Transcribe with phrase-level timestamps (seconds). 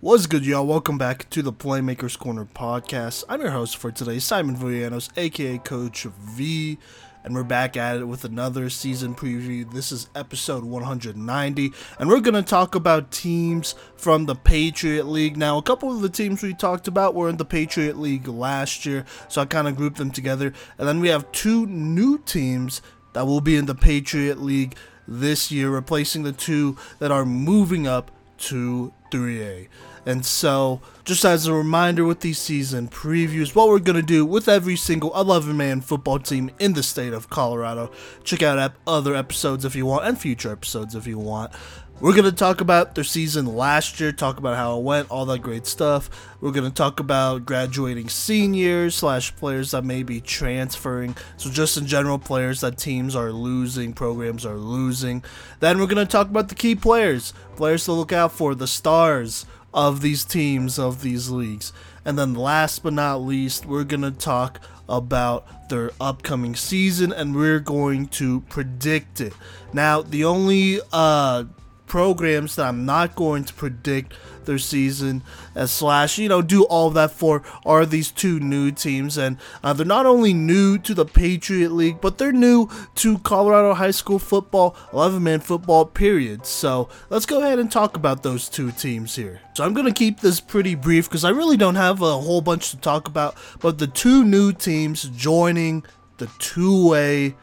[0.00, 0.64] What's good, y'all?
[0.64, 3.24] Welcome back to the Playmakers Corner podcast.
[3.28, 6.78] I'm your host for today, Simon Villanos, aka Coach V,
[7.24, 9.68] and we're back at it with another season preview.
[9.72, 15.36] This is episode 190, and we're going to talk about teams from the Patriot League.
[15.36, 18.86] Now, a couple of the teams we talked about were in the Patriot League last
[18.86, 20.52] year, so I kind of grouped them together.
[20.78, 22.82] And then we have two new teams
[23.14, 24.76] that will be in the Patriot League
[25.08, 29.68] this year, replacing the two that are moving up to 3A.
[30.06, 34.24] And so, just as a reminder with these season previews, what we're going to do
[34.24, 37.90] with every single 11 man football team in the state of Colorado.
[38.24, 41.52] Check out other episodes if you want, and future episodes if you want.
[42.00, 45.26] We're going to talk about their season last year, talk about how it went, all
[45.26, 46.08] that great stuff.
[46.40, 51.16] We're going to talk about graduating seniors slash players that may be transferring.
[51.38, 55.24] So, just in general, players that teams are losing, programs are losing.
[55.58, 58.68] Then, we're going to talk about the key players, players to look out for, the
[58.68, 61.72] stars of these teams, of these leagues.
[62.04, 67.34] And then, last but not least, we're going to talk about their upcoming season and
[67.34, 69.32] we're going to predict it.
[69.72, 71.44] Now, the only uh,
[71.88, 74.14] programs that I'm not going to predict
[74.48, 75.22] their season
[75.54, 79.16] as slash you know do all that for are these two new teams.
[79.16, 83.74] And uh, they're not only new to the Patriot League but they're new to Colorado
[83.74, 86.46] high school football 11 man football period.
[86.46, 89.40] So let's go ahead and talk about those two teams here.
[89.54, 92.70] So I'm gonna keep this pretty brief because I really don't have a whole bunch
[92.70, 95.84] to talk about but the two new teams joining
[96.16, 97.34] the 2A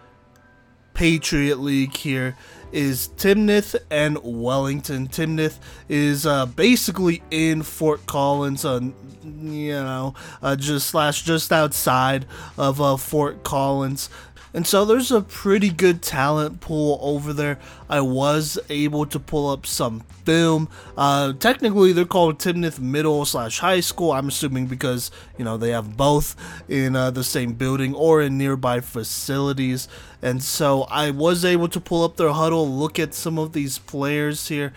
[0.94, 2.36] Patriot League here
[2.76, 5.08] is Timnath and Wellington.
[5.08, 8.82] Timnath is uh, basically in Fort Collins, uh,
[9.24, 12.26] you know, uh, just slash just outside
[12.58, 14.10] of uh, Fort Collins.
[14.56, 17.60] And so there's a pretty good talent pool over there.
[17.90, 20.70] I was able to pull up some film.
[20.98, 24.14] Uh, technically, they're called Timnath Middle slash High School.
[24.14, 26.38] I'm assuming because you know they have both
[26.70, 29.90] in uh, the same building or in nearby facilities.
[30.22, 33.78] And so I was able to pull up their huddle, look at some of these
[33.78, 34.72] players here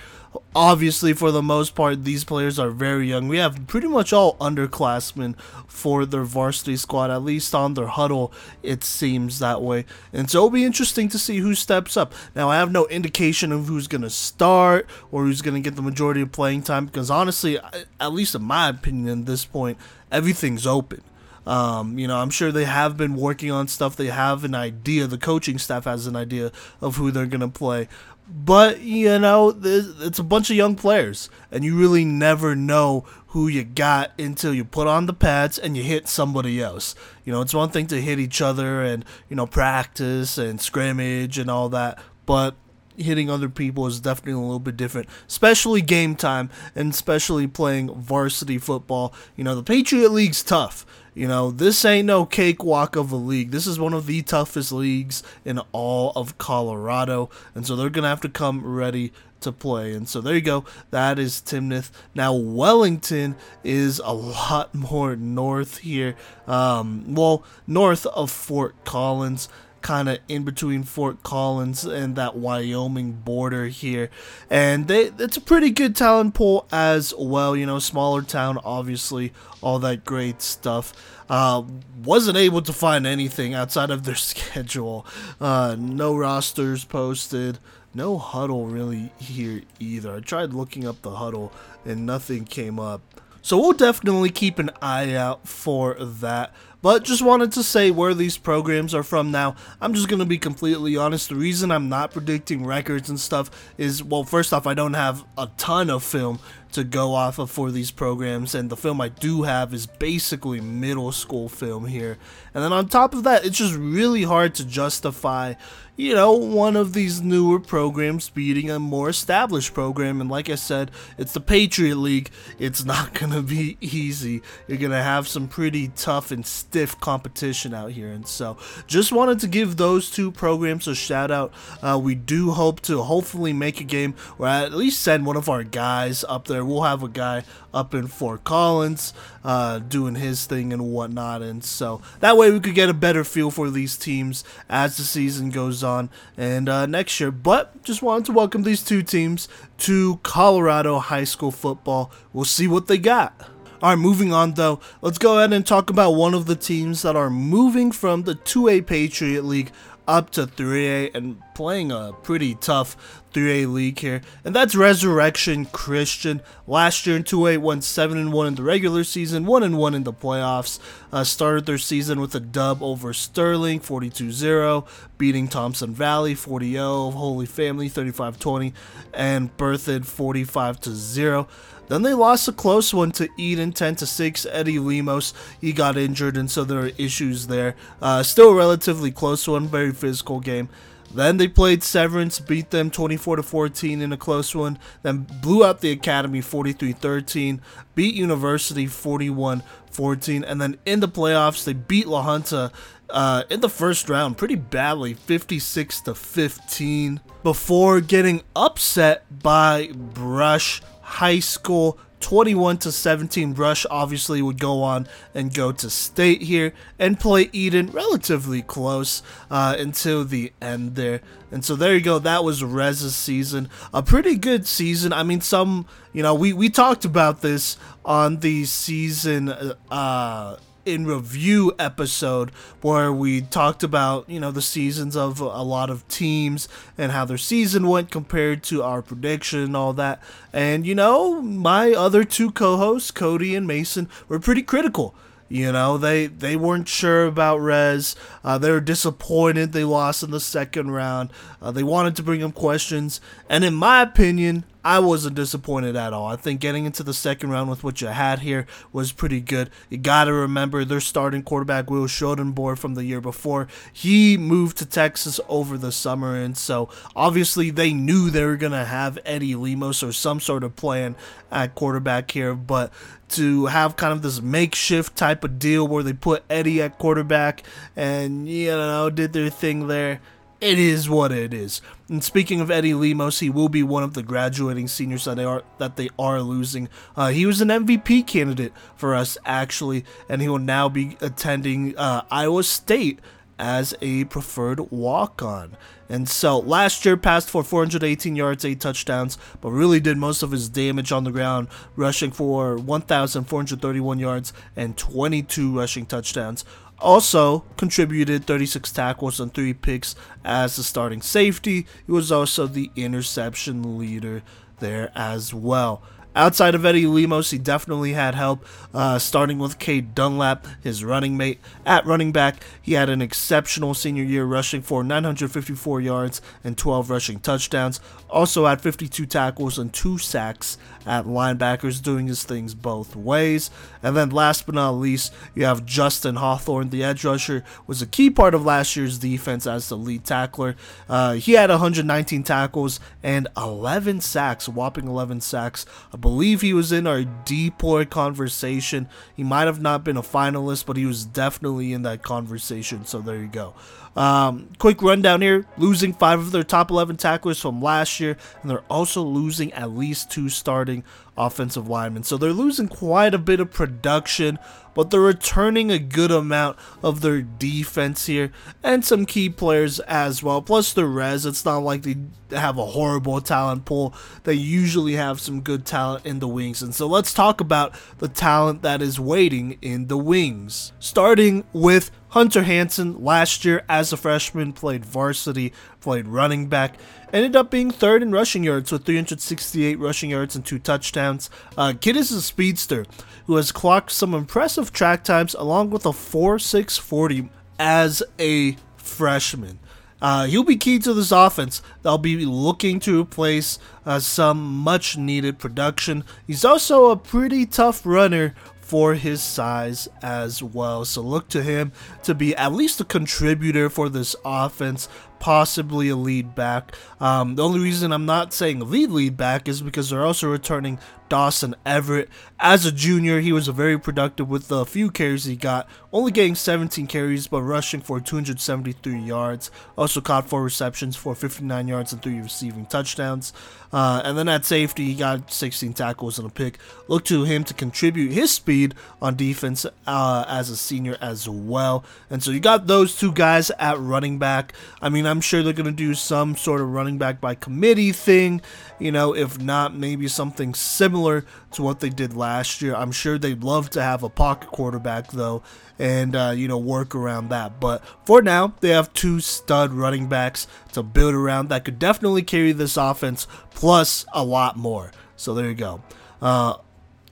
[0.55, 3.29] obviously for the most part these players are very young.
[3.29, 8.33] We have pretty much all underclassmen for their varsity squad at least on their huddle
[8.63, 9.85] it seems that way.
[10.13, 12.13] And so it'll be interesting to see who steps up.
[12.35, 15.77] Now i have no indication of who's going to start or who's going to get
[15.77, 17.59] the majority of playing time because honestly
[18.01, 19.79] at least in my opinion at this point
[20.11, 21.03] everything's open.
[21.47, 23.97] Um, you know, I'm sure they have been working on stuff.
[23.97, 25.07] They have an idea.
[25.07, 26.53] The coaching staff has an idea
[26.83, 27.89] of who they're going to play
[28.29, 33.49] but you know it's a bunch of young players and you really never know who
[33.49, 36.95] you got until you put on the pads and you hit somebody else
[37.25, 41.39] you know it's one thing to hit each other and you know practice and scrimmage
[41.39, 42.55] and all that but
[42.99, 47.95] hitting other people is definitely a little bit different, especially game time and especially playing
[47.95, 49.15] varsity football.
[49.37, 50.85] You know, the Patriot League's tough.
[51.19, 53.51] You know, this ain't no cakewalk of a league.
[53.51, 57.29] This is one of the toughest leagues in all of Colorado.
[57.57, 59.95] And so they're going to have to come ready to play.
[59.95, 60.65] And so there you go.
[60.91, 61.91] That is Timnath.
[62.15, 63.35] Now, Wellington
[63.65, 66.15] is a lot more north here.
[66.47, 69.49] Um, well, north of Fort Collins
[69.83, 74.11] kind of in between Fort Collins and that Wyoming border here.
[74.51, 79.33] And they it's a pretty good talent pool as well, you know, smaller town obviously,
[79.61, 80.93] all that great stuff.
[81.29, 81.63] Uh,
[82.03, 85.07] wasn't able to find anything outside of their schedule.
[85.41, 87.59] Uh, no rosters posted.
[87.95, 90.17] No huddle really here either.
[90.17, 91.53] I tried looking up the huddle
[91.85, 93.01] and nothing came up.
[93.49, 96.53] So we'll definitely keep an eye out for that.
[96.83, 99.57] But just wanted to say where these programs are from now.
[99.81, 101.31] I'm just going to be completely honest.
[101.31, 105.25] The reason I'm not predicting records and stuff is, well, first off, I don't have
[105.39, 106.41] a ton of film
[106.73, 110.61] to go off of for these programs, and the film I do have is basically
[110.61, 112.19] middle school film here.
[112.59, 115.55] And then on top of that, it's just really hard to justify,
[115.95, 120.21] you know, one of these newer programs beating a more established program.
[120.21, 122.31] And like I said, it's the Patriot League.
[122.59, 124.43] It's not going to be easy.
[124.67, 128.11] You're going to have some pretty tough and stiff competition out here.
[128.11, 128.57] And so
[128.89, 131.53] just wanted to give those two programs a shout out.
[131.81, 135.49] Uh, we do hope to hopefully make a game or at least send one of
[135.49, 136.65] our guys up there.
[136.65, 139.13] We'll have a guy up in Fort Collins
[139.45, 141.43] uh, doing his thing and whatnot.
[141.43, 145.03] And so that way we could get a better feel for these teams as the
[145.03, 147.31] season goes on and uh, next year.
[147.31, 149.49] But just wanted to welcome these two teams
[149.79, 152.13] to Colorado high school football.
[152.33, 153.51] We'll see what they got.
[153.81, 157.03] All right, moving on though, let's go ahead and talk about one of the teams
[157.03, 159.71] that are moving from the 2A Patriot League
[160.09, 164.23] up to 3A and playing a pretty tough 3A league here.
[164.43, 166.41] And that's Resurrection Christian.
[166.67, 169.95] Last year in 2A won 7 and 1 in the regular season, 1 and 1
[169.95, 170.81] in the playoffs.
[171.13, 174.89] Uh, started their season with a dub over Sterling 42-0,
[175.19, 178.73] beating Thompson Valley 40-0, Holy Family 35-20,
[179.13, 181.47] and Berthoud 45-0.
[181.89, 184.47] Then they lost a close one to Eaton 10 to 6.
[184.51, 187.75] Eddie Lemos, he got injured, and so there are issues there.
[188.01, 190.69] Uh, still a relatively close one, very physical game.
[191.13, 194.79] Then they played Severance, beat them 24 to 14 in a close one.
[195.03, 197.61] Then blew out the Academy 43-13,
[197.95, 202.73] beat University 41-14, and then in the playoffs they beat La Junta
[203.11, 210.83] uh, in the first round pretty badly, 56 to 15, before getting upset by Brush
[211.09, 216.75] High School 21 to 17 Brush obviously would go on and go to state here
[216.99, 221.21] and play Eaton relatively close uh, until the end there.
[221.51, 222.19] And so there you go.
[222.19, 223.71] That was Rez's season.
[223.95, 225.13] A pretty good season.
[225.13, 229.49] I mean, some, you know, we, we talked about this on the season
[229.91, 230.57] uh,
[230.89, 232.51] in review episode
[232.81, 237.25] where we talked about you know the seasons of a lot of teams and how
[237.25, 240.21] their season went compared to our prediction and all that
[240.53, 245.15] and you know my other two co-hosts cody and mason were pretty critical
[245.49, 248.15] you know, they they weren't sure about Rez.
[248.45, 251.31] Uh, they were disappointed they lost in the second round.
[251.63, 253.19] Uh, they wanted to bring him questions,
[253.49, 256.29] and in my opinion, I wasn't disappointed at all.
[256.29, 259.69] I think getting into the second round with what you had here was pretty good.
[259.91, 263.69] You got to remember their starting quarterback, Will Schoenborn, from the year before.
[263.93, 268.73] He moved to Texas over the summer, and so obviously they knew they were going
[268.73, 271.17] to have Eddie Lemos or some sort of plan
[271.53, 272.55] at quarterback here.
[272.55, 272.91] But
[273.33, 277.63] to have kind of this makeshift type of deal where they put Eddie at quarterback
[277.95, 280.23] and, you know, did their thing there
[280.61, 281.81] it is what it is.
[282.09, 285.45] And speaking of Eddie Lemos, he will be one of the graduating seniors that they
[285.45, 286.89] are that they are losing.
[287.17, 291.97] Uh, he was an MVP candidate for us actually, and he will now be attending
[291.97, 293.21] uh, Iowa State
[293.59, 295.77] as a preferred walk-on.
[296.09, 300.53] And so last year passed for 418 yards, 8 touchdowns, but really did most of
[300.53, 306.65] his damage on the ground, rushing for 1,431 yards and 22 rushing touchdowns
[307.01, 310.15] also contributed 36 tackles and 3 picks
[310.45, 311.87] as the starting safety.
[312.07, 314.43] He was also the interception leader
[314.79, 316.03] there as well.
[316.39, 318.65] Outside of Eddie Lemos, he definitely had help,
[318.95, 321.59] uh, starting with Cade Dunlap, his running mate.
[321.85, 327.11] At running back, he had an exceptional senior year rushing for 954 yards and 12
[327.11, 327.99] rushing touchdowns.
[328.31, 333.71] Also had 52 tackles and 2 sacks at linebackers, doing his things both ways.
[334.01, 338.07] And then last but not least, you have Justin Hawthorne, the edge rusher, was a
[338.07, 340.77] key part of last year's defense as the lead tackler.
[341.09, 345.85] Uh, he had 119 tackles and 11 sacks, whopping 11 sacks.
[346.13, 349.09] I believe he was in our DPOY conversation.
[349.35, 353.07] He might have not been a finalist, but he was definitely in that conversation.
[353.07, 353.73] So there you go.
[354.19, 358.69] Um, quick rundown here losing five of their top 11 tacklers from last year, and
[358.69, 361.05] they're also losing at least two starting
[361.37, 362.25] offensive linemen.
[362.25, 364.59] So they're losing quite a bit of production,
[364.93, 368.51] but they're returning a good amount of their defense here
[368.83, 370.63] and some key players as well.
[370.63, 372.17] Plus the res, it's not like they
[372.51, 374.13] have a horrible talent pool.
[374.43, 376.83] They usually have some good talent in the wings.
[376.83, 380.93] And so let's talk about the talent that is waiting in the wings.
[380.99, 386.95] Starting with Hunter Hanson last year as a freshman played varsity, played running back,
[387.33, 391.51] ended up being third in rushing yards with 368 rushing yards and two touchdowns.
[391.77, 393.05] Uh, Kid is a speedster
[393.47, 399.81] who has clocked some impressive track times along with a 4.640 as a freshman.
[400.23, 401.83] Uh, he'll be key to this offense.
[402.03, 406.23] They'll be looking to replace uh, some much needed production.
[406.47, 408.55] He's also a pretty tough runner
[408.89, 411.05] for his size as well.
[411.05, 411.93] So look to him
[412.23, 416.95] to be at least a contributor for this offense, possibly a lead back.
[417.21, 420.99] Um, the only reason I'm not saying lead lead back is because they're also returning
[421.29, 422.29] Dawson Everett.
[422.61, 426.55] As a junior, he was very productive with the few carries he got, only getting
[426.55, 429.71] 17 carries but rushing for 273 yards.
[429.97, 433.53] Also caught four receptions for 59 yards and three receiving touchdowns.
[433.93, 436.79] Uh, and then at safety, he got 16 tackles and a pick.
[437.07, 442.05] Look to him to contribute his speed on defense uh, as a senior as well.
[442.29, 444.73] And so you got those two guys at running back.
[445.01, 448.13] I mean, I'm sure they're going to do some sort of running back by committee
[448.13, 448.61] thing.
[448.99, 452.95] You know, if not, maybe something similar to what they did last year.
[452.95, 455.63] I'm sure they'd love to have a pocket quarterback, though,
[455.99, 457.81] and, uh, you know, work around that.
[457.81, 462.43] But for now, they have two stud running backs to build around that could definitely
[462.43, 465.13] carry this offense, plus a lot more.
[465.37, 466.03] So there you go.
[466.43, 466.75] Uh,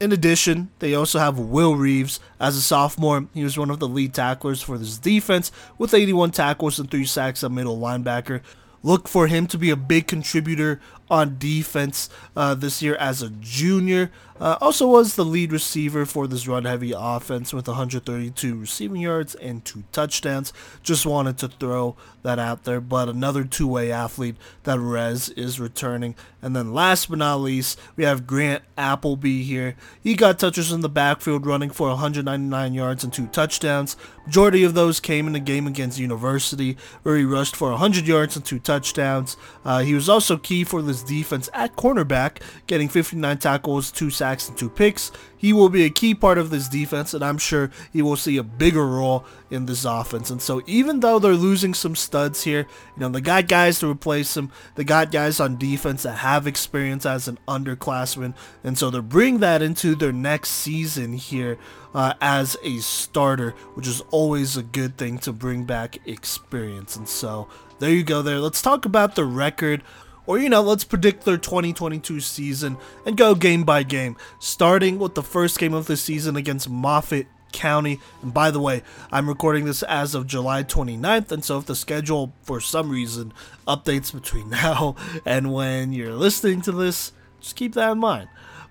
[0.00, 3.26] in addition, they also have Will Reeves as a sophomore.
[3.34, 7.04] He was one of the lead tacklers for this defense with 81 tackles and 3
[7.04, 8.40] sacks at middle linebacker.
[8.82, 13.30] Look for him to be a big contributor on defense uh, this year as a
[13.30, 14.10] junior.
[14.38, 19.64] Uh, also was the lead receiver for this run-heavy offense with 132 receiving yards and
[19.64, 20.52] two touchdowns.
[20.82, 22.80] Just wanted to throw that out there.
[22.80, 26.14] But another two-way athlete that Rez is returning.
[26.42, 29.74] And then last but not least, we have Grant Appleby here.
[30.02, 33.96] He got touches in the backfield running for 199 yards and two touchdowns.
[34.26, 38.36] Majority of those came in the game against University where he rushed for 100 yards
[38.36, 39.36] and two touchdowns.
[39.64, 44.48] Uh, he was also key for defense at cornerback, getting 59 tackles, two sacks sacks
[44.48, 45.12] and two picks.
[45.36, 48.36] He will be a key part of this defense, and I'm sure he will see
[48.38, 50.30] a bigger role in this offense.
[50.30, 53.90] And so, even though they're losing some studs here, you know, they got guys to
[53.90, 54.50] replace them.
[54.74, 58.34] They got guys on defense that have experience as an underclassman,
[58.64, 61.58] and so they're bringing that into their next season here
[61.94, 66.96] uh, as a starter, which is always a good thing to bring back experience.
[66.96, 67.48] And so,
[67.78, 68.22] there you go.
[68.22, 68.40] There.
[68.40, 69.82] Let's talk about the record
[70.26, 75.14] or, you know, let's predict their 2022 season and go game by game, starting with
[75.14, 78.00] the first game of the season against Moffat County.
[78.22, 81.76] And by the way, I'm recording this as of July 29th, and so if the
[81.76, 83.32] schedule for some reason
[83.66, 88.28] updates between now and when you're listening to this, just keep that in mind.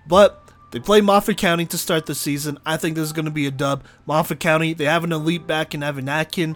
[0.08, 2.60] But they play Moffat County to start the season.
[2.66, 3.84] I think this is going to be a dub.
[4.06, 6.56] Moffat County, they have an elite back in Evan Atkin.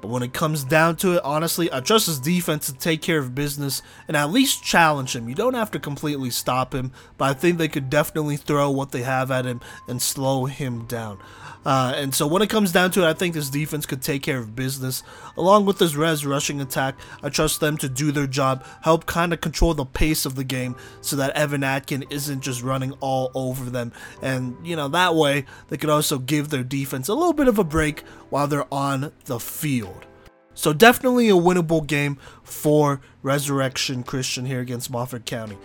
[0.00, 3.18] But when it comes down to it, honestly, I trust his defense to take care
[3.18, 5.28] of business and at least challenge him.
[5.28, 8.92] You don't have to completely stop him, but I think they could definitely throw what
[8.92, 11.18] they have at him and slow him down.
[11.64, 14.22] Uh, and so when it comes down to it, I think this defense could take
[14.22, 15.02] care of business.
[15.36, 19.32] Along with this res rushing attack, I trust them to do their job, help kind
[19.32, 23.30] of control the pace of the game so that Evan Atkin isn't just running all
[23.34, 23.92] over them.
[24.22, 27.58] And, you know, that way they could also give their defense a little bit of
[27.58, 28.00] a break
[28.30, 30.06] while they're on the field.
[30.54, 35.58] So definitely a winnable game for Resurrection Christian here against Moffat County.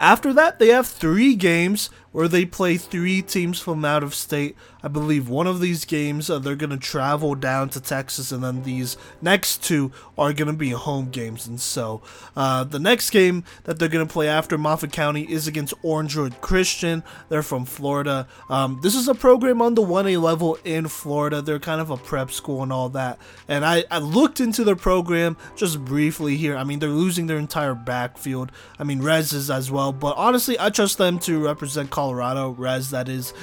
[0.00, 4.56] After that, they have three games where they play three teams from out of state.
[4.82, 8.42] I believe one of these games uh, they're going to travel down to Texas, and
[8.42, 11.46] then these next two are going to be home games.
[11.46, 12.02] And so
[12.34, 16.40] uh, the next game that they're going to play after Moffat County is against Orangewood
[16.40, 17.02] Christian.
[17.28, 18.26] They're from Florida.
[18.48, 21.42] Um, this is a program on the 1A level in Florida.
[21.42, 23.18] They're kind of a prep school and all that.
[23.48, 26.56] And I, I looked into their program just briefly here.
[26.56, 28.50] I mean, they're losing their entire backfield.
[28.78, 29.92] I mean, Rez is as well.
[29.92, 33.34] But honestly, I trust them to represent Colorado, Res that is,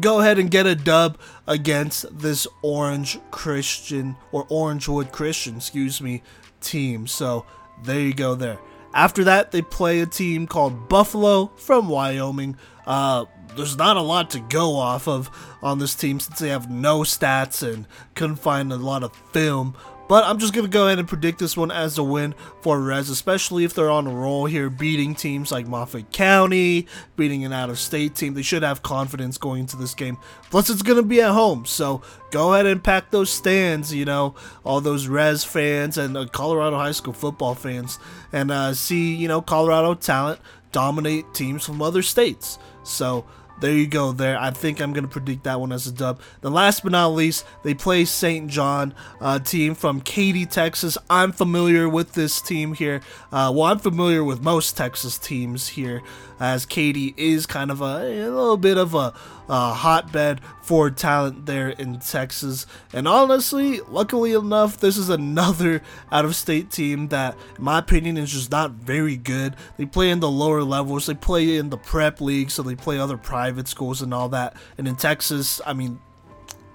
[0.00, 6.22] go ahead and get a dub against this Orange Christian or Orangewood Christian, excuse me,
[6.60, 7.06] team.
[7.06, 7.46] So
[7.84, 8.58] there you go there.
[8.92, 12.58] After that, they play a team called Buffalo from Wyoming.
[12.86, 13.24] Uh,
[13.56, 15.30] there's not a lot to go off of
[15.62, 19.74] on this team since they have no stats and couldn't find a lot of film.
[20.12, 22.78] But I'm just going to go ahead and predict this one as a win for
[22.78, 27.54] Rez, especially if they're on a roll here, beating teams like Moffat County, beating an
[27.54, 28.34] out of state team.
[28.34, 30.18] They should have confidence going into this game.
[30.50, 34.04] Plus, it's going to be at home, so go ahead and pack those stands, you
[34.04, 37.98] know, all those Rez fans and uh, Colorado high school football fans,
[38.34, 40.40] and uh, see, you know, Colorado talent
[40.72, 42.58] dominate teams from other states.
[42.82, 43.24] So,
[43.62, 44.36] there you go there.
[44.38, 46.20] I think I'm to predict that one as a dub.
[46.40, 48.50] The last but not least, they play St.
[48.50, 50.98] John, uh, team from Katy, Texas.
[51.08, 53.00] I'm familiar with this team here.
[53.30, 56.02] Uh, well, I'm familiar with most Texas teams here,
[56.42, 59.14] as Katy is kind of a, a little bit of a,
[59.48, 62.66] a hotbed for talent there in Texas.
[62.92, 68.16] And honestly, luckily enough, this is another out of state team that, in my opinion,
[68.16, 69.54] is just not very good.
[69.76, 72.98] They play in the lower levels, they play in the prep league, so they play
[72.98, 74.56] other private schools and all that.
[74.76, 76.00] And in Texas, I mean,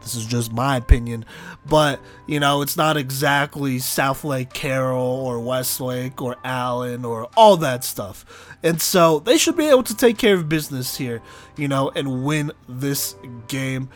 [0.07, 1.25] this is just my opinion,
[1.65, 7.83] but you know, it's not exactly Southlake Carroll or Westlake or Allen or all that
[7.83, 8.55] stuff.
[8.63, 11.21] And so they should be able to take care of business here,
[11.57, 13.15] you know, and win this
[13.47, 13.89] game.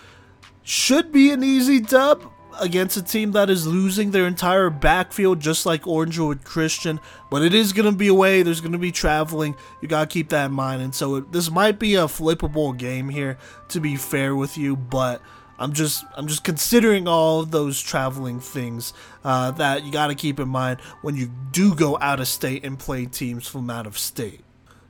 [0.64, 5.66] Should be an easy dub against a team that is losing their entire backfield just
[5.66, 7.00] like Orangewood Christian,
[7.30, 8.44] but it is going to be away.
[8.44, 9.56] There's going to be traveling.
[9.82, 10.82] You got to keep that in mind.
[10.82, 13.38] And so it, this might be a flippable game here,
[13.70, 15.22] to be fair with you, but
[15.62, 20.40] I'm just I'm just considering all those traveling things uh, that you got to keep
[20.40, 23.98] in mind when you do go out of state and play teams from out of
[23.98, 24.42] state.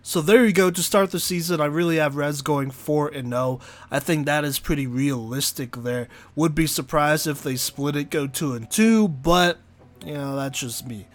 [0.01, 0.71] So there you go.
[0.71, 3.59] To start the season, I really have Rez going 4 and 0.
[3.91, 6.07] I think that is pretty realistic there.
[6.35, 9.59] Would be surprised if they split it, go 2 and 2, but
[10.05, 11.05] you know, that's just me.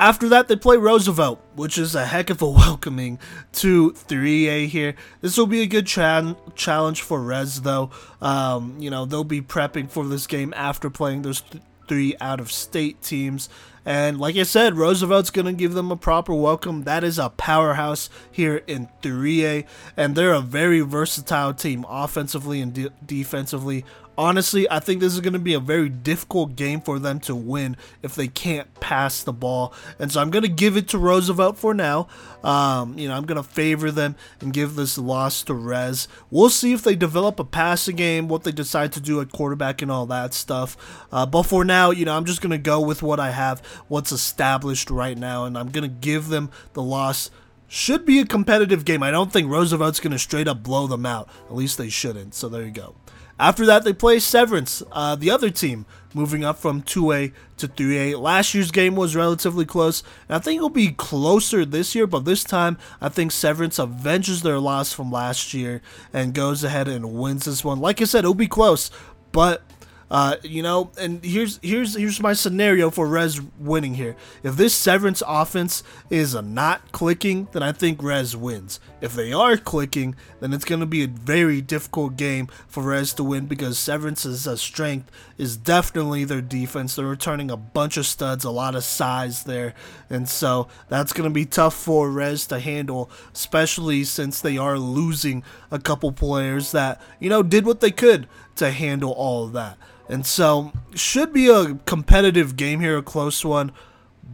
[0.00, 3.18] After that, they play Roosevelt, which is a heck of a welcoming
[3.52, 4.94] to 3A here.
[5.20, 7.90] This will be a good cha challenge for Rez, though.
[8.22, 12.40] Um, you know, they'll be prepping for this game after playing those th three out
[12.40, 13.48] of state teams.
[13.84, 16.84] And like I said, Roosevelt's going to give them a proper welcome.
[16.84, 19.66] That is a powerhouse here in 3A,
[19.96, 23.84] and they're a very versatile team offensively and de defensively
[24.20, 27.34] honestly, I think this is going to be a very difficult game for them to
[27.34, 29.72] win if they can't pass the ball.
[29.98, 32.06] And so I'm going to give it to Roosevelt for now.
[32.44, 36.06] Um, you know, I'm going to favor them and give this loss to Rez.
[36.30, 39.80] We'll see if they develop a passing game, what they decide to do at quarterback
[39.80, 40.76] and all that stuff.
[41.10, 43.60] Uh, but for now, you know, I'm just going to go with what I have,
[43.88, 47.30] what's established right now, and I'm going to give them the loss
[47.68, 49.02] should be a competitive game.
[49.02, 51.30] I don't think Roosevelt's going to straight up blow them out.
[51.46, 52.34] At least they shouldn't.
[52.34, 52.96] So there you go.
[53.40, 58.20] After that, they play Severance, uh, the other team, moving up from 2A to 3A.
[58.20, 62.26] Last year's game was relatively close, and I think it'll be closer this year, but
[62.26, 65.80] this time, I think Severance avenges their loss from last year
[66.12, 67.80] and goes ahead and wins this one.
[67.80, 68.90] Like I said, it'll be close,
[69.32, 69.62] but
[70.10, 74.16] uh, you know, and here's here's here's my scenario for Rez winning here.
[74.42, 78.80] If this Severance offense is not clicking, then I think Rez wins.
[79.00, 83.14] If they are clicking, then it's going to be a very difficult game for Rez
[83.14, 86.96] to win because Severance's uh, strength is definitely their defense.
[86.96, 89.74] They're returning a bunch of studs, a lot of size there,
[90.10, 94.76] and so that's going to be tough for Rez to handle, especially since they are
[94.76, 98.26] losing a couple players that you know did what they could
[98.56, 99.78] to handle all of that.
[100.10, 103.72] And so, should be a competitive game here, a close one.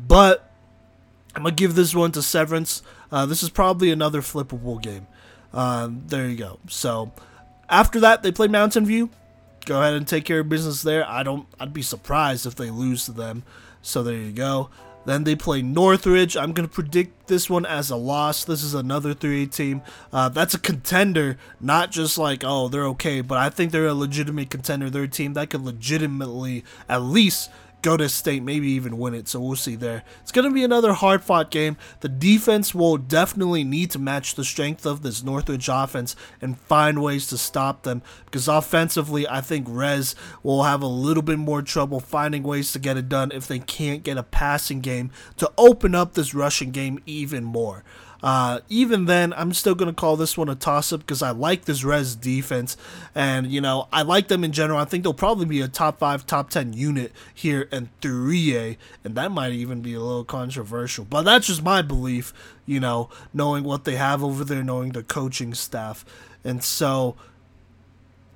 [0.09, 0.51] But
[1.35, 2.83] I'm going to give this one to Severance.
[3.13, 5.07] Uh, this is probably another flippable game.
[5.53, 6.59] Uh, there you go.
[6.69, 7.13] So,
[7.69, 9.11] after that, they play Mountain View.
[9.67, 11.07] Go ahead and take care of business there.
[11.07, 11.47] I don't.
[11.61, 13.43] I'd be surprised if they lose to them.
[13.83, 14.71] So there you go.
[15.07, 16.37] Then they play Northridge.
[16.37, 18.45] I'm going to predict this one as a loss.
[18.45, 19.83] This is another 3A team.
[20.13, 23.95] Uh, that's a contender, not just like, oh, they're okay, but I think they're a
[23.95, 24.91] legitimate contender.
[24.91, 27.51] They're a team that could legitimately at least
[27.87, 29.29] go to state, maybe even win it.
[29.29, 30.03] So we'll see there.
[30.21, 31.77] It's going to be another hard fought game.
[32.01, 37.01] The defense will definitely need to match the strength of this Northridge offense and find
[37.01, 41.63] ways to stop them because offensively, I think Rez will have a little bit more
[41.63, 45.51] trouble finding ways to get it done if they can't get a passing game to
[45.57, 47.85] open up this rushing game even more.
[48.23, 51.31] Uh, even then, I'm still going to call this one a toss up because I
[51.31, 52.77] like this Res defense.
[53.15, 54.79] And, you know, I like them in general.
[54.79, 58.77] I think they'll probably be a top 5, top 10 unit here in 3A.
[59.05, 61.05] And that might even be a little controversial.
[61.05, 62.33] But that's just my belief,
[62.65, 66.05] you know, knowing what they have over there, knowing the coaching staff.
[66.43, 67.17] And so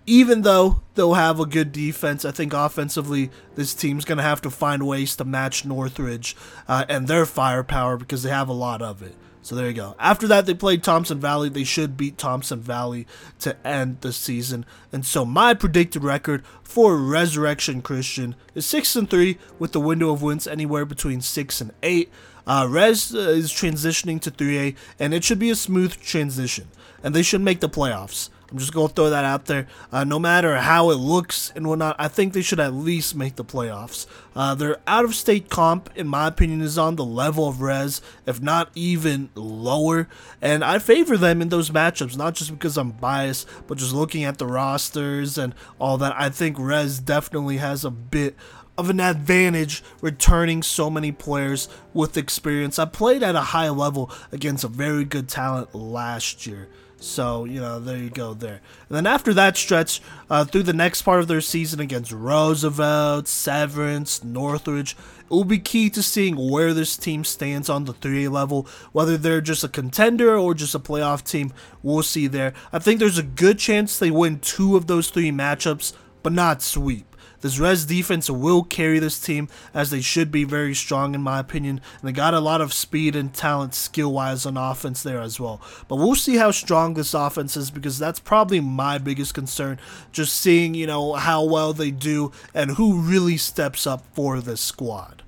[0.07, 4.43] even though they'll have a good defense, I think offensively this team's going to have
[4.43, 8.83] to find ways to match Northridge uh, and their firepower because they have a lot
[8.83, 9.14] of it.
[9.42, 9.96] So there you go.
[9.98, 11.48] After that, they played Thompson Valley.
[11.48, 13.07] They should beat Thompson Valley
[13.38, 14.66] to end the season.
[14.92, 20.12] And so my predicted record for Resurrection Christian is six and three, with the window
[20.12, 22.11] of wins anywhere between six and eight.
[22.46, 26.68] Uh, Res uh, is transitioning to 3A, and it should be a smooth transition,
[27.03, 28.29] and they should make the playoffs.
[28.51, 29.67] I'm just to throw that out there.
[29.93, 33.37] Uh, no matter how it looks and whatnot, I think they should at least make
[33.37, 34.07] the playoffs.
[34.35, 38.01] Uh, their out of state comp, in my opinion, is on the level of Rez,
[38.27, 40.09] if not even lower.
[40.43, 44.25] And I favor them in those matchups, not just because I'm biased, but just looking
[44.25, 46.15] at the rosters and all that.
[46.17, 48.35] I think Rez definitely has a bit
[48.81, 52.79] of an advantage returning so many players with experience.
[52.79, 56.69] I played at a high level against a very good talent last year.
[57.03, 58.61] So, you know, there you go there.
[58.89, 63.27] And then after that stretch, uh, through the next part of their season against Roosevelt,
[63.27, 68.31] Severance, Northridge, it will be key to seeing where this team stands on the 3A
[68.31, 71.55] level, whether they're just a contender or just a playoff team.
[71.83, 72.53] We'll see there.
[72.71, 76.61] I think there's a good chance they win two of those three matchups, but not
[76.61, 77.10] sweep.
[77.40, 81.38] This Rez defense will carry this team as they should be very strong in my
[81.38, 81.81] opinion.
[82.00, 85.40] And they got a lot of speed and talent skill wise on offense there as
[85.40, 85.61] well.
[85.88, 89.79] But we'll see how strong this offense is because that's probably my biggest concern.
[90.12, 94.61] Just seeing, you know, how well they do and who really steps up for this
[94.61, 95.22] squad.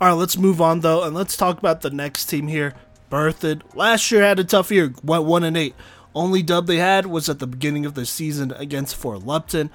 [0.00, 2.74] Alright, let's move on though and let's talk about the next team here.
[3.10, 3.62] Berthoud.
[3.74, 5.74] Last year had a tough year, went 1 and 8.
[6.14, 9.70] Only dub they had was at the beginning of the season against Fort Lupton.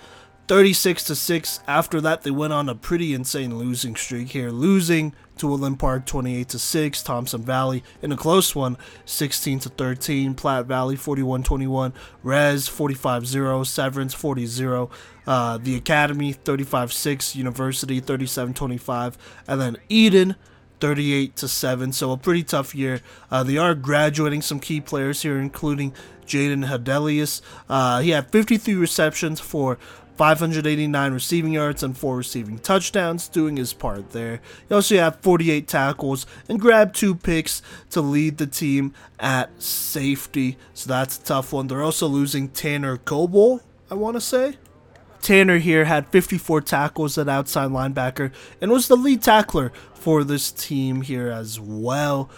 [0.48, 1.60] 36 to 6.
[1.68, 6.06] After that, they went on a pretty insane losing streak here, losing to Woodland Park
[6.06, 11.44] 28 to 6, Thompson Valley in a close one 16 to 13, Platte Valley 41
[11.44, 14.90] 21, Res 45 0, Severance 40 0,
[15.28, 20.36] uh, the Academy 35 6, University 37 25, and then Eaton
[20.80, 23.02] 38 to 7 so a pretty tough year.
[23.30, 25.94] Uh, they are graduating some key players here including
[26.26, 29.80] jaden hadelius uh, he had 53 receptions for
[30.18, 34.42] 589 receiving yards and 4 receiving touchdowns, doing his part there.
[34.68, 40.58] He also had 48 tackles and grabbed 2 picks to lead the team at safety.
[40.74, 41.68] So that's a tough one.
[41.68, 44.58] They're also losing Tanner Coble, I want to say.
[45.22, 50.52] Tanner here had 54 tackles at outside linebacker and was the lead tackler for this
[50.52, 52.30] team here as well.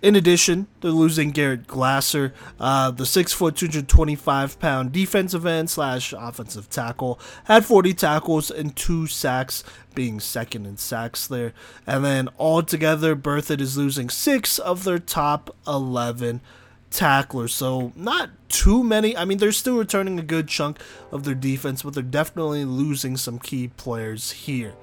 [0.00, 6.14] In addition, they're losing Garrett Glasser, uh, the six foot, 225 pound defensive end slash
[6.16, 11.52] offensive tackle, had 40 tackles and two sacks, being second in sacks there.
[11.86, 16.40] And then altogether, Berthoud is losing six of their top 11
[16.90, 17.52] tacklers.
[17.52, 19.16] So not too many.
[19.16, 20.78] I mean, they're still returning a good chunk
[21.10, 24.74] of their defense, but they're definitely losing some key players here.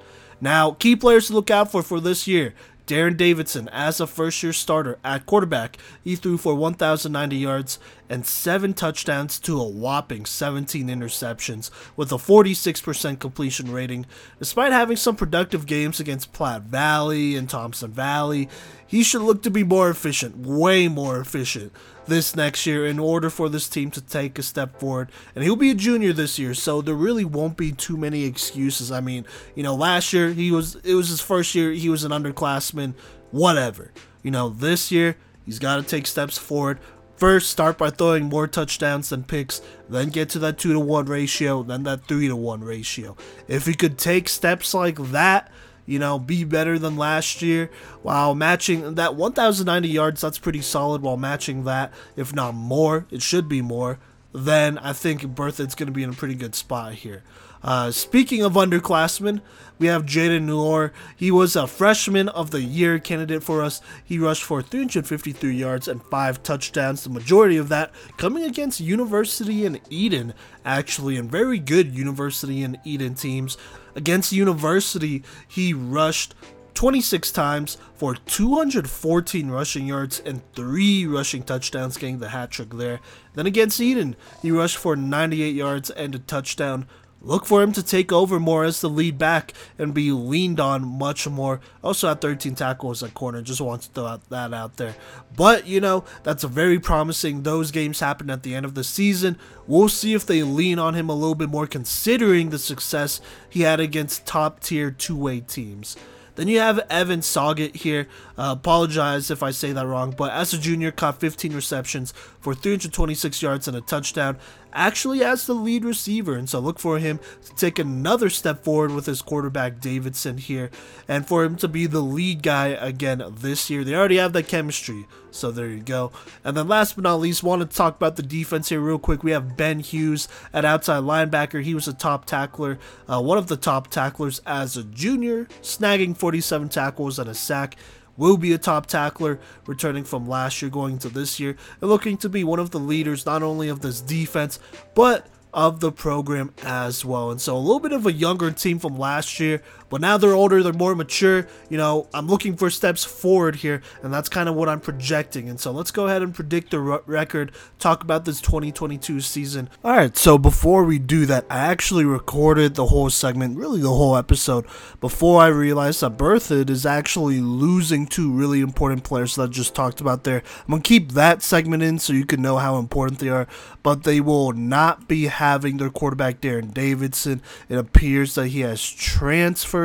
[0.42, 2.54] Now, key players to look out for for this year.
[2.88, 8.26] Darren Davidson, as a first year starter at quarterback, he threw for 1,090 yards and
[8.26, 14.06] 7 touchdowns to a whopping 17 interceptions with a 46% completion rating.
[14.38, 18.50] Despite having some productive games against Platte Valley and Thompson Valley,
[18.96, 21.74] he should look to be more efficient, way more efficient
[22.08, 25.12] this next year in order for this team to take a step forward.
[25.36, 28.94] And he'll be a junior this year, so there really won't be too many excuses.
[28.94, 32.06] I mean, you know, last year he was it was his first year, he was
[32.06, 32.94] an underclassman,
[33.32, 33.92] whatever.
[34.24, 36.80] You know, this year he's got to take steps forward.
[37.18, 41.06] First, start by throwing more touchdowns than picks, then get to that 2 to 1
[41.06, 43.18] ratio, then that 3 to 1 ratio.
[43.50, 45.52] If he could take steps like that,
[45.86, 47.70] you know, be better than last year
[48.02, 50.22] while matching that 1,090 yards.
[50.22, 53.06] That's pretty solid while matching that, if not more.
[53.12, 54.00] It should be more.
[54.34, 57.24] Then I think Berthoud's going to be in a pretty good spot here.
[57.64, 59.42] Uh, speaking of underclassmen,
[59.80, 60.94] we have Jaden Noor.
[61.16, 63.82] He was a freshman of the year candidate for us.
[64.04, 69.66] He rushed for 353 yards and five touchdowns, the majority of that coming against University
[69.66, 73.58] and Eaton, actually, and very good University and Eaton teams.
[73.96, 76.36] Against University, he rushed
[76.74, 83.00] 26 times for 214 rushing yards and 3 rushing touchdowns, getting the hat trick there.
[83.34, 86.88] Then against Eaton, he rushed for 98 yards and a touchdown
[87.26, 90.88] Look for him to take over more as the lead back and be leaned on
[90.88, 91.60] much more.
[91.84, 93.42] Also had 13 tackles at corner.
[93.42, 94.96] Just want to throw that out there.
[95.36, 97.42] But, you know, that's very promising.
[97.42, 99.40] Those games happen at the end of the season.
[99.66, 103.62] We'll see if they lean on him a little bit more considering the success he
[103.62, 105.98] had against top tier two way teams.
[106.36, 108.08] Then you have Evan Soggett here.
[108.38, 112.54] Uh, apologize if I say that wrong, but as a junior, caught 15 receptions for
[112.54, 114.38] 326 yards and a touchdown,
[114.74, 116.36] actually as the lead receiver.
[116.36, 120.70] And so look for him to take another step forward with his quarterback Davidson here,
[121.08, 123.84] and for him to be the lead guy again this year.
[123.84, 125.08] They already have that chemistry.
[125.32, 126.12] So there you go.
[126.44, 129.22] And then last but not least, want to talk about the defense here real quick.
[129.22, 131.62] We have Ben Hughes at outside linebacker.
[131.62, 136.16] He was a top tackler, uh, one of the top tacklers as a junior, snagging
[136.16, 137.76] 47 tackles and a sack
[138.18, 142.18] will be a top tackler, returning from last year going to this year, and looking
[142.18, 144.60] to be one of the leaders not only of this defense,
[144.94, 147.32] but of the program as well.
[147.32, 149.64] And so a little bit of a younger team from last year,
[149.96, 151.48] but now they're older, they're more mature.
[151.70, 155.48] You know, I'm looking for steps forward here, and that's kind of what I'm projecting.
[155.48, 159.70] And so let's go ahead and predict the record, talk about this 2022 season.
[159.86, 163.88] All right, so before we do that, I actually recorded the whole segment, really the
[163.88, 164.66] whole episode,
[165.00, 169.74] before I realized that Berthoud is actually losing two really important players that I just
[169.74, 170.44] talked about there.
[170.66, 173.48] I'm going to keep that segment in so you can know how important they are,
[173.82, 177.42] but they will not be having their quarterback Darren Davidson.
[177.70, 179.85] It appears that he has transferred,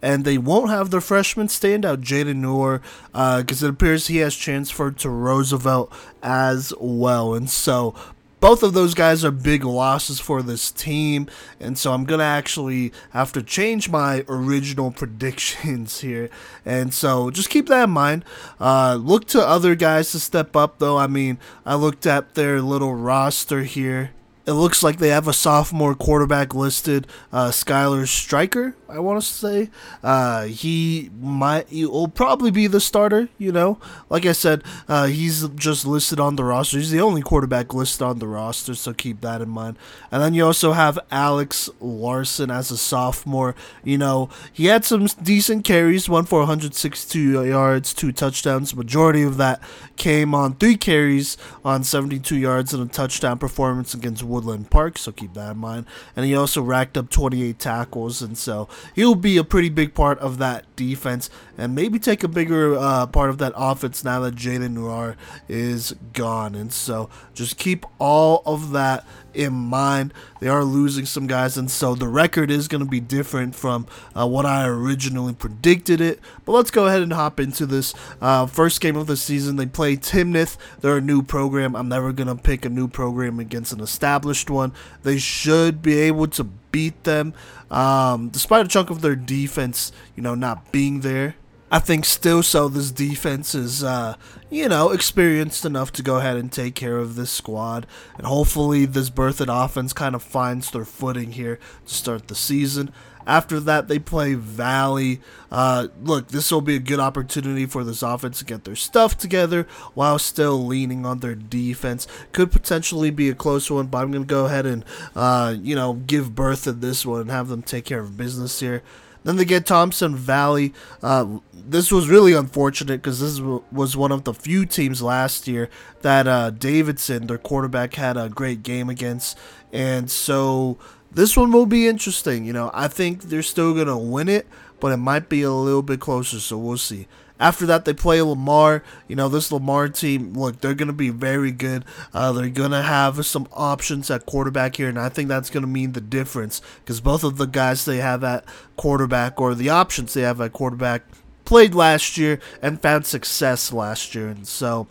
[0.00, 2.80] and they won't have their freshman standout Jaden Noor
[3.12, 7.34] because uh, it appears he has transferred to Roosevelt as well.
[7.34, 7.94] And so
[8.40, 11.28] both of those guys are big losses for this team,
[11.60, 16.30] and so I'm gonna actually have to change my original predictions here.
[16.64, 18.24] And so just keep that in mind.
[18.58, 20.96] Uh, look to other guys to step up, though.
[20.96, 24.12] I mean, I looked at their little roster here
[24.46, 28.74] it looks like they have a sophomore quarterback listed, uh, Skylar Striker.
[28.90, 29.70] I want to say
[30.02, 33.28] uh, he might he will probably be the starter.
[33.38, 36.78] You know, like I said, uh, he's just listed on the roster.
[36.78, 39.78] He's the only quarterback listed on the roster, so keep that in mind.
[40.10, 43.54] And then you also have Alex Larson as a sophomore.
[43.84, 48.74] You know, he had some decent carries, one for 162 yards, two touchdowns.
[48.74, 49.60] Majority of that
[49.96, 55.12] came on three carries on 72 yards and a touchdown performance against Woodland Park, so
[55.12, 55.86] keep that in mind.
[56.16, 60.18] And he also racked up 28 tackles, and so he'll be a pretty big part
[60.18, 64.34] of that defense and maybe take a bigger uh, part of that offense now that
[64.34, 65.16] Jaden Noor
[65.48, 66.54] is gone.
[66.54, 70.14] And so just keep all of that in mind.
[70.40, 73.86] They are losing some guys, and so the record is going to be different from
[74.14, 76.20] uh, what I originally predicted it.
[76.44, 79.56] But let's go ahead and hop into this uh, first game of the season.
[79.56, 80.56] They play Timnath.
[80.80, 81.76] They're a new program.
[81.76, 84.72] I'm never going to pick a new program against an established one.
[85.02, 87.34] They should be able to beat them,
[87.70, 91.36] um, despite a chunk of their defense, you know, not being there.
[91.72, 94.16] I think still so this defense is, uh,
[94.50, 97.86] you know, experienced enough to go ahead and take care of this squad.
[98.18, 102.92] And hopefully this Berthoud offense kind of finds their footing here to start the season.
[103.30, 105.20] After that, they play Valley.
[105.52, 109.16] Uh, look, this will be a good opportunity for this offense to get their stuff
[109.16, 112.08] together while still leaning on their defense.
[112.32, 115.76] Could potentially be a close one, but I'm going to go ahead and, uh, you
[115.76, 118.82] know, give birth to this one and have them take care of business here.
[119.22, 120.74] Then they get Thompson Valley.
[121.00, 123.38] Uh, this was really unfortunate because this
[123.70, 125.70] was one of the few teams last year
[126.02, 129.38] that uh, Davidson, their quarterback, had a great game against.
[129.72, 130.78] And so
[131.12, 132.44] this one will be interesting.
[132.44, 134.46] You know, I think they're still going to win it,
[134.78, 137.06] but it might be a little bit closer, so we'll see.
[137.40, 138.84] After that, they play Lamar.
[139.08, 141.86] You know, this Lamar team, look, they're going to be very good.
[142.12, 145.62] Uh, they're going to have some options at quarterback here, and I think that's going
[145.62, 148.44] to mean the difference because both of the guys they have at
[148.76, 151.02] quarterback or the options they have at quarterback
[151.46, 154.28] played last year and found success last year.
[154.28, 154.86] And so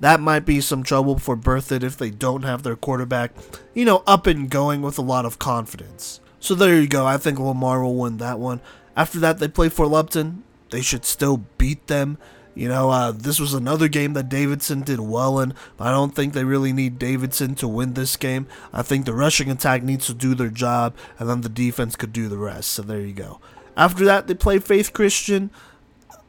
[0.00, 3.32] that might be some trouble for Berthoud if they don't have their quarterback,
[3.74, 6.20] you know, up and going with a lot of confidence.
[6.40, 7.06] So there you go.
[7.06, 8.60] I think Lamar will win that one.
[8.96, 12.18] After that, they play Fort Lupton they should still beat them.
[12.54, 15.54] You know, uh, this was another game that Davidson did well in.
[15.78, 18.48] I don't think they really need Davidson to win this game.
[18.72, 22.12] I think the rushing attack needs to do their job, and then the defense could
[22.12, 22.70] do the rest.
[22.70, 23.40] So there you go.
[23.76, 25.50] After that, they play Faith Christian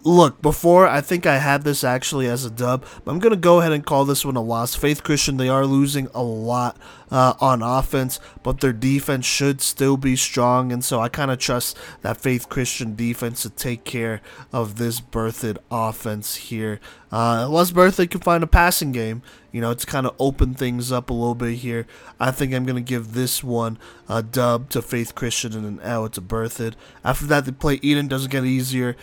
[0.03, 3.38] look, before I think I had this actually as a dub, but I'm going to
[3.38, 4.75] go ahead and call this one a loss.
[4.75, 6.77] Faith Christian, they are losing a lot
[7.12, 11.39] uh, on offense, but their defense should still be strong, and so I kind of
[11.39, 14.21] trust that Faith Christian defense to take care
[14.53, 16.79] of this Berthoud offense here.
[17.12, 20.91] Uh, unless Berthoud can find a passing game, you know, to kind of open things
[20.91, 21.88] up a little bit here.
[22.19, 25.79] I think I'm going to give this one a dub to Faith Christian and an
[25.81, 26.75] L to Berthoud.
[27.03, 28.95] After that, they play Eaton, doesn't get easier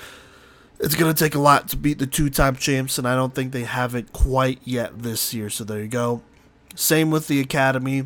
[0.78, 3.34] it's going to take a lot to beat the two time champs, and I don't
[3.34, 5.50] think they have it quite yet this year.
[5.50, 6.22] So there you go.
[6.74, 8.04] Same with the Academy.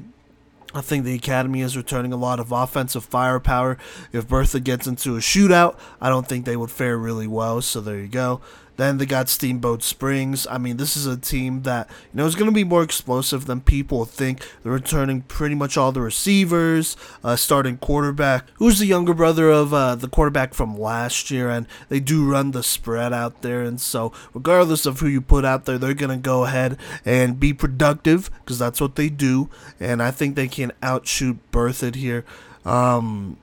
[0.72, 3.76] I think the Academy is returning a lot of offensive firepower.
[4.12, 7.60] If Berthoud gets into a shootout, I don't think they would fare really well.
[7.60, 8.40] So there you go.
[8.80, 10.46] Then they got Steamboat Springs.
[10.46, 13.44] I mean, this is a team that, you know, is going to be more explosive
[13.44, 14.50] than people think.
[14.62, 19.74] They're returning pretty much all the receivers, uh, starting quarterback, who's the younger brother of
[19.74, 23.60] uh, the quarterback from last year, and they do run the spread out there.
[23.60, 27.38] And so, regardless of who you put out there, they're going to go ahead and
[27.38, 29.50] be productive because that's what they do.
[29.78, 32.24] And I think they can outshoot Berthoud here.
[32.64, 33.36] Um,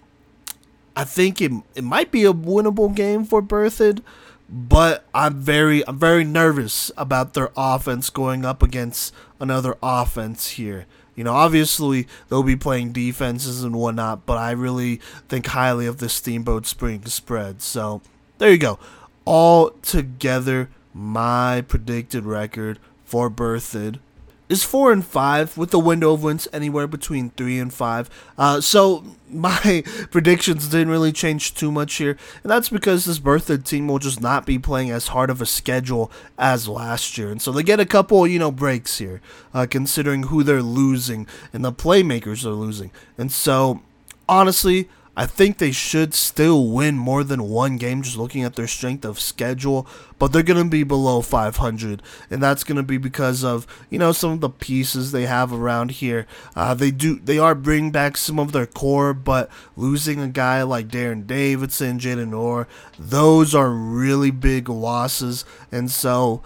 [0.95, 4.01] I think it, it might be a winnable game for Berthoud
[4.49, 10.85] but I'm very I'm very nervous about their offense going up against another offense here.
[11.15, 15.97] You know, obviously they'll be playing defenses and whatnot, but I really think highly of
[15.97, 17.61] the Steamboat Springs spread.
[17.61, 18.01] So
[18.37, 18.77] there you go.
[19.25, 23.99] All together, my predicted record for Berthoud
[24.49, 28.09] is four and five with the window of wins anywhere between three and five.
[28.37, 33.65] Uh, so my predictions didn't really change too much here, and that's because this Berthoud
[33.65, 37.41] team will just not be playing as hard of a schedule as last year, and
[37.41, 39.21] so they get a couple, you know, breaks here,
[39.53, 43.81] uh, considering who they're losing and the playmakers they're losing, and so
[44.29, 44.89] honestly.
[45.17, 49.03] I think they should still win more than one game just looking at their strength
[49.03, 49.87] of schedule,
[50.19, 53.97] but they're going to be below 500, and that's going to be because of, you
[53.97, 56.27] know, some of the pieces they have around here.
[56.55, 60.61] Uh, they do they are bringing back some of their core, but losing a guy
[60.61, 62.67] like Darren Davidson, Jaden Noor,
[62.99, 66.43] those are really big losses, and so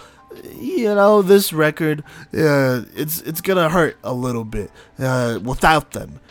[0.58, 6.22] you know, this record, uh, it's it's gonna hurt a little bit uh, without them.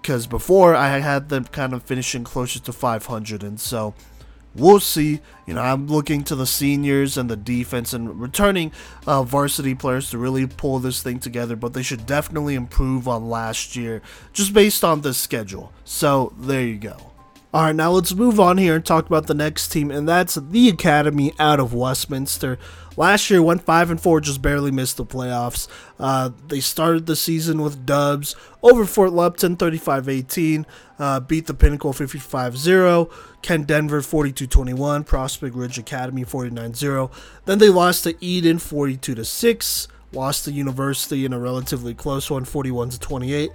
[0.00, 3.94] Because before I had them kind of finishing closer to 500, and so
[4.54, 5.20] we'll see.
[5.46, 8.72] You know, I'm looking to the seniors and the defense and returning
[9.06, 13.28] uh, varsity players to really pull this thing together, but they should definitely improve on
[13.28, 15.72] last year just based on the schedule.
[15.84, 17.10] So there you go.
[17.52, 20.36] All right, now let's move on here and talk about the next team, and that's
[20.36, 22.60] the Academy out of Westminster.
[22.96, 25.68] Last year went five and four, just barely missed the playoffs.
[25.98, 30.64] Uh, they started the season with dubs over Fort Lupton, 35-18,
[30.98, 33.10] uh, beat the Pinnacle 55-0,
[33.42, 37.10] Kent Denver 42-21, Prospect Ridge Academy 49-0.
[37.44, 42.90] Then they lost to Eaton 42-6, lost to University in a relatively close one, 41
[42.90, 43.50] 28.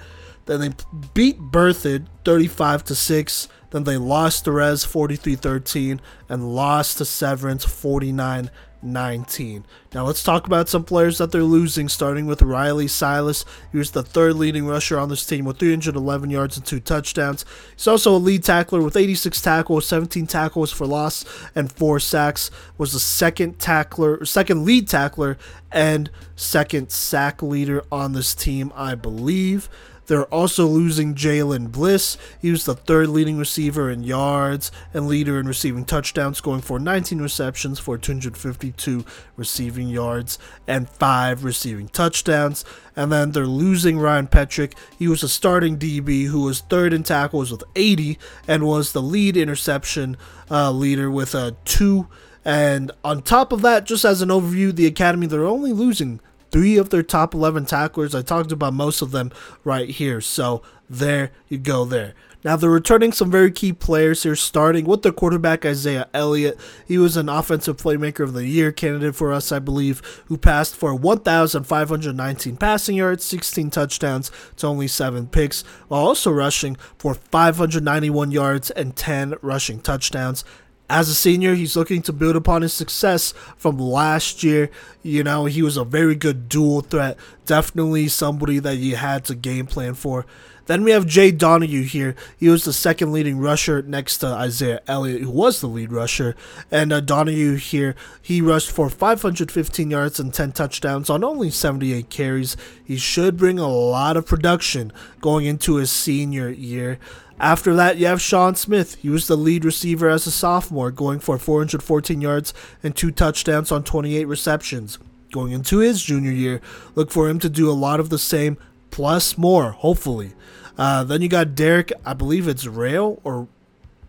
[0.45, 0.69] Then they
[1.13, 3.48] beat Berthoud 35 to 6.
[3.71, 8.50] Then they lost to Res 43 13 and lost to Severance 49
[8.81, 9.65] 19.
[9.93, 13.45] Now let's talk about some players that they're losing, starting with Riley Silas.
[13.71, 17.45] He was the third leading rusher on this team with 311 yards and two touchdowns.
[17.75, 22.51] He's also a lead tackler with 86 tackles, 17 tackles for loss, and four sacks.
[22.77, 25.38] Was the second tackler, second lead tackler,
[25.71, 29.69] and second sack leader on this team, I believe.
[30.07, 32.17] They're also losing Jalen Bliss.
[32.41, 36.79] He was the third leading receiver in yards and leader in receiving touchdowns, going for
[36.79, 40.37] 19 receptions for 252 receiving yards
[40.67, 42.65] and five receiving touchdowns.
[42.95, 44.75] And then they're losing Ryan Petrick.
[44.97, 49.01] He was a starting DB who was third in tackles with 80 and was the
[49.01, 50.17] lead interception
[50.49, 52.07] uh, leader with a two.
[52.45, 56.19] And on top of that, just as an overview, the Academy, they're only losing
[56.55, 58.15] three of their top 11 tacklers.
[58.15, 59.29] I talked about most of them
[59.65, 60.21] right here.
[60.21, 62.13] So there you go there.
[62.45, 66.57] Now they're returning some very key players here, starting with the quarterback Isaiah Elliott.
[66.87, 70.77] He was an offensive playmaker of the year candidate for us, I believe, who passed
[70.77, 78.31] for 1,519 passing yards, 16 touchdowns to only seven picks, while also rushing for 591
[78.31, 80.45] yards and 10 rushing touchdowns.
[80.88, 84.69] As a senior, he's looking to build upon his success from last year.
[85.02, 87.17] You know, he was a very good dual threat.
[87.45, 90.26] Definitely somebody that you had to game plan for.
[90.67, 92.15] Then we have Jay Donahue here.
[92.38, 96.36] He was the second leading rusher next to Isaiah Elliott, who was the lead rusher.
[96.71, 102.10] And uh, Donahue here, he rushed for 515 yards and 10 touchdowns on only 78
[102.10, 102.58] carries.
[102.84, 106.99] He should bring a lot of production going into his senior year.
[107.39, 108.95] After that, you have Sean Smith.
[108.95, 113.71] He was the lead receiver as a sophomore, going for 414 yards and two touchdowns
[113.71, 114.97] on 28 receptions.
[115.34, 116.62] Going into his junior year,
[116.95, 118.58] look for him to do a lot of the same,
[118.95, 120.31] plus more, hopefully.
[120.77, 123.49] Uh, then you got Derek, I believe it's Rail, or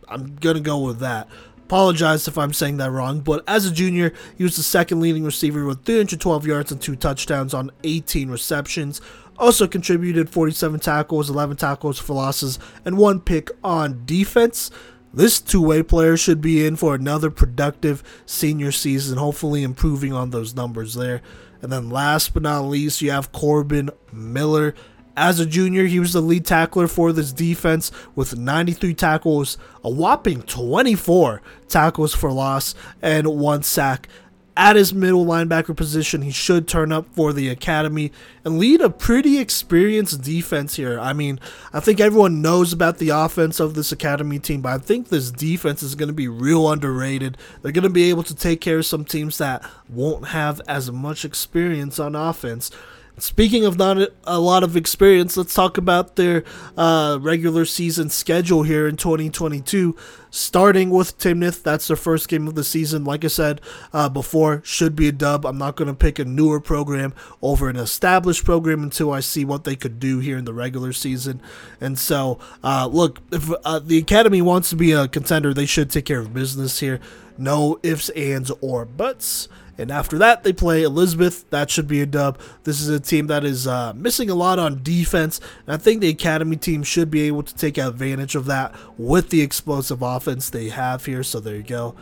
[0.07, 1.27] I'm going to go with that.
[1.65, 5.25] Apologize if I'm saying that wrong, but as a junior, he was the second leading
[5.25, 9.01] receiver with 312 yards and two touchdowns on 18 receptions.
[9.37, 14.71] Also contributed 47 tackles, 11 tackles for losses, and one pick on defense.
[15.13, 20.31] This two way player should be in for another productive senior season, hopefully improving on
[20.31, 21.23] those numbers there.
[21.63, 24.75] And then last but not least, you have Corbin Miller.
[25.17, 29.89] As a junior, he was the lead tackler for this defense with 93 tackles, a
[29.89, 34.09] whopping 24 tackles for loss, and one sack
[34.57, 36.23] at his middle linebacker position.
[36.23, 38.11] He should turn up for the academy
[38.45, 40.99] and lead a pretty experienced defense here.
[40.99, 41.39] I mean,
[41.73, 45.31] I think everyone knows about the offense of this academy team, but I think this
[45.31, 47.37] defense is going to be real underrated.
[47.63, 50.91] They're going to be able to take care of some teams that won't have as
[50.91, 52.71] much experience on offense.
[53.19, 56.45] Speaking of not a lot of experience, let's talk about their
[56.77, 59.97] uh, regular season schedule here in 2022.
[60.37, 63.05] Starting with Timnath, that's their first game of the season.
[63.05, 63.63] Like I said
[63.95, 65.47] uh, before, should be a dub.
[65.47, 69.47] I'm not going to pick a newer program over an established program until I see
[69.47, 71.41] what they could do here in the regular season.
[71.81, 75.89] And so, uh, look, if uh, the Academy wants to be a contender, they should
[75.89, 77.01] take care of business here.
[77.39, 79.49] No ifs, ands, or buts.
[79.79, 81.49] And after that, they play Elizabeth.
[81.51, 82.39] That should be a dub.
[82.65, 85.41] This is a team that is uh, missing a lot on defense.
[85.67, 89.31] And I think the Academy team should be able to take advantage of that with
[89.31, 91.23] the explosive offense they have here.
[91.23, 91.95] So there you go.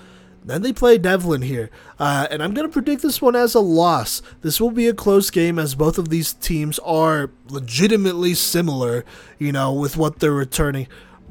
[0.45, 1.71] Then they play Devlin here.
[1.99, 4.21] Uh, and I'm going to predict this one as a loss.
[4.43, 9.07] This will be a close game as both of these teams are legitimately similar,
[9.39, 10.87] you know, with what they're returning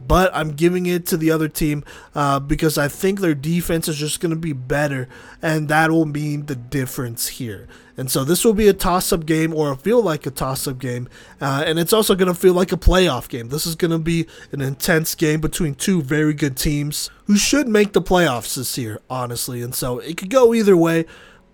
[0.08, 1.84] but I'm giving it to the other team
[2.16, 5.08] uh, because I think their defense is just going to be better,
[5.42, 7.68] and that will mean the difference here.
[7.96, 10.80] And so this will be a toss up game or feel like a toss up
[10.80, 11.08] game.
[11.40, 13.50] Uh, and it's also going to feel like a playoff game.
[13.50, 17.68] This is going to be an intense game between two very good teams who should
[17.68, 19.62] make the playoffs this year, honestly.
[19.62, 21.06] And so it could go either way.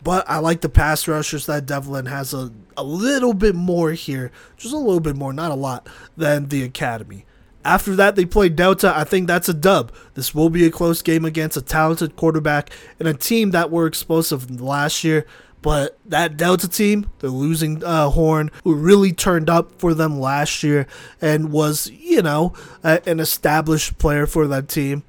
[0.02, 4.32] But I like the pass rushers that Devlin has a, a little bit more here,
[4.56, 7.26] just a little bit more, not a lot, than the Academy.
[7.70, 8.92] After that, they play Delta.
[8.98, 9.92] I think that's a dub.
[10.16, 13.86] This will be a close game against a talented quarterback and a team that were
[13.86, 15.28] explosive last year.
[15.62, 20.64] But that Delta team, they're losing uh, Horn, who really turned up for them last
[20.64, 20.88] year
[21.22, 22.54] and was, you know,
[22.84, 25.04] a, an established player for that team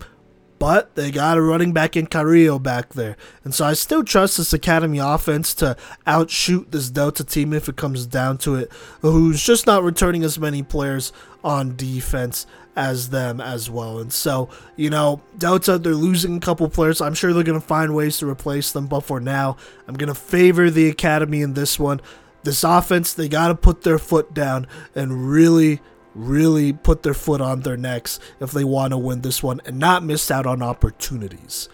[0.61, 3.17] but they got a running back in Carrillo back there.
[3.45, 5.75] And so I still trust this Academy offense to
[6.07, 10.39] outshoot this Delta team if it comes down to it, who's just not returning as
[10.39, 13.99] many players on defense as them as well.
[13.99, 17.01] And so, you know, Delta, they're losing a couple players.
[17.01, 20.09] I'm sure they're going to find ways to replace them, but for now, I'm going
[20.09, 22.01] to favor the Academy in this one.
[22.43, 25.81] This offense, they got to put their foot down and really
[26.15, 29.79] really put their foot on their necks if they want to win this one and
[29.79, 31.69] not miss out on opportunities.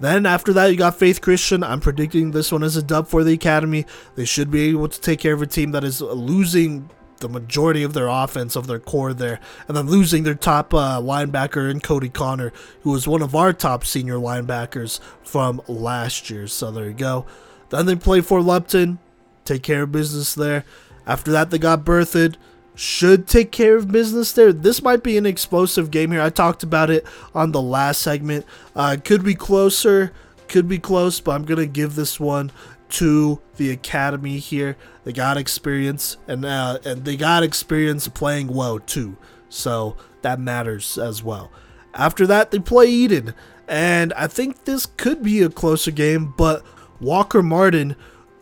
[0.00, 1.62] Then after that, you got Faith Christian.
[1.62, 3.86] I'm predicting this one as a dub for the Academy.
[4.16, 6.90] They should be able to take care of a team that is losing
[7.22, 11.00] the majority of their offense, of their core there, and then losing their top uh,
[11.00, 12.52] linebacker in Cody Connor,
[12.82, 16.46] who was one of our top senior linebackers from last year.
[16.46, 17.24] So there you go.
[17.70, 18.98] Then they play Fort Lupton,
[19.46, 20.64] take care of business there.
[21.06, 22.36] After that, they got Berthoud
[22.74, 24.52] should take care of business there.
[24.52, 26.22] This might be an explosive game here.
[26.22, 27.04] I talked about it
[27.34, 28.46] on the last segment.
[28.74, 30.12] Uh, could be closer,
[30.48, 32.50] could be close, but I'm gonna give this one
[32.90, 34.76] to the academy here.
[35.04, 39.16] They got experience, and uh, and they got experience playing well too.
[39.48, 41.50] So that matters as well.
[41.94, 43.34] After that, they play Eaton,
[43.66, 46.32] and I think this could be a closer game.
[46.36, 46.64] But
[47.00, 47.96] Walker Martin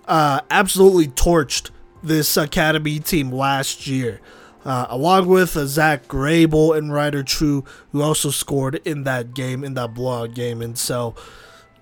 [0.06, 1.70] uh, absolutely torched
[2.02, 4.20] this Academy team last year.
[4.62, 9.64] Uh, along with uh, Zach Grable and Ryder True, who also scored in that game,
[9.64, 10.60] in that blowout game.
[10.60, 11.14] And so,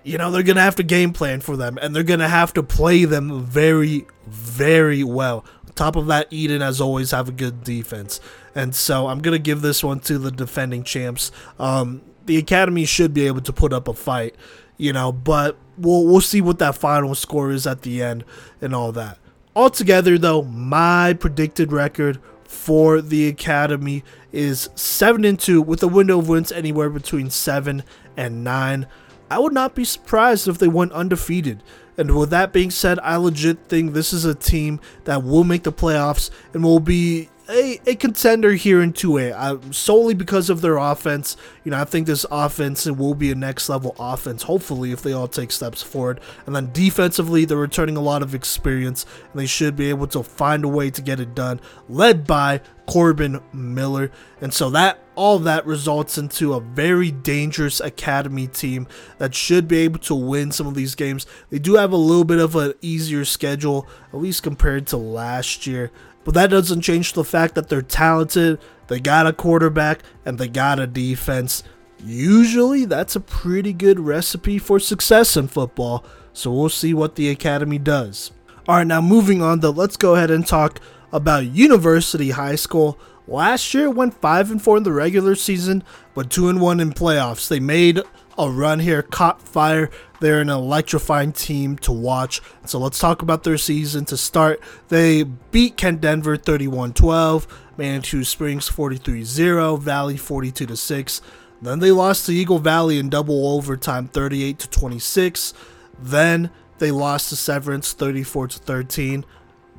[0.03, 2.63] you know, they're to have to game plan for them, and they're to have to
[2.63, 5.45] play them very, very well.
[5.75, 8.19] Top of that, Eaton, as always, have a good defense.
[8.55, 11.31] And so I'm to give this one to the defending champs.
[11.57, 14.35] Um, the Academy should be able to put up a fight,
[14.77, 18.25] you know, but we'll, we'll see what that final score is at the end
[18.61, 19.17] and all that.
[19.55, 26.19] Altogether, though, my predicted record for the Academy is 7 and 2 with a window
[26.19, 27.83] of wins anywhere between 7
[28.17, 28.87] and 9.
[29.31, 31.63] I would not be surprised if they went undefeated.
[31.97, 35.63] And with that being said, I legit think this is a team that will make
[35.63, 40.61] the playoffs and will be a, a contender here in 2A uh, solely because of
[40.61, 41.35] their offense.
[41.63, 45.13] You know, I think this offense will be a next level offense, hopefully, if they
[45.13, 46.19] all take steps forward.
[46.45, 50.23] And then defensively, they're returning a lot of experience and they should be able to
[50.23, 54.11] find a way to get it done, led by Corbin Miller.
[54.41, 58.87] And so that all that results into a very dangerous academy team
[59.17, 61.25] that should be able to win some of these games.
[61.49, 65.67] They do have a little bit of an easier schedule, at least compared to last
[65.67, 65.91] year.
[66.29, 70.47] But that doesn't change the fact that they're talented, they got a quarterback, and they
[70.47, 71.63] got a defense.
[72.05, 76.05] Usually, that's a pretty good recipe for success in football.
[76.31, 78.29] So we'll see what the Academy does.
[78.67, 80.79] Alright, now moving on, though, let's go ahead and talk
[81.11, 82.99] about University High School.
[83.27, 86.93] Last year went 5 and 4 in the regular season, but 2 and 1 in
[86.93, 87.47] playoffs.
[87.47, 88.01] They made
[88.39, 89.89] a run here, caught fire.
[90.19, 92.41] They're an electrifying team to watch.
[92.65, 94.61] So let's talk about their season to start.
[94.87, 101.21] They beat Kent Denver 31 12, Manitou Springs 43 0, Valley 42 6.
[101.61, 105.53] Then they lost to Eagle Valley in double overtime 38 26.
[106.01, 109.25] Then they lost to Severance 34 13.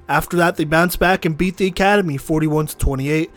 [0.09, 3.31] After that, they bounced back and beat the Academy 41 28.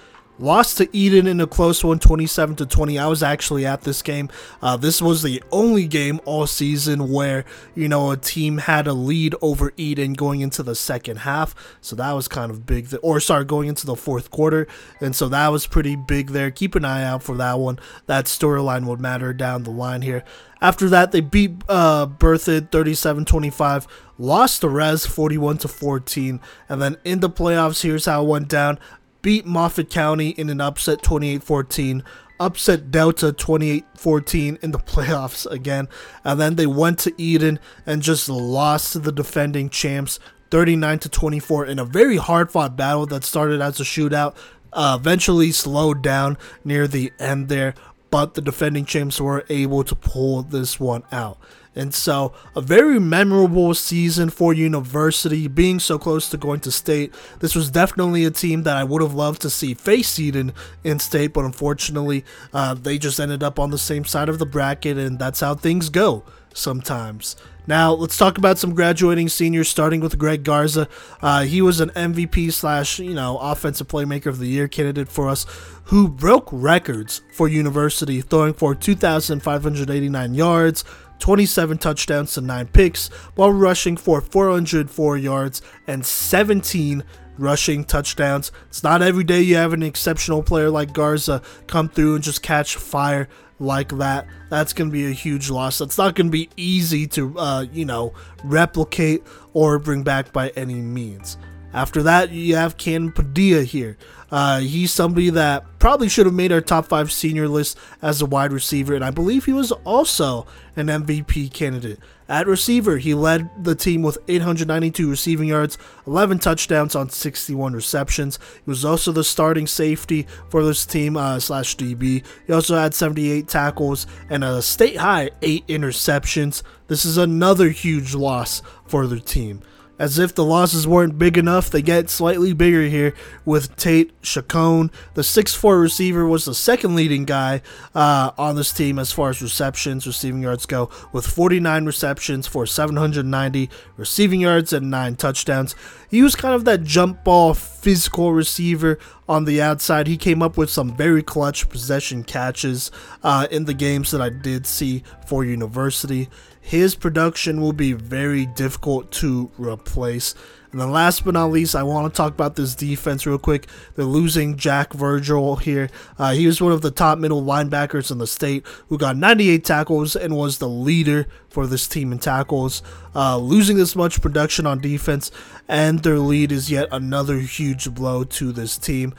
[0.44, 3.00] Lost to Eaton in a close one, 27 to 20.
[3.00, 4.28] I was actually at this game.
[4.62, 8.92] Uh, this was the only game all season where you know a team had a
[8.92, 11.56] lead over Eaton going into the second half.
[11.80, 12.90] So that was kind of big.
[12.90, 14.68] Th- or sorry, going into the fourth quarter,
[15.00, 16.52] and so that was pretty big there.
[16.52, 17.80] Keep an eye out for that one.
[18.08, 20.26] That storyline would matter down the line here.
[20.62, 23.86] After that, they beat uh, Berthoud 37-25,
[24.18, 26.40] lost to Res 41 to 14,
[26.70, 28.80] and then in the playoffs, here's how it went down
[29.24, 32.04] beat Moffat County in an upset 28-14,
[32.40, 35.90] upset Delta 28-14 in the playoffs again,
[36.24, 40.20] and then they went to Eaton and just lost to the defending champs
[40.52, 44.36] 39 to 24 in a very hard-fought battle that started as a shootout.
[44.72, 47.76] Uh, eventually slowed down near the end there,
[48.10, 51.38] but the defending champs were able to pull this one out.
[51.76, 57.14] And so, a very memorable season for University, being so close to going to state.
[57.40, 60.54] This was definitely a team that I would have loved to see face seeded
[60.84, 64.46] in state, but unfortunately, uh, they just ended up on the same side of the
[64.46, 67.36] bracket, and that's how things go sometimes.
[67.66, 70.88] Now let's talk about some graduating seniors, starting with Greg Garza.
[71.22, 75.30] Uh, he was an MVP slash you know offensive playmaker of the year candidate for
[75.30, 75.46] us,
[75.86, 80.84] who broke records for University, throwing for 2,589 yards,
[81.20, 87.04] 27 touchdowns to 9 picks, while rushing for 404 yards and 17
[87.38, 88.52] rushing touchdowns.
[88.68, 92.44] It's not every day you have an exceptional player like Garza come through and just
[92.44, 93.28] catch fire
[93.60, 94.28] like that.
[94.50, 95.78] That's going to be a huge loss.
[95.80, 100.50] That's not going to be easy to, uh, you know, replicate or bring back by
[100.50, 101.38] any means.
[101.74, 103.98] After that, you have Ken Padilla here.
[104.34, 108.26] Uh, he's somebody that probably should have made our top five senior list as a
[108.26, 112.00] wide receiver, and I believe he was also an MVP candidate.
[112.28, 115.78] At receiver, he led the team with 892 receiving yards,
[116.08, 118.40] 11 touchdowns on 61 receptions.
[118.56, 122.24] He was also the starting safety for this team uh, slash DB.
[122.48, 126.64] He also had 78 tackles and a state high eight interceptions.
[126.88, 129.62] This is another huge loss for the team.
[130.04, 133.14] As if the losses weren't big enough, they get slightly bigger here
[133.46, 134.92] with Tate Chacon.
[135.14, 137.62] The 6'4 receiver was the second leading guy
[137.96, 142.66] uh, on this team as far as receptions, receiving yards go, with 49 receptions for
[142.66, 145.74] 790 receiving yards and 9 touchdowns.
[146.10, 149.00] He was kind of that jump ball physical receiver
[149.30, 150.08] on the outside.
[150.08, 152.92] He came up with some very clutch possession catches
[153.24, 156.28] uh, in the games that I did see for University
[156.64, 160.34] his production will be very difficult to replace.
[160.72, 163.68] And then last but not least, I want to talk about this defense real quick.
[163.96, 165.90] They're losing Jack Virgil here.
[166.18, 169.64] Uh, he was one of the top middle linebackers in the state who got 98
[169.64, 172.82] tackles and was the leader for this team in tackles.
[173.14, 175.30] Uh, losing this much production on defense
[175.68, 179.14] and their lead is yet another huge blow to this team.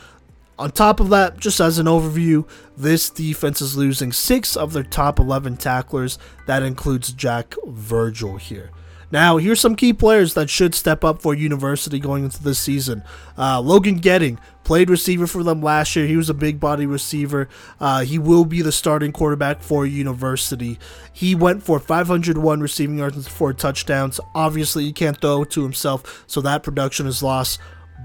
[0.59, 4.85] On top of that, just as an overview, this defense is losing six of their
[4.85, 6.19] top 11 tacklers.
[6.47, 8.71] That includes Jack Virgil here.
[9.11, 13.05] Now, here's some key players that should step up for University going into this season.
[13.39, 16.07] Uh, Logan Getting played receiver for them last year.
[16.07, 17.49] He was a big body receiver.
[17.79, 20.79] Uh, he will be the starting quarterback for University.
[21.13, 24.19] He went for 501 receiving yards and four touchdowns.
[24.35, 27.61] Obviously, he can't throw to himself, so that production is lost.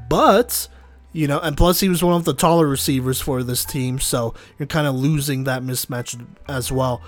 [0.10, 0.68] But
[1.20, 4.34] you know, and plus he was one of the taller receivers for this team, so
[4.58, 7.02] you're kind of losing that mismatch as well.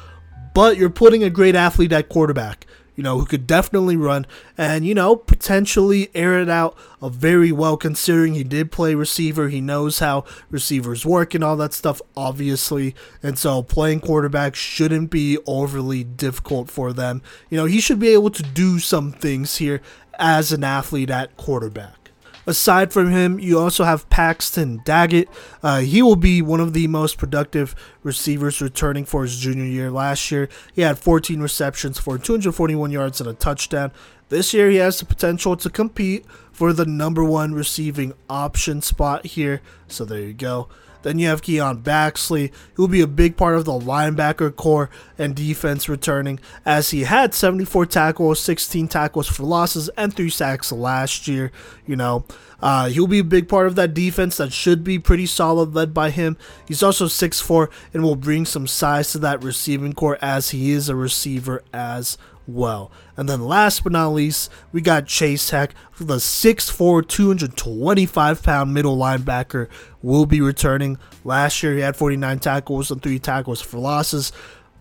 [0.53, 4.85] But you're putting a great athlete at quarterback, you know, who could definitely run and,
[4.85, 9.47] you know, potentially air it out very well considering he did play receiver.
[9.47, 12.93] He knows how receivers work and all that stuff, obviously.
[13.23, 17.21] And so playing quarterback shouldn't be overly difficult for them.
[17.49, 19.81] You know, he should be able to do some things here
[20.19, 22.00] as an athlete at quarterback.
[22.47, 25.29] Aside from him, you also have Paxton Daggett.
[25.61, 29.91] Uh, he will be one of the most productive receivers returning for his junior year.
[29.91, 33.91] Last year, he had 14 receptions for 241 yards and a touchdown.
[34.29, 39.25] This year, he has the potential to compete for the number one receiving option spot
[39.25, 39.61] here.
[39.87, 40.67] So there you go.
[41.03, 44.89] Then you have Keon Baxley, who will be a big part of the linebacker core
[45.17, 50.71] and defense returning, as he had 74 tackles, 16 tackles for losses, and 3 sacks
[50.71, 51.51] last year.
[51.85, 52.25] You know,
[52.61, 55.93] uh, he'll be a big part of that defense that should be pretty solid, led
[55.93, 56.37] by him.
[56.67, 60.89] He's also 6'4 and will bring some size to that receiving core as he is
[60.89, 62.30] a receiver as well.
[62.47, 68.97] And then last but not least, we got Chase Heck, the 6'4, 225 pound middle
[68.97, 69.67] linebacker,
[70.01, 70.97] will be returning.
[71.23, 74.31] Last year, he had 49 tackles and 3 tackles for losses.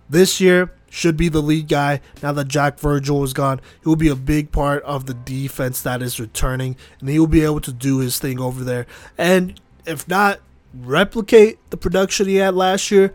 [0.08, 2.00] This year, should be the lead guy.
[2.22, 5.80] Now that Jack Virgil is gone, he will be a big part of the defense
[5.82, 8.86] that is returning, and he will be able to do his thing over there.
[9.16, 10.40] And if not
[10.74, 13.14] replicate the production he had last year,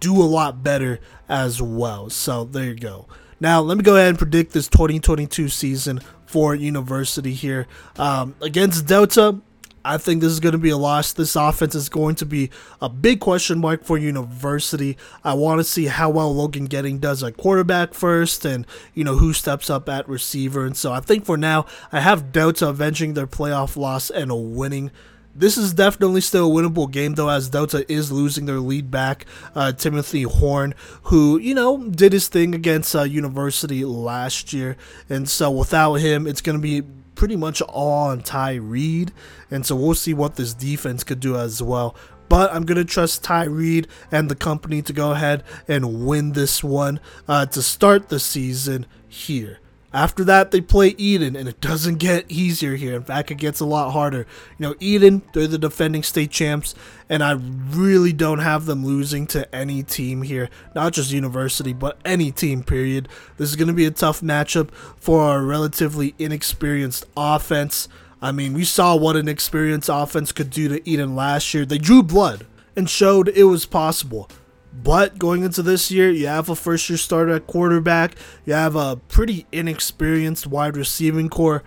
[0.00, 2.08] do a lot better as well.
[2.08, 3.08] So there you go.
[3.40, 7.66] Now, let me go ahead and predict this 2022 season for University here.
[7.96, 9.40] Um, against Delta,
[9.84, 11.12] I think this is going to be a loss.
[11.12, 12.50] This offense is going to be
[12.82, 14.98] a big question mark for University.
[15.24, 19.16] I want to see how well Logan Getting does at quarterback first and, you know,
[19.16, 20.66] who steps up at receiver.
[20.66, 24.36] And so I think for now, I have Delta avenging their playoff loss and a
[24.36, 24.90] winning
[25.38, 29.24] this is definitely still a winnable game, though, as Delta is losing their lead back,
[29.54, 30.74] uh, Timothy Horn,
[31.04, 34.76] who, you know, did his thing against uh, University last year.
[35.08, 36.82] And so without him, it's going to be
[37.14, 39.12] pretty much all on Ty Reed.
[39.50, 41.94] And so we'll see what this defense could do as well.
[42.28, 46.32] but I'm going to trust Ty Reed and the company to go ahead and win
[46.32, 49.60] this one uh, to start the season here.
[49.92, 52.96] After that, they play Eaton, and it doesn't get easier here.
[52.96, 54.26] In fact, it gets a lot harder.
[54.58, 56.74] You know, Eaton, they're the defending state champs,
[57.08, 60.50] and I really don't have them losing to any team here.
[60.74, 63.08] Not just University, but any team, period.
[63.38, 67.88] This is going to be a tough matchup for a relatively inexperienced offense.
[68.20, 71.64] I mean, we saw what an experienced offense could do to Eaton last year.
[71.64, 72.44] They drew blood
[72.76, 74.28] and showed it was possible.
[74.72, 78.14] But going into this year, you have a first year starter at quarterback.
[78.44, 81.62] You have a pretty inexperienced wide receiving core.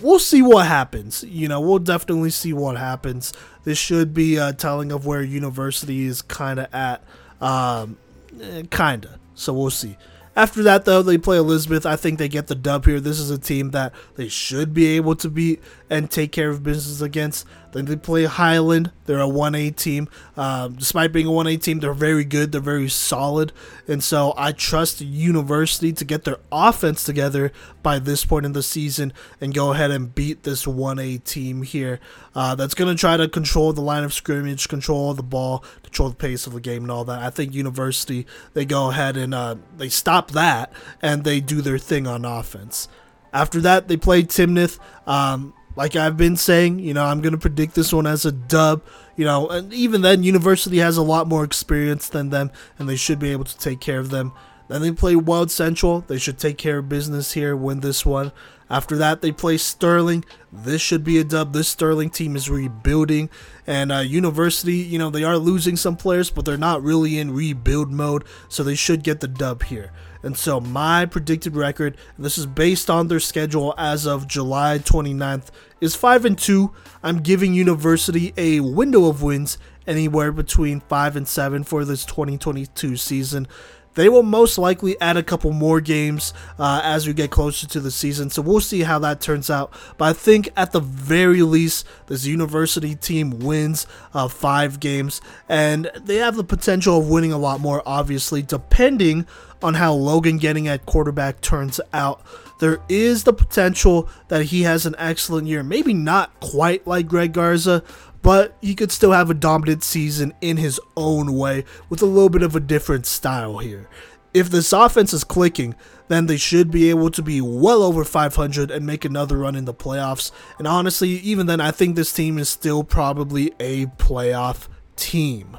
[0.00, 1.24] We'll see what happens.
[1.24, 3.32] You know, we'll definitely see what happens.
[3.64, 7.02] This should be a telling of where university is kind of at.
[7.40, 7.98] Um,
[8.40, 9.18] eh, kind of.
[9.34, 9.96] So we'll see.
[10.36, 11.86] After that, though, they play Elizabeth.
[11.86, 12.98] I think they get the dub here.
[12.98, 16.64] This is a team that they should be able to beat and take care of
[16.64, 17.46] business against.
[17.74, 18.92] Then they play Highland.
[19.06, 20.08] They're a 1A team.
[20.36, 22.52] Um, despite being a 1A team, they're very good.
[22.52, 23.52] They're very solid.
[23.88, 27.50] And so I trust the University to get their offense together
[27.82, 31.98] by this point in the season and go ahead and beat this 1A team here.
[32.32, 36.10] Uh, that's going to try to control the line of scrimmage, control the ball, control
[36.10, 37.24] the pace of the game, and all that.
[37.24, 40.72] I think University, they go ahead and uh, they stop that
[41.02, 42.86] and they do their thing on offense.
[43.32, 44.78] After that, they play Timnath.
[45.08, 48.32] Um, like I've been saying, you know, I'm going to predict this one as a
[48.32, 48.82] dub.
[49.16, 52.96] You know, and even then, University has a lot more experience than them, and they
[52.96, 54.32] should be able to take care of them.
[54.68, 56.00] Then they play Weld Central.
[56.00, 58.32] They should take care of business here, win this one.
[58.70, 60.24] After that, they play Sterling.
[60.52, 61.52] This should be a dub.
[61.52, 63.28] This Sterling team is rebuilding.
[63.66, 67.34] And uh, University, you know, they are losing some players, but they're not really in
[67.34, 69.92] rebuild mode, so they should get the dub here.
[70.22, 75.48] And so my predicted record, this is based on their schedule as of July 29th,
[75.82, 76.72] is 5 and 2.
[77.02, 82.96] I'm giving University a window of wins anywhere between 5 and 7 for this 2022
[82.96, 83.46] season.
[83.94, 87.80] They will most likely add a couple more games uh, as we get closer to
[87.80, 89.72] the season, so we'll see how that turns out.
[89.98, 95.90] But I think at the very least, this university team wins uh, five games, and
[95.96, 99.26] they have the potential of winning a lot more, obviously, depending
[99.62, 102.20] on how Logan getting at quarterback turns out.
[102.60, 107.32] There is the potential that he has an excellent year, maybe not quite like Greg
[107.32, 107.82] Garza,
[108.24, 112.30] but he could still have a dominant season in his own way with a little
[112.30, 113.86] bit of a different style here.
[114.32, 115.74] If this offense is clicking,
[116.08, 119.66] then they should be able to be well over 500 and make another run in
[119.66, 120.32] the playoffs.
[120.58, 125.58] And honestly, even then, I think this team is still probably a playoff team.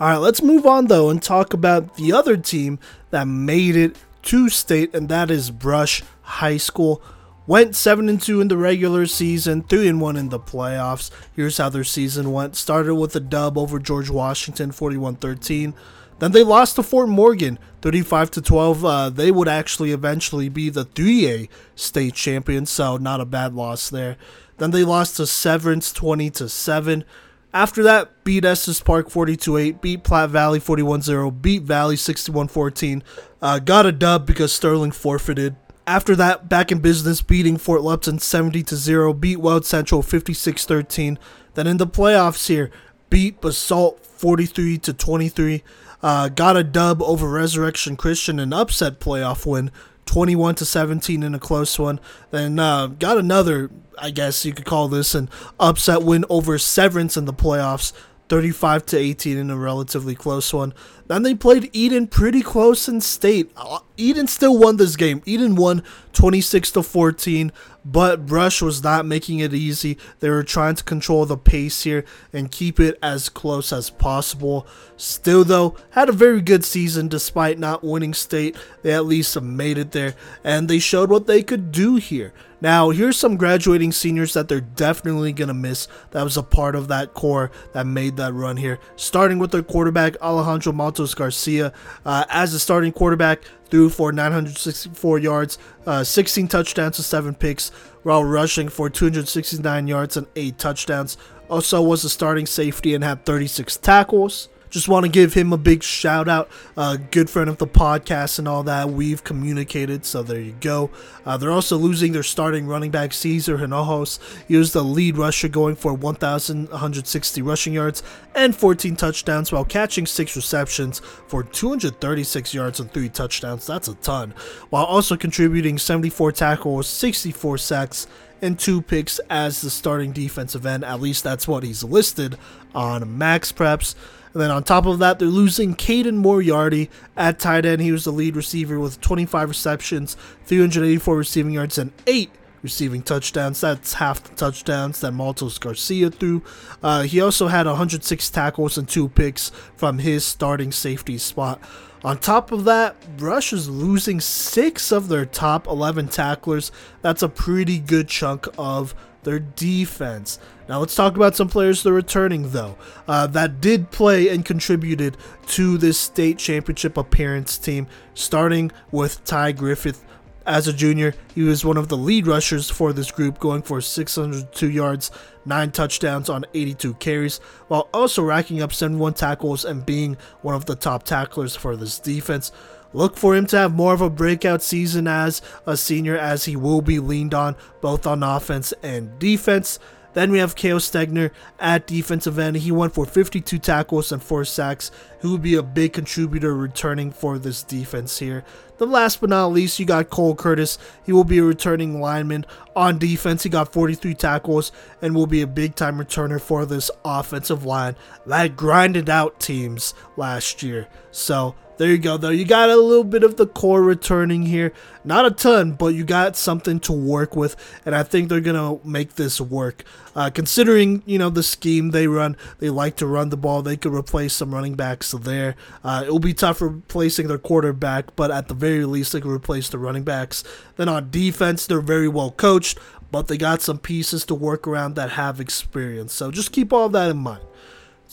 [0.00, 2.80] All right, let's move on though and talk about the other team
[3.10, 7.00] that made it to state, and that is Brush High School.
[7.46, 11.10] Went 7 and 2 in the regular season, 3 and 1 in the playoffs.
[11.36, 12.56] Here's how their season went.
[12.56, 15.74] Started with a dub over George Washington 41-13.
[16.20, 18.84] Then they lost to Fort Morgan 35 to 12.
[18.84, 23.90] Uh, they would actually eventually be the 3A state champions, so not a bad loss
[23.90, 24.16] there.
[24.56, 27.04] Then they lost to Severance 20 to 7.
[27.52, 33.02] After that, beat Estes Park 42-8, beat Platte Valley 41-0, beat Valley 61-14.
[33.42, 38.18] Uh, got a dub because Sterling forfeited after that, back in business, beating Fort Lupton
[38.18, 41.18] 70 to 0, beat Weld Central 56 13.
[41.54, 42.70] Then in the playoffs here,
[43.10, 45.62] beat Basalt 43 to 23.
[46.02, 49.70] Uh, got a dub over Resurrection Christian, an upset playoff win,
[50.06, 52.00] 21 to 17 in a close one.
[52.30, 57.16] Then uh, got another, I guess you could call this an upset win over Severance
[57.16, 57.92] in the playoffs,
[58.34, 60.74] 35 to 18 in a relatively close one.
[61.06, 63.52] Then they played Eaton pretty close in state.
[63.56, 65.22] Uh, Eaton still won this game.
[65.24, 67.52] Eaton won 26 to 14,
[67.84, 69.96] but Brush was not making it easy.
[70.18, 74.66] They were trying to control the pace here and keep it as close as possible.
[74.96, 78.56] Still, though, had a very good season despite not winning state.
[78.82, 82.32] They at least made it there, and they showed what they could do here.
[82.64, 85.86] Now, here's some graduating seniors that they're definitely going to miss.
[86.12, 88.78] That was a part of that core that made that run here.
[88.96, 91.74] Starting with their quarterback, Alejandro Matos Garcia.
[92.06, 97.68] Uh, as a starting quarterback, threw for 964 yards, uh, 16 touchdowns and 7 picks,
[98.02, 101.18] while rushing for 269 yards and 8 touchdowns.
[101.50, 104.48] Also was a starting safety and had 36 tackles.
[104.74, 106.50] Just want to give him a big shout out.
[106.76, 108.90] Uh, good friend of the podcast and all that.
[108.90, 110.90] We've communicated, so there you go.
[111.24, 114.18] Uh, they're also losing their starting running back, Caesar Hinojos.
[114.48, 118.02] He was the lead rusher, going for 1,160 rushing yards
[118.34, 120.98] and 14 touchdowns while catching 6 receptions
[121.28, 123.68] for 236 yards and 3 touchdowns.
[123.68, 124.34] That's a ton.
[124.70, 128.08] While also contributing 74 tackles, 64 sacks,
[128.42, 130.84] and two picks as the starting defensive end.
[130.84, 132.36] At least that's what he's listed
[132.74, 133.94] on Max Preps.
[134.34, 137.80] And then on top of that, they're losing Caden Moriarty at tight end.
[137.80, 142.30] He was the lead receiver with 25 receptions, 384 receiving yards, and eight
[142.60, 143.60] receiving touchdowns.
[143.60, 146.42] That's half the touchdowns that Maltos Garcia threw.
[146.82, 151.60] Uh, he also had 106 tackles and two picks from his starting safety spot.
[152.02, 156.72] On top of that, Brush is losing six of their top 11 tacklers.
[157.02, 158.94] That's a pretty good chunk of
[159.24, 160.38] their defense.
[160.68, 162.76] Now let's talk about some players that are returning, though,
[163.08, 165.16] uh, that did play and contributed
[165.48, 170.04] to this state championship appearance team, starting with Ty Griffith.
[170.46, 173.80] As a junior, he was one of the lead rushers for this group, going for
[173.80, 175.10] 602 yards,
[175.46, 180.66] 9 touchdowns on 82 carries, while also racking up 71 tackles and being one of
[180.66, 182.52] the top tacklers for this defense.
[182.94, 186.56] Look for him to have more of a breakout season as a senior, as he
[186.56, 189.78] will be leaned on both on offense and defense.
[190.14, 192.56] Then we have Kale Stegner at defensive end.
[192.56, 194.92] He went for 52 tackles and 4 sacks.
[195.20, 198.44] He will be a big contributor returning for this defense here.
[198.78, 200.78] The last but not least, you got Cole Curtis.
[201.04, 203.42] He will be a returning lineman on defense.
[203.42, 204.70] He got 43 tackles
[205.02, 209.94] and will be a big time returner for this offensive line that grinded out teams
[210.16, 210.86] last year.
[211.10, 212.30] So there you go, though.
[212.30, 214.72] You got a little bit of the core returning here.
[215.04, 218.56] Not a ton, but you got something to work with, and I think they're going
[218.56, 219.84] to make this work.
[220.16, 223.60] Uh, considering, you know, the scheme they run, they like to run the ball.
[223.62, 225.56] They could replace some running backs there.
[225.82, 229.30] Uh, it will be tough replacing their quarterback, but at the very least, they can
[229.30, 230.44] replace the running backs.
[230.76, 232.78] Then on defense, they're very well coached,
[233.10, 236.12] but they got some pieces to work around that have experience.
[236.12, 237.42] So just keep all that in mind.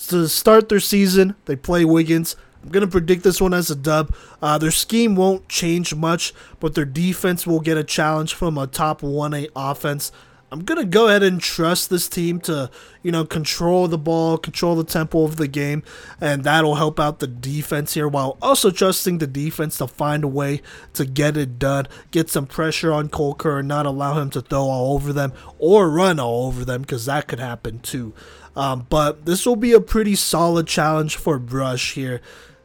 [0.07, 2.36] To start their season, they play Wiggins.
[2.64, 4.16] I'm going to predict this one as a dub.
[4.41, 8.68] Uh, their scheme won't change much, but their defense will get a challenge from a
[8.68, 10.12] top 1A offense.
[10.53, 12.70] I'm going to go ahead and trust this team to,
[13.01, 15.82] you know, control the ball, control the tempo of the game,
[16.20, 20.28] and that'll help out the defense here while also trusting the defense to find a
[20.28, 24.41] way to get it done, get some pressure on Colker and not allow him to
[24.41, 28.14] throw all over them or run all over them because that could happen too.
[28.53, 32.20] Um, but this will be a pretty solid challenge for Brush here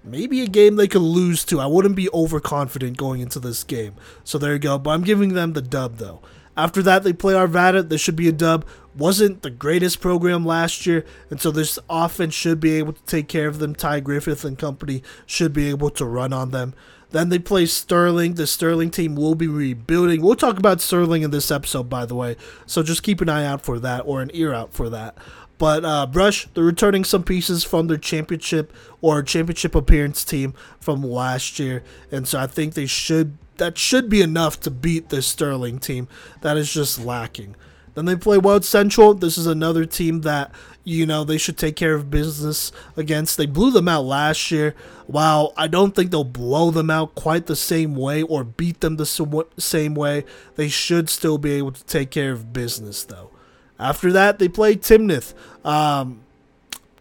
[0.07, 1.61] maybe a game they could lose to.
[1.61, 3.95] I wouldn't be overconfident going into this game.
[4.25, 4.79] So there you go.
[4.79, 6.23] But I'm giving them the dub though.
[6.57, 7.87] After that, they play Arvada.
[7.87, 8.65] This should be a dub.
[8.97, 13.29] Wasn't the greatest program last year, and so this offense should be able to take
[13.29, 13.75] care of them.
[13.75, 16.73] Ty Griffith and company should be able to run on them.
[17.11, 18.35] Then they play Sterling.
[18.35, 20.23] The Sterling team will be rebuilding.
[20.23, 22.37] We'll talk about Sterling in this episode, by the way.
[22.65, 25.17] So just keep an eye out for that or an ear out for that.
[25.59, 31.03] But uh, Brush, they're returning some pieces from their championship or championship appearance team from
[31.03, 35.23] last year, and so I think they should that should be enough to beat the
[35.23, 36.09] Sterling team.
[36.43, 37.57] That is just lacking.
[37.95, 39.15] Then they play Weld Central.
[39.15, 40.53] This is another team that
[40.85, 43.39] you know they should take care of business against.
[43.39, 44.75] They blew them out last year.
[45.07, 48.97] While I don't think they'll blow them out quite the same way or beat them
[48.97, 50.25] the same way,
[50.57, 53.31] they should still be able to take care of business though.
[53.79, 55.35] After that, they play Timnath.
[55.65, 56.21] Um,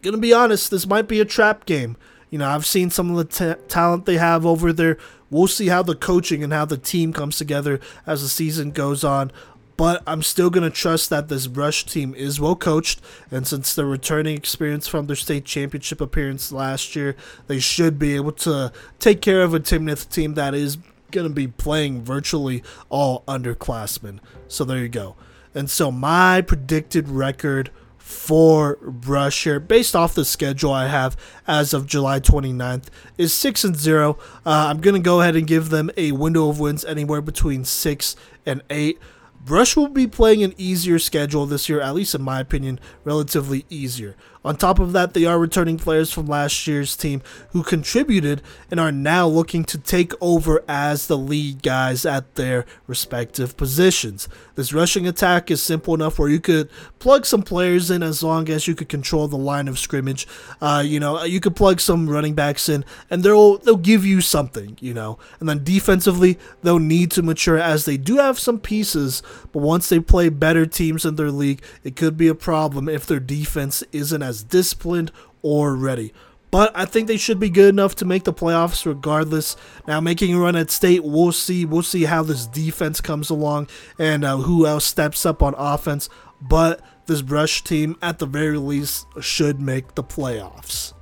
[0.02, 1.98] gonna be honest, this might be a trap game.
[2.30, 4.98] You know, I've seen some of the t- talent they have over there.
[5.30, 9.04] We'll see how the coaching and how the team comes together as the season goes
[9.04, 9.32] on.
[9.78, 13.02] But I'm still going to trust that this Brush team is well coached.
[13.30, 17.16] And since they're returning experience from their state championship appearance last year,
[17.48, 20.78] they should be able to take care of a Timnath team that is
[21.12, 24.20] going to be playing virtually all underclassmen.
[24.48, 25.16] So there you go.
[25.56, 31.74] And so my predicted record for Brush here, based off the schedule I have as
[31.74, 32.86] of July 29th,
[33.18, 34.20] is 6 and 0.
[34.46, 37.66] Uh, I'm going to go ahead and give them a window of wins anywhere between
[37.66, 39.00] 6 and 8.
[39.44, 43.66] Brush will be playing an easier schedule this year, at least in my opinion, relatively
[43.70, 44.16] easier.
[44.46, 48.80] On top of that, they are returning players from last year's team who contributed and
[48.80, 54.30] are now looking to take over as the lead guys at their respective positions.
[54.54, 56.70] This rushing attack is simple enough where you could
[57.00, 60.28] plug some players in as long as you could control the line of scrimmage.
[60.62, 64.22] Uh, you know, you could plug some running backs in, and they'll they'll give you
[64.22, 64.78] something.
[64.80, 69.24] You know, and then defensively they'll need to mature as they do have some pieces,
[69.52, 73.08] but once they play better teams in their league, it could be a problem if
[73.08, 75.12] their defense isn't as as disciplined
[75.42, 76.14] or ready.
[76.52, 79.58] But I think they should be good enough to make the playoffs regardless.
[79.88, 81.66] Now, making a run at state, we'll see.
[81.66, 83.68] We'll see how this defense comes along
[84.00, 86.08] and uh, who else steps up on offense.
[86.42, 90.94] But this Brush team, at the very least, should make the playoffs.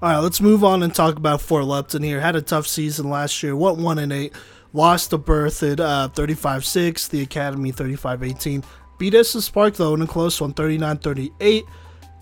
[0.00, 2.20] All right, let's move on and talk about Fort Lupton here.
[2.20, 3.54] Had a tough season last year.
[3.54, 4.32] What one and eight?
[4.72, 7.08] Lost to Berthoud uh, 35-6.
[7.08, 8.64] The Academy 35-18
[8.98, 11.64] beat Estes Park though in a close one, 39-38.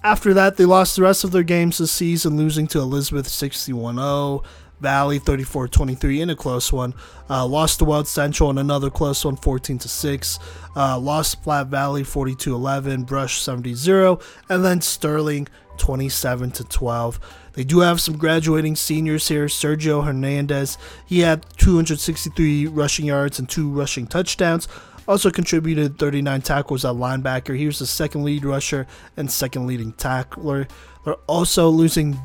[0.07, 4.45] After that, they lost the rest of their games this season, losing to Elizabeth 61-0.
[4.79, 6.95] Valley 34-23 in a close one.
[7.29, 10.39] Uh, lost to Weld Central in another close one 14 6.
[10.77, 17.21] Uh, lost Platte Valley 42-11, Brush 70-0, and then Sterling 27 12.
[17.55, 19.47] They do have some graduating seniors here.
[19.47, 24.69] Sergio Hernandez, he had 263 rushing yards and two rushing touchdowns.
[25.09, 27.57] Also contributed 39 tackles at linebacker.
[27.57, 28.87] He was the second lead rusher
[29.17, 30.67] and second leading tackler.
[31.05, 32.19] They're also losing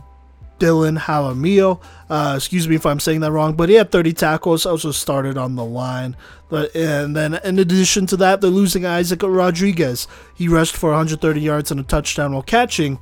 [0.62, 1.82] Dylan Jaramillo.
[2.10, 4.66] Uh, excuse me if I'm saying that wrong, but he had 30 tackles.
[4.66, 6.16] Also started on the line.
[6.50, 10.08] But and then in addition to that, they're losing Isaac Rodriguez.
[10.36, 12.96] He rushed for 130 yards and a touchdown while catching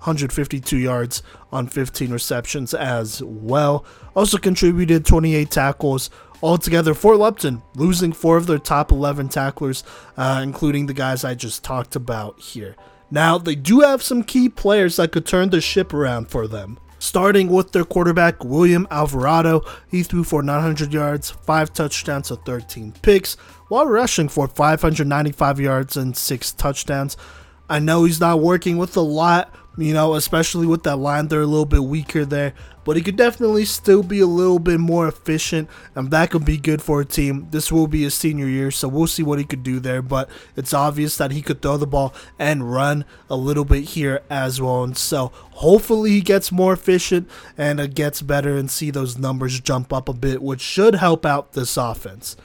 [0.00, 3.84] 152 yards on 15 receptions as well.
[4.14, 6.10] Also contributed 28 tackles.
[6.42, 9.82] Altogether, Fort Lupton losing four of their top 11 tacklers,
[10.16, 12.76] uh, including the guys I just talked about here.
[13.10, 16.78] Now, they do have some key players that could turn the ship around for them.
[17.00, 22.92] Starting with their quarterback, William Alvarado, he threw for 900 yards, 5 touchdowns, and 13
[23.02, 23.34] picks,
[23.68, 27.16] while rushing for 595 yards and 6 touchdowns.
[27.70, 31.42] I know he's not working with a lot, you know, especially with that line, they're
[31.42, 32.54] a little bit weaker there.
[32.84, 36.56] But he could definitely still be a little bit more efficient, and that could be
[36.56, 37.46] good for a team.
[37.50, 40.00] This will be his senior year, so we'll see what he could do there.
[40.00, 44.22] But it's obvious that he could throw the ball and run a little bit here
[44.30, 44.84] as well.
[44.84, 49.60] And so hopefully he gets more efficient and it gets better and see those numbers
[49.60, 52.36] jump up a bit, which should help out this offense.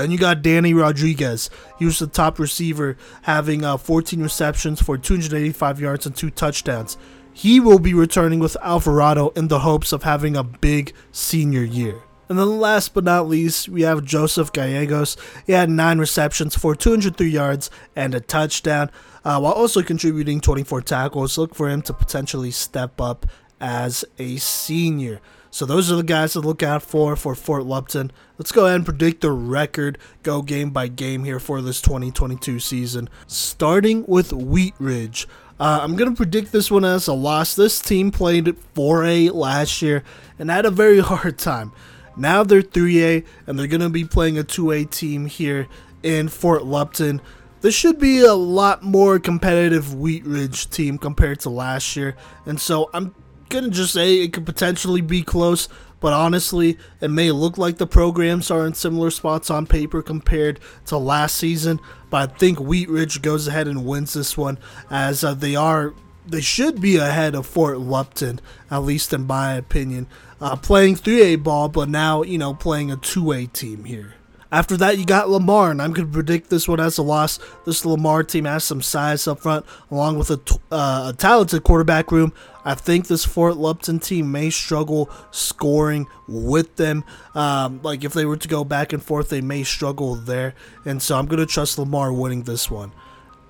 [0.00, 1.50] Then you got Danny Rodriguez.
[1.78, 6.96] He was the top receiver, having uh, 14 receptions for 285 yards and two touchdowns.
[7.34, 12.02] He will be returning with Alvarado in the hopes of having a big senior year.
[12.30, 15.18] And then last but not least, we have Joseph Gallegos.
[15.46, 18.90] He had 9 receptions for 203 yards and a touchdown,
[19.22, 21.36] uh, while also contributing 24 tackles.
[21.36, 23.26] Look for him to potentially step up
[23.60, 25.20] as a senior.
[25.50, 28.12] So those are the guys to look out for for Fort Lupton.
[28.38, 32.60] Let's go ahead and predict the record, go game by game here for this 2022
[32.60, 33.08] season.
[33.26, 35.26] Starting with Wheat Ridge.
[35.58, 37.54] Uh, I'm going to predict this one as a loss.
[37.54, 40.02] This team played 4A last year
[40.38, 41.72] and had a very hard time.
[42.16, 45.68] Now they're 3A and they're going to be playing a 2A team here
[46.02, 47.20] in Fort Lupton.
[47.60, 52.16] This should be a lot more competitive Wheat Ridge team compared to last year.
[52.46, 53.14] And so I'm
[53.50, 55.68] gonna just say it could potentially be close,
[56.00, 60.58] but honestly, it may look like the programs are in similar spots on paper compared
[60.86, 61.78] to last season.
[62.08, 64.58] But I think Wheat Ridge goes ahead and wins this one,
[64.90, 65.94] as uh, they are
[66.26, 68.40] they should be ahead of Fort Lupton,
[68.70, 70.06] at least in my opinion.
[70.40, 74.14] Uh, playing 3A ball, but now you know playing a 2A team here.
[74.52, 77.38] After that, you got Lamar, and I'm going to predict this one as a loss.
[77.64, 80.40] This Lamar team has some size up front, along with a,
[80.72, 82.32] uh, a talented quarterback room.
[82.64, 87.04] I think this Fort Lupton team may struggle scoring with them.
[87.34, 90.54] Um, like if they were to go back and forth, they may struggle there.
[90.84, 92.92] And so I'm going to trust Lamar winning this one.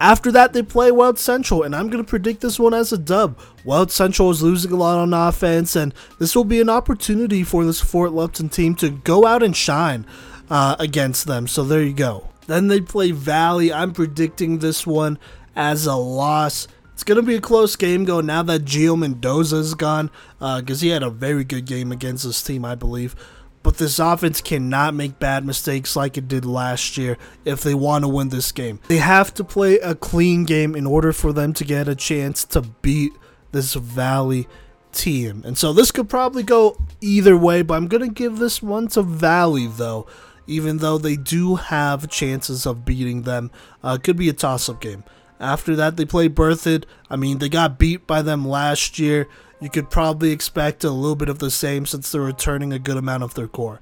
[0.02, 2.98] After that, they play Weld Central, and I'm going to predict this one as a
[2.98, 3.38] dub.
[3.64, 7.66] Weld Central is losing a lot on offense, and this will be an opportunity for
[7.66, 10.06] this Fort Lupton team to go out and shine
[10.50, 11.46] uh, against them.
[11.46, 12.28] So there you go.
[12.46, 13.72] Then they play Valley.
[13.72, 15.18] I'm predicting this one
[15.54, 16.66] as a loss.
[16.92, 20.82] It's going to be a close game going now that Gio Mendoza is gone because
[20.82, 23.14] uh, he had a very good game against this team, I believe.
[23.62, 28.04] But this offense cannot make bad mistakes like it did last year if they want
[28.04, 28.80] to win this game.
[28.88, 32.44] They have to play a clean game in order for them to get a chance
[32.46, 33.12] to beat
[33.52, 34.48] this Valley
[34.92, 35.42] team.
[35.44, 38.88] And so this could probably go either way, but I'm going to give this one
[38.88, 40.06] to Valley though
[40.50, 43.50] even though they do have chances of beating them.
[43.82, 45.04] Uh, could be a toss up game.
[45.38, 46.84] After that, they play Berthoud.
[47.08, 49.28] I mean, they got beat by them last year.
[49.60, 52.96] You could probably expect a little bit of the same since they're returning a good
[52.96, 53.80] amount of their core.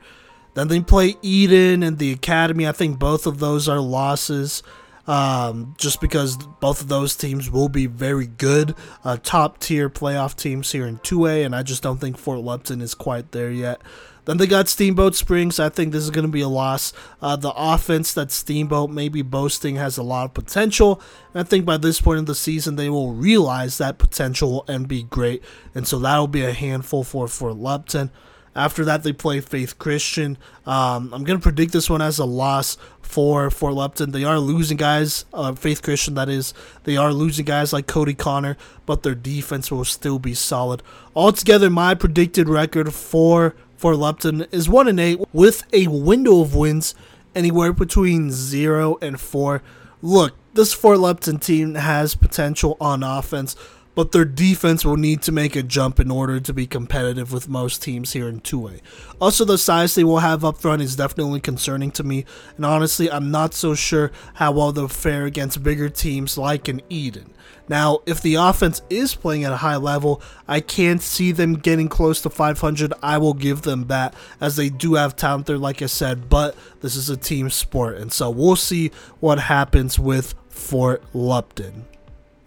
[0.55, 2.67] Then they play Eaton and the Academy.
[2.67, 4.63] I think both of those are losses.
[5.07, 10.37] Um, just because both of those teams will be very good, uh, top tier playoff
[10.37, 13.81] teams here in 2A, and I just don't think Fort Lupton is quite there yet.
[14.29, 15.59] Then they got Steamboat Springs.
[15.59, 16.93] I think this is going to be a loss.
[17.23, 21.01] Uh, the offense that Steamboat may be boasting has a lot of potential.
[21.33, 24.87] And I think by this point in the season, they will realize that potential and
[24.87, 25.43] be great.
[25.75, 28.11] And so that'll be a handful for, Fort Lupton.
[28.55, 30.37] After that, they play Faith Christian.
[30.67, 34.11] Um, I'm going to predict this one as a loss for Fort Lupton.
[34.11, 36.53] They are losing guys, uh, Faith Christian that is.
[36.85, 40.83] They are losing guys like Cody Connor, but their defense will still be solid.
[41.17, 46.53] Altogether, my predicted record for Fort Lupton is 1 and 8 with a window of
[46.53, 46.97] wins
[47.33, 49.63] anywhere between 0 and 4.
[50.03, 53.55] Look, this Fort Lupton team has potential on offense,
[53.99, 57.49] but their defense will need to make a jump in order to be competitive with
[57.49, 58.81] most teams here in 2A.
[59.21, 62.25] Also, the size they will have up front is definitely concerning to me,
[62.57, 66.81] and honestly, I'm not so sure how well they'll fare against bigger teams like an
[66.89, 67.35] Eaton.
[67.69, 71.89] Now, if the offense is playing at a high level, I can't see them getting
[71.89, 72.93] close to 500.
[73.03, 76.55] I will give them that, as they do have talent there, like I said, but
[76.83, 81.87] this is a team sport, and so we'll see what happens with Fort Lupton.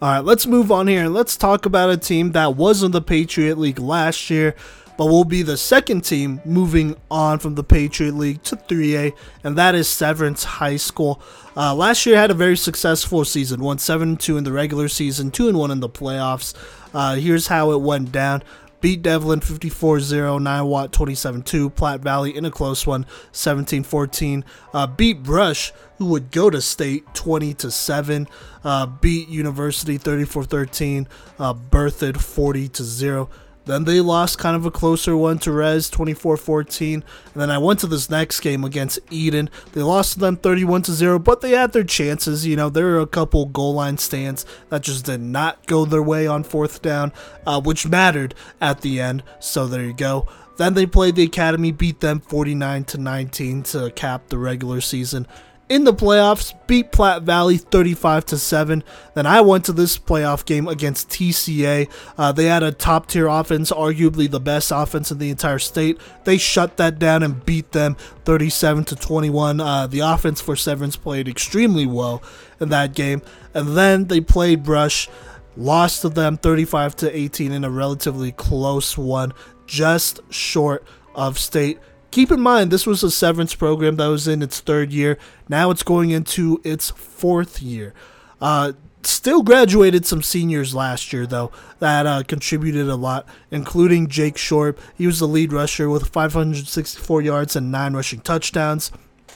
[0.02, 2.90] All right, let's move on here and let's talk about a team that was in
[2.90, 4.56] the Patriot League last year,
[4.98, 9.12] but will be the second team moving on from the Patriot League to 3A,
[9.44, 11.22] and that is Severance High School.
[11.56, 15.30] Uh, last year had a very successful season, won 7 2 in the regular season,
[15.30, 16.52] 2 and 1 in the playoffs.
[16.92, 18.42] Uh, here's how it went down
[18.82, 24.42] beat Devlin 54-0, Niwot 27-2, Platte Valley in a close one 17-14,
[24.74, 28.26] uh, beat Brush who would go to state 20 to 7,
[28.64, 31.06] uh, beat University 34-13,
[31.38, 33.28] uh, Berthoud 40 to 0.
[33.64, 36.94] Then they lost kind of a closer one to Res 24-14.
[36.94, 37.04] And
[37.34, 39.50] then I went to this next game against Eaton.
[39.72, 42.46] They lost to them 31 to 0, but they had their chances.
[42.46, 46.02] You know, there were a couple goal line stands that just did not go their
[46.02, 47.12] way on fourth down,
[47.46, 49.22] uh, which mattered at the end.
[49.38, 50.26] So there you go.
[50.56, 55.26] Then they played the Academy, beat them 49 to 19 to cap the regular season
[55.72, 58.84] in the playoffs, beat Platte Valley 35 to 7.
[59.14, 61.90] Then I went to this playoff game against TCA.
[62.18, 65.98] Uh, they had a top tier offense, arguably the best offense in the entire state.
[66.24, 67.96] They shut that down and beat them
[68.26, 69.62] 37 to 21.
[69.62, 72.22] Uh, the offense for Severance played extremely well
[72.60, 73.22] in that game.
[73.54, 75.08] And then they played Brush,
[75.56, 79.32] lost to them 35 to 18 in a relatively close one,
[79.66, 81.78] just short of state
[82.12, 85.18] keep in mind this was a severance program that was in its third year.
[85.48, 87.94] Now it's going into its fourth year.
[88.40, 91.50] Uh, still graduated some seniors last year though
[91.80, 94.78] that uh, contributed a lot, including Jake Shorb.
[94.96, 98.92] He was the lead rusher with 564 yards and nine rushing touchdowns.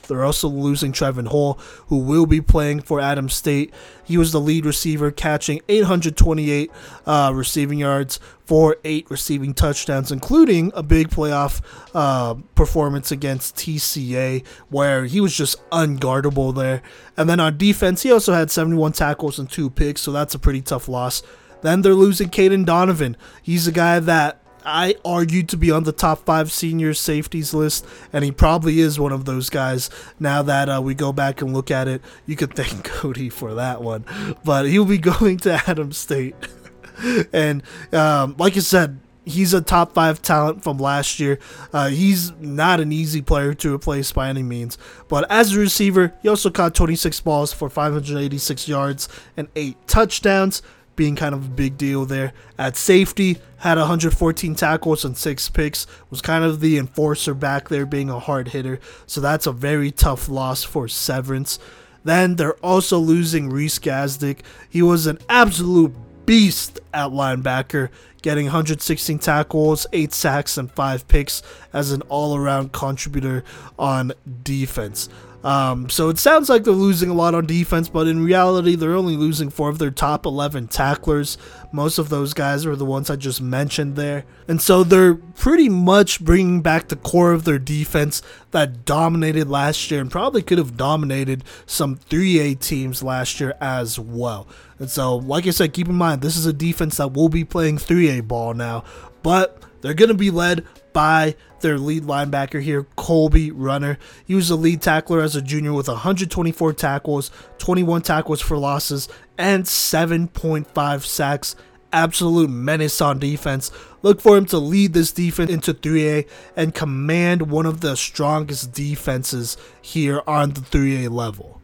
[0.07, 3.73] They're also losing Trevin Hall, who will be playing for Adams State.
[4.05, 6.71] He was the lead receiver, catching 828
[7.07, 11.61] uh, receiving yards for eight receiving touchdowns, including a big playoff
[11.95, 16.83] uh, performance against TCA, where he was just unguardable there.
[17.17, 20.39] And then on defense, he also had 71 tackles and two picks, so that's a
[20.39, 21.23] pretty tough loss.
[21.63, 23.17] Then they're losing Caden Donovan.
[23.43, 27.87] He's a guy that I argued to be on the top five senior safeties list,
[28.12, 29.89] and he probably is one of those guys.
[30.19, 33.55] Now that uh, we go back and look at it, you could thank Cody for
[33.55, 34.05] that one,
[34.45, 36.35] but he'll be going to Adams State.
[37.33, 37.62] and
[37.93, 41.39] um, like I said, he's a top five talent from last year.
[41.73, 44.79] Uh, he's not an easy player to replace by any means.
[45.09, 50.62] But as a receiver, he also caught 26 balls for 586 yards and eight touchdowns
[50.97, 52.33] being kind of a big deal there.
[52.59, 57.87] At safety, had 114 tackles and six picks, was kind of the enforcer back there,
[57.87, 58.81] being a hard hitter.
[59.07, 61.59] So that's a very tough loss for Severance.
[62.05, 64.41] Then they're also losing Reese Gazdick.
[64.69, 65.95] He was an absolute
[66.25, 67.89] beast at linebacker,
[68.23, 71.43] getting 116 tackles, 8 sacks, and 5 picks
[71.73, 73.45] as an all around contributor
[73.79, 75.09] on defense.
[75.47, 78.97] Um, so it sounds like they're losing a lot on defense, but in reality, they're
[78.97, 81.39] only losing four of their top 11 tacklers.
[81.71, 84.25] Most of those guys are the ones I just mentioned there.
[84.49, 89.89] And so they're pretty much bringing back the core of their defense that dominated last
[89.89, 94.49] year and probably could have dominated some 3A teams last year as well.
[94.81, 97.45] And so, like I said, keep in mind, this is a defense that will be
[97.45, 98.83] playing 3A ball now,
[99.23, 100.65] but they're going to be led
[100.97, 103.99] by their lead linebacker here, Colby Runner.
[104.25, 109.07] He was the lead tackler as a junior with 124 tackles, 21 tackles for losses,
[109.37, 111.55] and 7.5 sacks.
[111.93, 113.71] Absolute menace on defense.
[114.01, 116.27] Look for him to lead this defense into 3A
[116.57, 121.56] and command one of the strongest defenses here on the 3A level.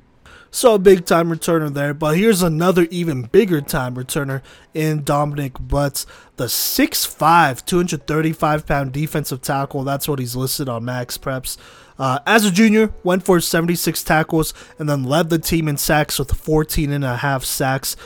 [0.54, 1.94] So a big time returner there.
[1.94, 4.42] But here's another even bigger time returner
[4.74, 6.04] in Dominic Butts,
[6.36, 9.82] the 6'5, 235 pound defensive tackle.
[9.82, 11.56] That's what he's listed on MaxPreps.
[11.98, 16.18] Uh, as a junior, went for 76 tackles and then led the team in sacks
[16.18, 17.96] with 14 and a half sacks.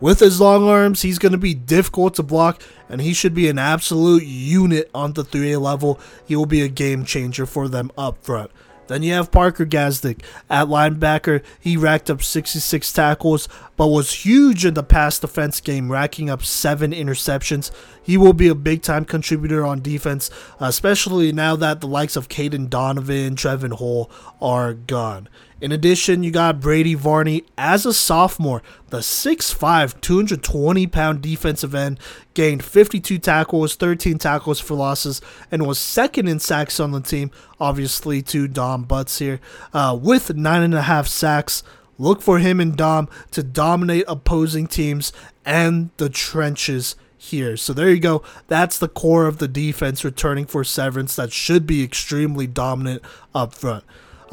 [0.00, 3.48] With his long arms, he's going to be difficult to block, and he should be
[3.48, 6.00] an absolute unit on the 3A level.
[6.26, 8.50] He will be a game changer for them up front.
[8.86, 11.42] Then you have Parker Gazdick at linebacker.
[11.58, 16.42] He racked up 66 tackles, but was huge in the pass defense game, racking up
[16.42, 17.70] seven interceptions.
[18.02, 20.30] he will be a big time contributor on defense,
[20.60, 24.10] especially now that the likes of Caden Donovan, Trevin Hull
[24.40, 25.28] are gone.
[25.64, 31.98] In addition, you got Brady Varney as a sophomore, the 6'5, 220 pound defensive end,
[32.34, 37.30] gained 52 tackles, 13 tackles for losses, and was second in sacks on the team,
[37.58, 39.40] obviously to Dom Butts here,
[39.72, 41.62] uh, with 9.5 sacks.
[41.96, 45.14] Look for him and Dom to dominate opposing teams
[45.46, 47.56] and the trenches here.
[47.56, 48.22] So there you go.
[48.48, 53.02] That's the core of the defense returning for Severance that should be extremely dominant
[53.34, 53.84] up front.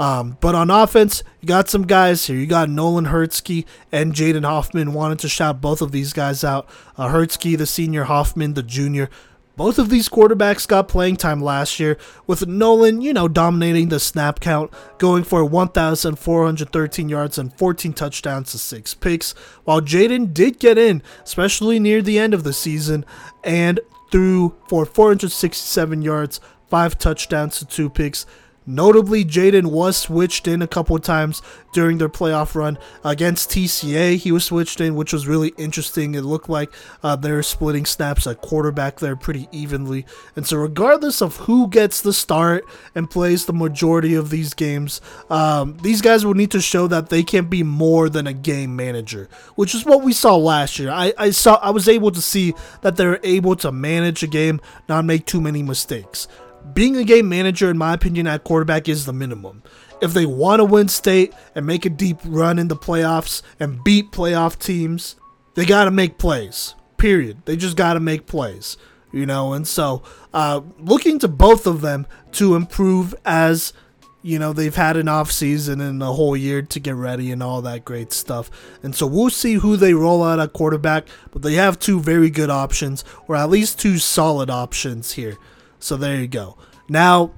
[0.01, 2.35] Um, but on offense, you got some guys here.
[2.35, 4.93] You got Nolan Hertzky and Jaden Hoffman.
[4.93, 6.67] Wanted to shout both of these guys out.
[6.97, 9.11] Uh, Hertzky, the senior, Hoffman, the junior.
[9.55, 13.99] Both of these quarterbacks got playing time last year, with Nolan, you know, dominating the
[13.99, 19.33] snap count, going for 1,413 yards and 14 touchdowns to 6 picks,
[19.65, 23.05] while Jaden did get in, especially near the end of the season,
[23.43, 23.79] and
[24.09, 26.39] threw for 467 yards,
[26.69, 28.25] 5 touchdowns to 2 picks.
[28.65, 31.41] Notably, Jaden was switched in a couple of times
[31.73, 34.17] during their playoff run against TCA.
[34.17, 36.13] He was switched in, which was really interesting.
[36.13, 40.05] It looked like uh, they're splitting snaps at quarterback there pretty evenly.
[40.35, 45.01] And so, regardless of who gets the start and plays the majority of these games,
[45.31, 48.75] um, these guys will need to show that they can be more than a game
[48.75, 50.91] manager, which is what we saw last year.
[50.91, 54.61] I, I saw I was able to see that they're able to manage a game,
[54.87, 56.27] not make too many mistakes
[56.73, 59.63] being a game manager, in my opinion, at quarterback is the minimum.
[60.01, 63.83] If they want to win state and make a deep run in the playoffs and
[63.83, 65.15] beat playoff teams,
[65.55, 66.75] they got to make plays.
[66.97, 67.43] Period.
[67.45, 68.77] They just got to make plays.
[69.11, 70.03] You know, and so
[70.33, 73.73] uh, looking to both of them to improve as
[74.21, 77.41] you know they've had an off season and a whole year to get ready and
[77.41, 78.51] all that great stuff
[78.83, 82.29] and so we'll see who they roll out at quarterback but they have two very
[82.29, 85.37] good options or at least two solid options here
[85.81, 86.57] so there you go.
[86.87, 87.31] Now,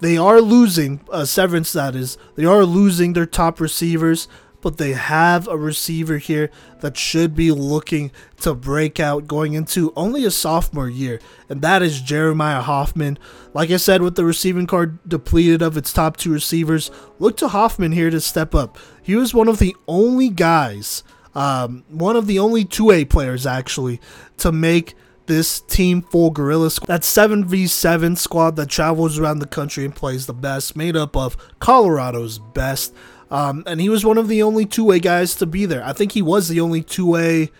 [0.00, 4.28] they are losing, uh, Severance that is, they are losing their top receivers,
[4.60, 6.50] but they have a receiver here
[6.80, 11.82] that should be looking to break out going into only a sophomore year, and that
[11.82, 13.18] is Jeremiah Hoffman.
[13.54, 17.48] Like I said, with the receiving card depleted of its top two receivers, look to
[17.48, 18.78] Hoffman here to step up.
[19.02, 21.02] He was one of the only guys,
[21.34, 24.00] um, one of the only 2A players actually,
[24.38, 24.94] to make
[25.28, 30.26] this team full gorilla squad, that 7v7 squad that travels around the country and plays
[30.26, 32.92] the best, made up of Colorado's best.
[33.30, 35.84] Um, and he was one of the only two way guys to be there.
[35.84, 37.52] I think he was the only two way.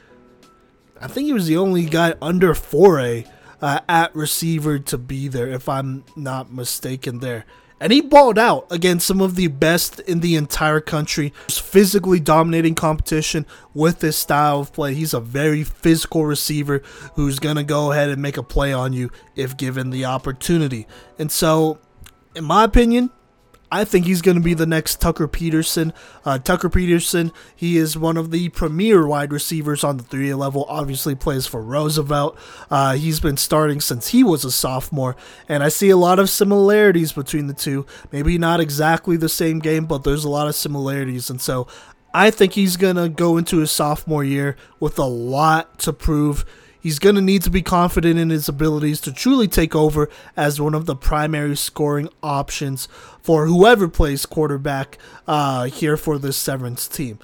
[1.01, 5.49] I think he was the only guy under 4A uh, at receiver to be there,
[5.49, 7.21] if I'm not mistaken.
[7.21, 7.45] There,
[7.81, 11.33] and he balled out against some of the best in the entire country.
[11.49, 14.95] Physically dominating competition with his style of play.
[14.95, 16.83] He's a very physical receiver
[17.15, 20.87] who's going to go ahead and make a play on you if given the opportunity.
[21.19, 21.79] And so,
[22.35, 23.11] in my opinion,
[23.71, 25.93] I think he's going to be the next Tucker Peterson.
[26.25, 30.65] Uh, Tucker Peterson, he is one of the premier wide receivers on the 3A level.
[30.69, 32.39] Obviously, plays for Roosevelt.
[32.71, 35.17] Uh, he's been starting since he was a sophomore,
[35.49, 37.85] and I see a lot of similarities between the two.
[38.11, 41.67] Maybe not exactly the same game, but there's a lot of similarities, and so
[42.15, 46.45] I think he's going to go into his sophomore year with a lot to prove.
[46.81, 50.61] He's going to need to be confident in his abilities to truly take over as
[50.61, 52.89] one of the primary scoring options
[53.29, 57.19] for whoever plays quarterback uh, here for this Severance team.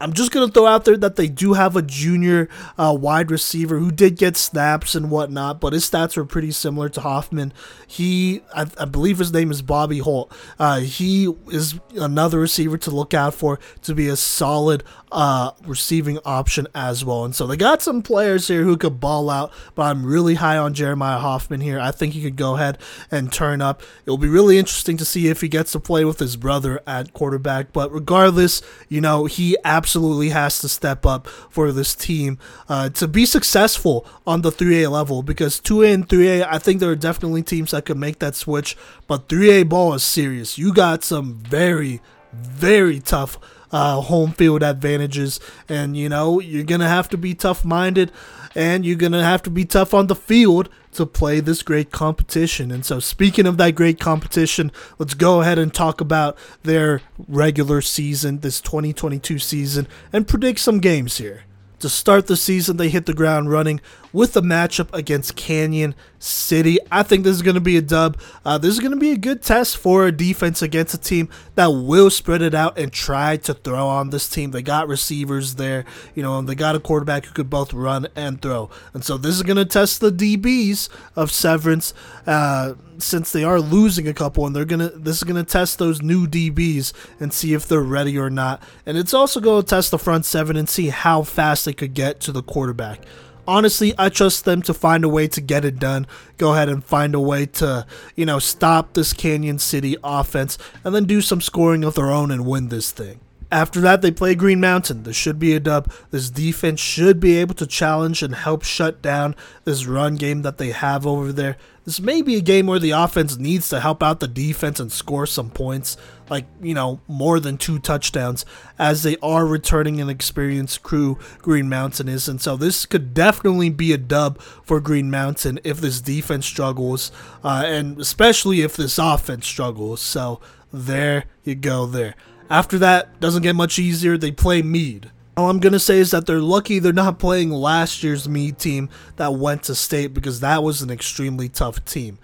[0.00, 3.78] I'm just to throw out there that they do have a junior uh, wide receiver
[3.78, 7.52] who did get snaps and whatnot, but his stats were pretty similar to Hoffman.
[7.86, 10.32] He, I, I believe his name is Bobby Holt.
[10.58, 14.82] Uh, he is another receiver to look out for to be a solid
[15.12, 17.24] uh, receiving option as well.
[17.24, 20.58] And so they got some players here who could ball out, but I'm really high
[20.58, 21.78] on Jeremiah Hoffman here.
[21.78, 22.78] I think he could go ahead
[23.10, 23.82] and turn up.
[24.04, 27.12] It'll be really interesting to see if he gets to play with his brother at
[27.12, 27.72] quarterback.
[27.72, 29.83] But regardless, you know, he absolutely
[30.30, 35.22] has to step up for this team uh, to be successful on the 3A level
[35.22, 38.76] because 2A and 3A, I think there are definitely teams that could make that switch.
[39.06, 40.58] But 3A ball is serious.
[40.58, 42.00] You got some very,
[42.32, 43.38] very tough
[43.70, 45.40] uh, home field advantages.
[45.68, 48.12] And, you know, you're going to have to be tough minded
[48.54, 51.90] and you're going to have to be tough on the field to play this great
[51.90, 52.70] competition.
[52.70, 57.80] And so, speaking of that great competition, let's go ahead and talk about their regular
[57.80, 61.44] season, this 2022 season, and predict some games here.
[61.80, 63.80] To start the season, they hit the ground running
[64.14, 66.78] with the matchup against Canyon City.
[66.90, 68.16] I think this is going to be a dub.
[68.44, 71.28] Uh, this is going to be a good test for a defense against a team
[71.56, 74.52] that will spread it out and try to throw on this team.
[74.52, 75.84] They got receivers there,
[76.14, 78.70] you know, and they got a quarterback who could both run and throw.
[78.94, 81.92] And so this is going to test the DBs of Severance.
[82.24, 86.00] Uh, since they are losing a couple and they're gonna this is gonna test those
[86.00, 88.62] new DBs and see if they're ready or not.
[88.86, 92.20] And it's also gonna test the front seven and see how fast they could get
[92.20, 93.00] to the quarterback
[93.46, 96.06] honestly, I trust them to find a way to get it done.
[96.38, 100.94] Go ahead and find a way to, you know, stop this Canyon City offense and
[100.94, 103.20] then do some scoring of their own and win this thing.
[103.52, 105.04] After that, they play Green Mountain.
[105.04, 105.92] This should be a dub.
[106.10, 110.58] This defense should be able to challenge and help shut down this run game that
[110.58, 111.56] they have over there.
[111.84, 114.90] This may be a game where the offense needs to help out the defense and
[114.90, 115.98] score some points,
[116.30, 118.46] like, you know, more than two touchdowns,
[118.78, 122.26] as they are returning an experienced crew, Green Mountain is.
[122.26, 127.12] And so this could definitely be a dub for Green Mountain if this defense struggles,
[127.42, 130.00] uh, and especially if this offense struggles.
[130.00, 130.40] So
[130.72, 132.14] there you go, there.
[132.48, 134.16] After that, doesn't get much easier.
[134.16, 135.10] They play Meade.
[135.36, 138.58] All I'm going to say is that they're lucky they're not playing last year's Meade
[138.58, 142.18] team that went to state because that was an extremely tough team.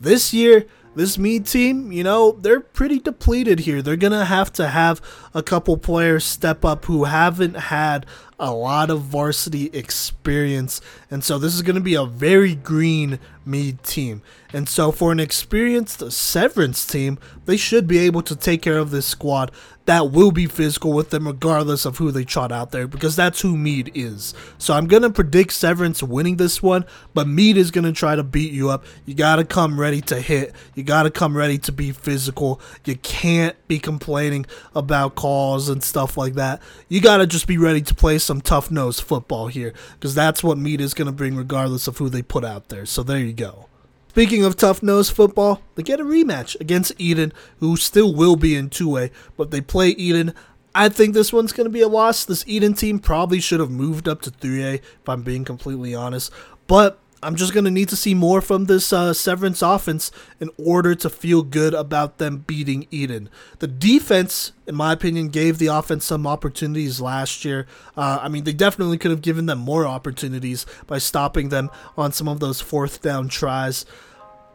[0.00, 3.82] This year, this Meade team, you know, they're pretty depleted here.
[3.82, 5.00] They're going to have to have
[5.34, 8.06] a couple players step up who haven't had
[8.38, 10.80] a lot of varsity experience.
[11.10, 14.22] And so this is going to be a very green Meade team.
[14.52, 18.90] And so for an experienced Severance team, they should be able to take care of
[18.90, 19.50] this squad
[19.84, 23.40] that will be physical with them regardless of who they trot out there because that's
[23.40, 24.32] who Meade is.
[24.58, 26.84] So I'm going to predict Severance winning this one,
[27.14, 28.84] but Meade is going to try to beat you up.
[29.06, 30.54] You got to come ready to hit.
[30.74, 32.60] You got to come ready to be physical.
[32.84, 36.62] You can't be complaining about calls and stuff like that.
[36.88, 40.44] You got to just be ready to play some tough nose football here because that's
[40.44, 42.86] what Meade is going to bring regardless of who they put out there.
[42.86, 43.66] So there you go.
[44.12, 48.54] Speaking of tough nose football, they get a rematch against Eaton, who still will be
[48.54, 50.34] in 2A, but they play Eaton.
[50.74, 52.26] I think this one's going to be a loss.
[52.26, 56.30] This Eaton team probably should have moved up to 3A, if I'm being completely honest.
[56.66, 60.50] But I'm just going to need to see more from this uh, Severance offense in
[60.58, 63.30] order to feel good about them beating Eaton.
[63.60, 67.66] The defense, in my opinion, gave the offense some opportunities last year.
[67.96, 72.12] Uh, I mean, they definitely could have given them more opportunities by stopping them on
[72.12, 73.86] some of those fourth down tries.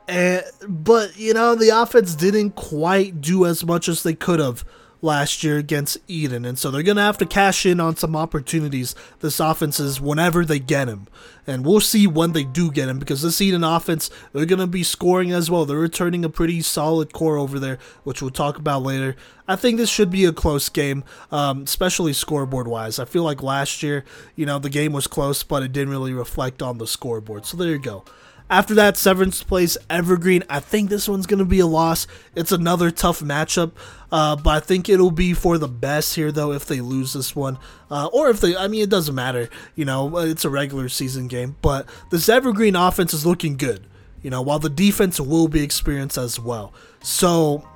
[0.09, 4.65] And, but, you know, the offense didn't quite do as much as they could have
[5.01, 6.45] last year against Eaton.
[6.45, 10.01] And so they're going to have to cash in on some opportunities this offense is
[10.01, 11.07] whenever they get him.
[11.45, 14.67] And we'll see when they do get him because this Eaton offense, they're going to
[14.67, 15.65] be scoring as well.
[15.65, 19.15] They're returning a pretty solid core over there, which we'll talk about later.
[19.47, 22.99] I think this should be a close game, um, especially scoreboard wise.
[22.99, 24.03] I feel like last year,
[24.35, 27.45] you know, the game was close, but it didn't really reflect on the scoreboard.
[27.45, 28.03] So there you go.
[28.49, 30.43] After that, Severance plays Evergreen.
[30.49, 32.07] I think this one's going to be a loss.
[32.33, 33.71] It's another tough matchup,
[34.09, 37.35] uh, but I think it'll be for the best here, though, if they lose this
[37.35, 37.59] one.
[37.91, 39.49] Uh, or if they, I mean, it doesn't matter.
[39.75, 43.85] You know, it's a regular season game, but this Evergreen offense is looking good,
[44.21, 46.73] you know, while the defense will be experienced as well.
[47.01, 47.67] So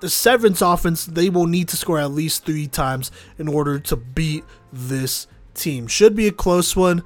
[0.00, 3.96] the Severance offense, they will need to score at least three times in order to
[3.96, 5.88] beat this team.
[5.88, 7.02] Should be a close one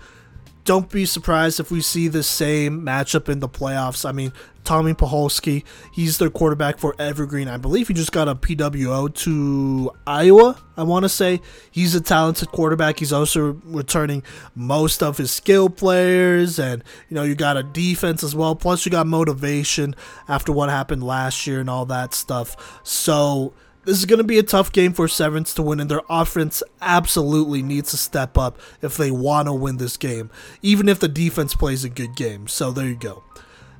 [0.68, 4.06] don't be surprised if we see the same matchup in the playoffs.
[4.06, 4.34] I mean,
[4.64, 5.64] Tommy Paholski,
[5.94, 7.48] he's their quarterback for Evergreen.
[7.48, 11.40] I believe he just got a PWO to Iowa, I want to say.
[11.70, 12.98] He's a talented quarterback.
[12.98, 14.22] He's also returning
[14.54, 18.54] most of his skill players, and, you know, you got a defense as well.
[18.54, 19.96] Plus, you got motivation
[20.28, 22.82] after what happened last year and all that stuff.
[22.82, 23.54] So,
[23.88, 26.62] this is going to be a tough game for Severance to win, and their offense
[26.82, 31.08] absolutely needs to step up if they want to win this game, even if the
[31.08, 32.48] defense plays a good game.
[32.48, 33.24] So there you go.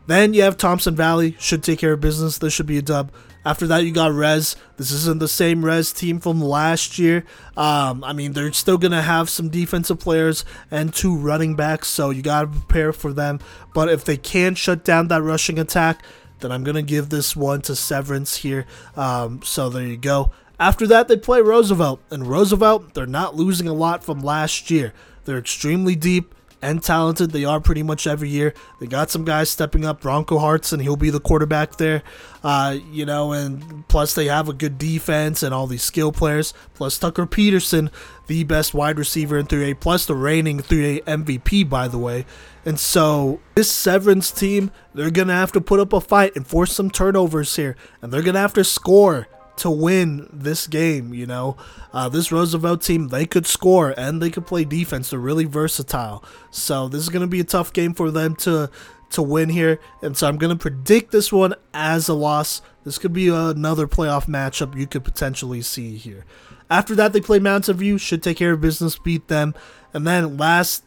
[0.07, 2.39] Then you have Thompson Valley, should take care of business.
[2.39, 3.13] This should be a dub.
[3.45, 4.57] After that, you got Res.
[4.79, 7.27] This isn't the same Res team from last year.
[7.55, 11.89] Um, I mean, they're still going to have some defensive players and two running backs,
[11.89, 13.41] so you got to prepare for them.
[13.75, 16.03] But if they can shut down that rushing attack,
[16.41, 18.67] then I'm going to give this one to Severance here.
[18.97, 20.31] Um, so there you go.
[20.61, 22.01] After that, they play Roosevelt.
[22.11, 24.93] And Roosevelt, they're not losing a lot from last year.
[25.25, 27.31] They're extremely deep and talented.
[27.31, 28.55] They are pretty much every year.
[28.81, 30.01] They got some guys stepping up.
[30.01, 32.03] Bronco Hartson, and he'll be the quarterback there.
[32.43, 36.55] Uh, you know, and plus they have a good defense and all these skill players.
[36.75, 37.91] Plus Tucker Peterson,
[38.27, 42.27] the best wide receiver in 3A, plus the reigning 3A MVP, by the way.
[42.69, 46.75] And so this Severance team, they're gonna have to put up a fight and force
[46.75, 49.27] some turnovers here, and they're gonna have to score
[49.57, 51.15] to win this game.
[51.15, 51.57] You know,
[51.95, 55.09] uh, this Roosevelt team, they could score and they could play defense.
[55.09, 56.23] They're really versatile.
[56.51, 58.71] So this is going to be a tough game for them to
[59.13, 59.81] to win here.
[60.03, 62.61] And so I'm going to predict this one as a loss.
[62.85, 66.27] This could be another playoff matchup you could potentially see here.
[66.69, 69.55] After that, they play Mountain View, should take care of business, beat them.
[69.95, 70.85] And then last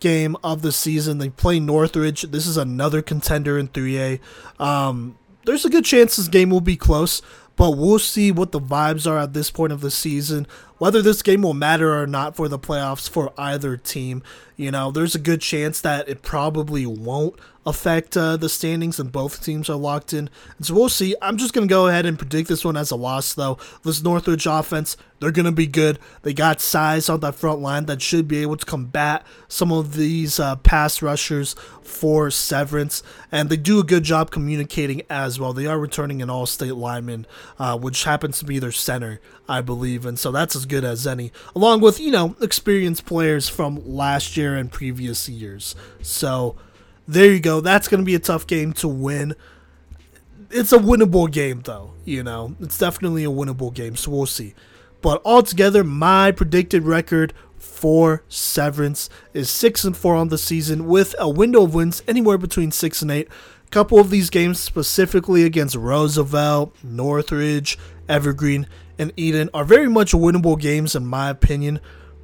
[0.00, 2.22] game of the season, they play Northridge.
[2.22, 4.20] This is another contender in 3A.
[4.58, 7.22] Um, there's a good chance this game will be close,
[7.56, 10.46] but we'll see what the vibes are at this point of the season.
[10.80, 14.22] Whether this game will matter or not for the playoffs for either team,
[14.56, 19.12] you know, there's a good chance that it probably won't affect uh, the standings and
[19.12, 20.30] both teams are locked in.
[20.56, 21.14] And so we'll see.
[21.20, 23.58] I'm just going to go ahead and predict this one as a loss, though.
[23.84, 25.98] This Northridge offense, they're going to be good.
[26.22, 29.94] They got size on that front line that should be able to combat some of
[29.94, 33.02] these uh, pass rushers for Severance.
[33.30, 35.52] And they do a good job communicating as well.
[35.52, 37.26] They are returning an all state lineman,
[37.58, 40.06] uh, which happens to be their center, I believe.
[40.06, 44.38] And so that's as good as any, along with, you know, experienced players from last
[44.38, 45.74] year and previous years.
[46.00, 46.56] So
[47.06, 47.60] there you go.
[47.60, 49.34] That's going to be a tough game to win.
[50.50, 51.92] It's a winnable game, though.
[52.06, 54.54] You know, it's definitely a winnable game, so we'll see.
[55.02, 61.14] But altogether, my predicted record for Severance is six and four on the season, with
[61.18, 63.28] a window of wins anywhere between six and eight.
[63.66, 67.78] A couple of these games, specifically against Roosevelt, Northridge,
[68.08, 68.66] Evergreen,
[69.00, 71.80] and Eaton, are very much winnable games in my opinion.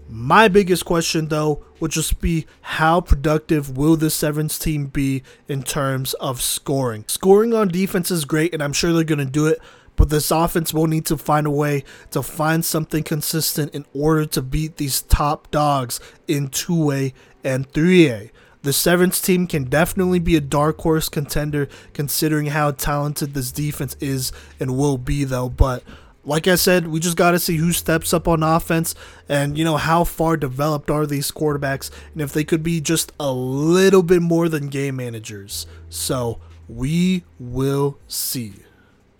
[0.09, 5.62] My biggest question, though, would just be how productive will the Severance team be in
[5.62, 7.05] terms of scoring?
[7.09, 9.59] Scoring on defense is great, and I'm sure they're going to do it,
[9.97, 14.27] but this offense will need to find a way to find something consistent in order
[14.27, 15.98] to beat these top dogs
[16.28, 18.31] in 2A and 3A.
[18.62, 23.97] The Severance team can definitely be a dark horse contender considering how talented this defense
[23.98, 24.31] is
[24.61, 25.82] and will be, though, but
[26.27, 28.94] like I said, we just got to see who steps up on offense
[29.28, 33.12] and, you know, how far developed are these quarterbacks and if they could be just
[33.19, 35.66] a little bit more than game managers.
[35.89, 38.55] So we will see.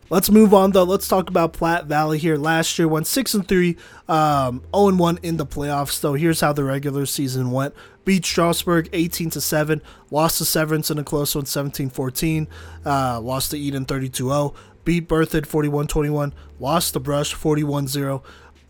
[0.09, 0.85] Let's move on though.
[0.85, 2.37] Let's talk about Platte Valley here.
[2.37, 3.77] Last year went six and three,
[4.09, 5.93] um, zero oh and one in the playoffs.
[5.93, 7.75] So here's how the regular season went:
[8.05, 12.47] beat Strasburg eighteen to seven, lost to Severance in a close one 17-14,
[12.85, 14.55] uh, lost to Eaton 32-0,
[14.87, 18.23] beat Berthoud 41-21, lost the Brush 41-0,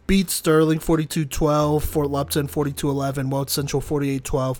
[0.09, 4.59] beat Sterling 42-12, Fort Lupton 42-11, Weld Central 48-12,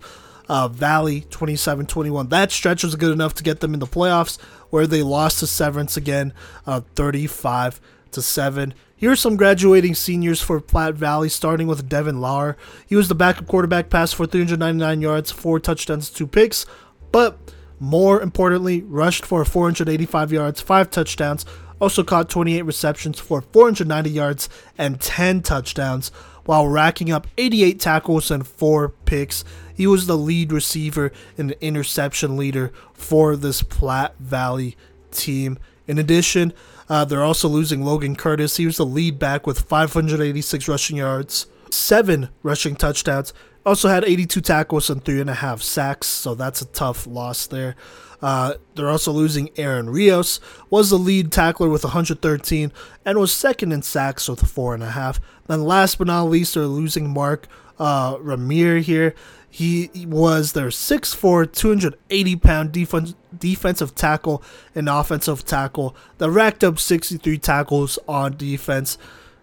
[0.49, 2.29] uh, Valley 27-21.
[2.29, 5.47] That stretch was good enough to get them in the playoffs, where they lost to
[5.47, 6.33] Severance again,
[6.67, 7.81] uh, 35
[8.13, 8.75] to seven.
[8.95, 12.57] Here's some graduating seniors for Platte Valley, starting with Devin Lauer.
[12.87, 16.67] He was the backup quarterback, passed for 399 yards, four touchdowns, two picks,
[17.13, 17.39] but
[17.79, 21.45] more importantly, rushed for 485 yards, 5 touchdowns,
[21.81, 24.49] also caught 28 receptions for 490 yards
[24.79, 26.11] and 10 touchdowns,
[26.45, 29.45] while racking up 88 tackles and 4 picks.
[29.75, 34.77] He was the lead receiver and interception leader for this Platte Valley
[35.11, 35.59] team.
[35.87, 36.53] In addition,
[36.89, 38.57] uh, they're also losing Logan Curtis.
[38.57, 43.35] He was the lead back with 586 rushing yards, 7 rushing touchdowns,
[43.67, 47.49] also had 82 tackles and three and a half sacks, so that's a tough loss
[47.49, 47.75] there.
[48.23, 50.41] Uh, they're also losing Aaron Rios,
[50.71, 52.73] was the lead tackler with 113,
[53.05, 55.21] and was second in sacks with four and a half.
[55.49, 57.49] Then last but not least, they're losing Mark
[57.79, 59.15] uh, Ramir here.
[59.51, 62.73] He was their 6'4", 280 pound
[63.39, 64.43] defensive tackle
[64.75, 68.97] and offensive tackle that racked up 63 tackles on defense.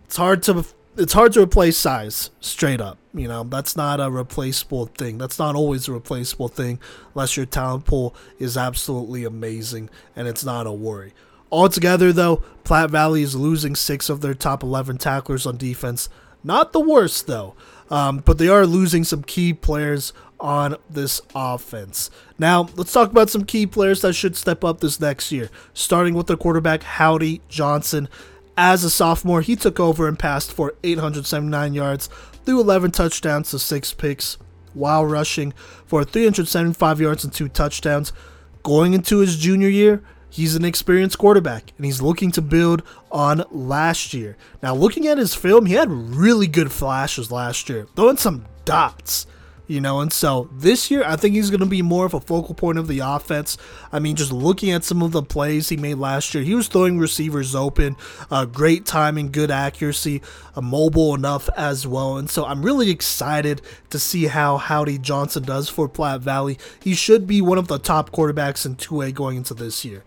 [0.05, 0.65] It's hard to
[0.97, 2.97] it's hard to replace size straight up.
[3.13, 5.17] You know, that's not a replaceable thing.
[5.17, 6.79] That's not always a replaceable thing
[7.13, 11.13] unless your talent pool is absolutely amazing and it's not a worry.
[11.51, 16.09] Altogether, though, Platte Valley is losing six of their top 11 tacklers on defense.
[16.43, 17.53] Not the worst, though,
[17.91, 22.09] um, but they are losing some key players on this offense.
[22.39, 26.15] Now, let's talk about some key players that should step up this next year, starting
[26.15, 28.09] with their quarterback, Howdy Johnson.
[28.57, 32.07] As a sophomore, he took over and passed for 879 yards,
[32.45, 34.37] threw 11 touchdowns to 6 picks,
[34.73, 35.53] while rushing
[35.85, 38.13] for 375 yards and 2 touchdowns.
[38.61, 43.43] Going into his junior year, he's an experienced quarterback and he's looking to build on
[43.51, 44.37] last year.
[44.61, 49.25] Now, looking at his film, he had really good flashes last year, throwing some dots
[49.73, 52.19] you know, and so this year I think he's going to be more of a
[52.19, 53.57] focal point of the offense.
[53.91, 56.67] I mean, just looking at some of the plays he made last year, he was
[56.67, 57.97] throwing receivers open,
[58.29, 60.21] uh, great timing, good accuracy,
[60.55, 65.43] uh, mobile enough as well, and so I'm really excited to see how Howdy Johnson
[65.43, 66.59] does for Platte Valley.
[66.79, 70.03] He should be one of the top quarterbacks in 2A going into this year.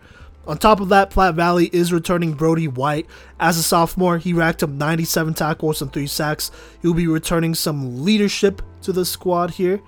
[0.47, 3.05] On top of that, Platte Valley is returning Brody White.
[3.37, 6.51] As a sophomore, he racked up 97 tackles and 3 sacks.
[6.81, 9.81] He'll be returning some leadership to the squad here.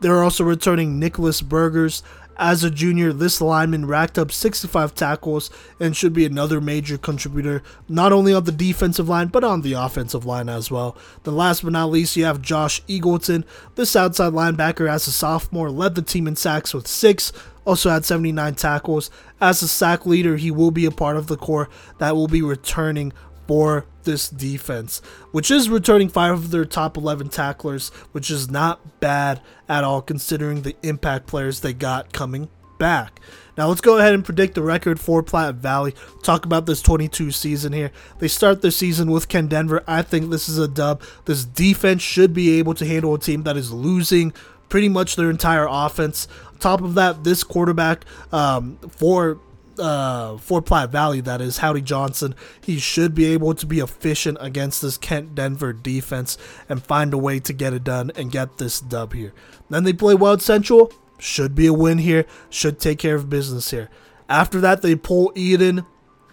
[0.00, 2.04] They're also returning Nicholas Burgers.
[2.36, 7.62] As a junior, this lineman racked up 65 tackles and should be another major contributor,
[7.88, 10.96] not only on the defensive line, but on the offensive line as well.
[11.22, 13.44] Then, last but not least, you have Josh Eagleton.
[13.76, 17.32] This outside linebacker, as a sophomore, led the team in sacks with six,
[17.64, 19.10] also had 79 tackles.
[19.40, 21.68] As a sack leader, he will be a part of the core
[21.98, 23.12] that will be returning
[23.46, 25.00] for this defense,
[25.32, 30.02] which is returning five of their top 11 tacklers, which is not bad at all
[30.02, 33.20] considering the impact players they got coming back.
[33.56, 35.94] Now let's go ahead and predict the record for Platte Valley.
[36.22, 37.92] Talk about this 22 season here.
[38.18, 39.84] They start the season with Kent Denver.
[39.86, 41.02] I think this is a dub.
[41.24, 44.32] This defense should be able to handle a team that is losing
[44.68, 46.26] pretty much their entire offense.
[46.64, 49.38] Top of that, this quarterback um, for
[49.78, 54.38] uh, for Platte Valley, that is Howdy Johnson, he should be able to be efficient
[54.40, 58.56] against this Kent Denver defense and find a way to get it done and get
[58.56, 59.34] this dub here.
[59.68, 63.70] Then they play Weld Central, should be a win here, should take care of business
[63.70, 63.90] here.
[64.30, 65.84] After that, they pull Eaton.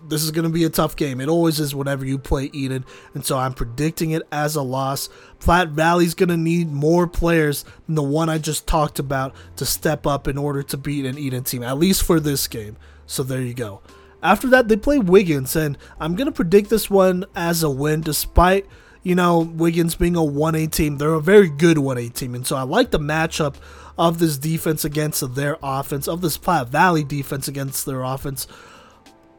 [0.08, 1.22] This is going to be a tough game.
[1.22, 5.10] It always is whenever you play Eaton, and so I'm predicting it as a loss.
[5.40, 9.66] Platte Valley's going to need more players than the one I just talked about to
[9.66, 12.78] step up in order to beat an Eaton team, at least for this game.
[13.06, 13.82] So there you go.
[14.24, 18.02] After that, they play Wiggins, and I'm going to predict this one as a win,
[18.02, 18.68] despite,
[19.04, 20.98] you know, Wiggins being a 1A team.
[20.98, 23.56] They're a very good 1A team, and so I like the matchup
[23.98, 28.48] of this defense against their offense, of this Platte Valley defense against their offense.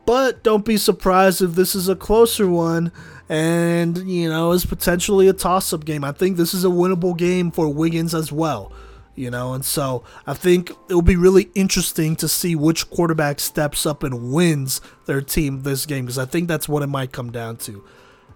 [0.04, 2.90] But don't be surprised if this is a closer one
[3.28, 6.04] and, you know, is potentially a toss up game.
[6.04, 8.72] I think this is a winnable game for Wiggins as well
[9.14, 13.40] you know and so i think it will be really interesting to see which quarterback
[13.40, 17.12] steps up and wins their team this game because i think that's what it might
[17.12, 17.84] come down to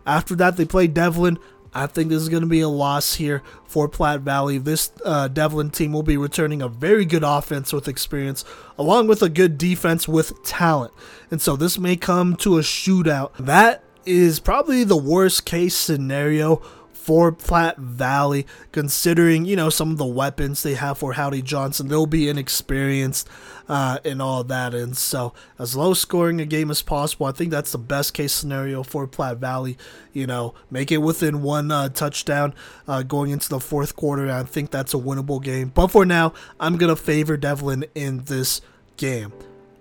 [0.07, 1.39] after that they play devlin
[1.75, 3.43] i think this is going to be a loss here
[3.77, 4.57] for platte valley.
[4.57, 8.43] This uh, devlin team will be returning a very good offense with experience
[8.79, 10.95] along with a good defense with talent.
[11.31, 13.37] And so this may come to a shootout.
[13.39, 16.63] That is probably the worst case scenario
[17.07, 21.87] for Platte Valley, considering, you know, some of the weapons they have for Howdy Johnson.
[21.87, 23.29] They'll be inexperienced
[23.69, 24.75] uh, and all that.
[24.75, 28.33] And so, as low scoring a game as possible, I think that's the best case
[28.33, 29.79] scenario for Platte Valley.
[30.13, 32.55] You know, make it within one uh, touchdown
[32.89, 34.29] uh, going into the fourth quarter.
[34.29, 35.71] I think that's a winnable game.
[35.73, 38.61] But for now, I'm to favor Devlin in this
[38.97, 39.33] game.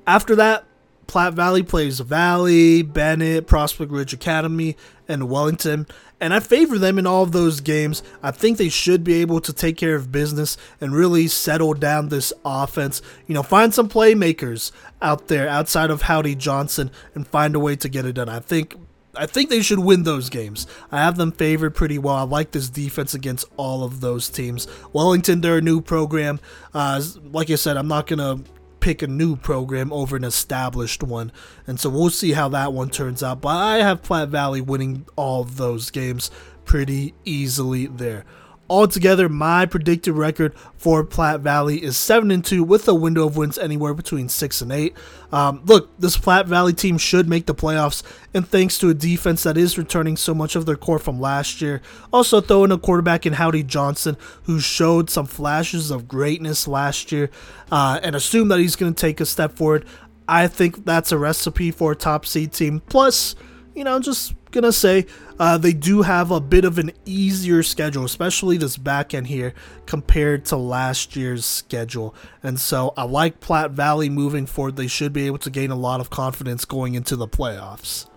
[0.05, 0.65] After that,
[1.07, 4.75] Platte Valley plays Valley, Bennett, Prospect Ridge Academy,
[5.07, 5.85] and Wellington
[6.19, 8.01] and I favor them in all of those games.
[8.23, 12.09] I think they should be able to take care of business and really settle down
[12.09, 13.01] this offense.
[13.27, 14.71] You know, find some playmakers
[15.01, 18.29] out there outside of Howdy Johnson and find a way to get it done.
[18.29, 18.75] I think
[19.17, 20.67] I think they should win those games.
[20.91, 22.15] I have them favored pretty well.
[22.15, 24.67] I like this defense against all of those teams.
[24.91, 26.39] Wellington, they're a new program.
[26.73, 27.01] Uh,
[27.31, 28.41] like I said, I'm not to
[28.85, 31.31] pick a new program over an established one.
[31.65, 33.41] And so we'll see how that one turns out.
[33.41, 36.29] But I have Platte Valley winning all those games
[36.65, 38.25] pretty easily there.
[38.67, 43.37] Altogether, my predicted record for Platte Valley is 7 and 2 with a window of
[43.37, 44.95] wins anywhere between 6 and 8.
[45.31, 48.01] Um, look, this Platte Valley team should make the playoffs,
[48.33, 51.61] and thanks to a defense that is returning so much of their core from last
[51.61, 51.81] year.
[52.11, 57.11] Also, throw in a quarterback in Howdy Johnson, who showed some flashes of greatness last
[57.11, 57.29] year,
[57.71, 59.85] uh, and assume that he's going to take a step forward.
[60.27, 62.81] I think that's a recipe for a top seed team.
[62.87, 63.35] Plus,
[63.75, 65.05] you know, just gonna say
[65.37, 69.53] uh, they do have a bit of an easier schedule, especially this back end here
[69.85, 72.15] compared to last year's schedule.
[72.41, 74.77] And so I like Platte Valley moving forward.
[74.77, 78.07] They should be able to gain a lot of confidence going into the playoffs.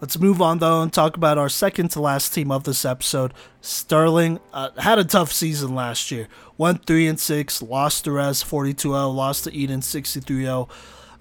[0.00, 3.32] Let's move on though and talk about our second to last team of this episode.
[3.62, 6.28] Sterling uh, had a tough season last year.
[6.58, 10.68] Went 3 and 6, lost to Res 42 0, lost to Eaton 63 0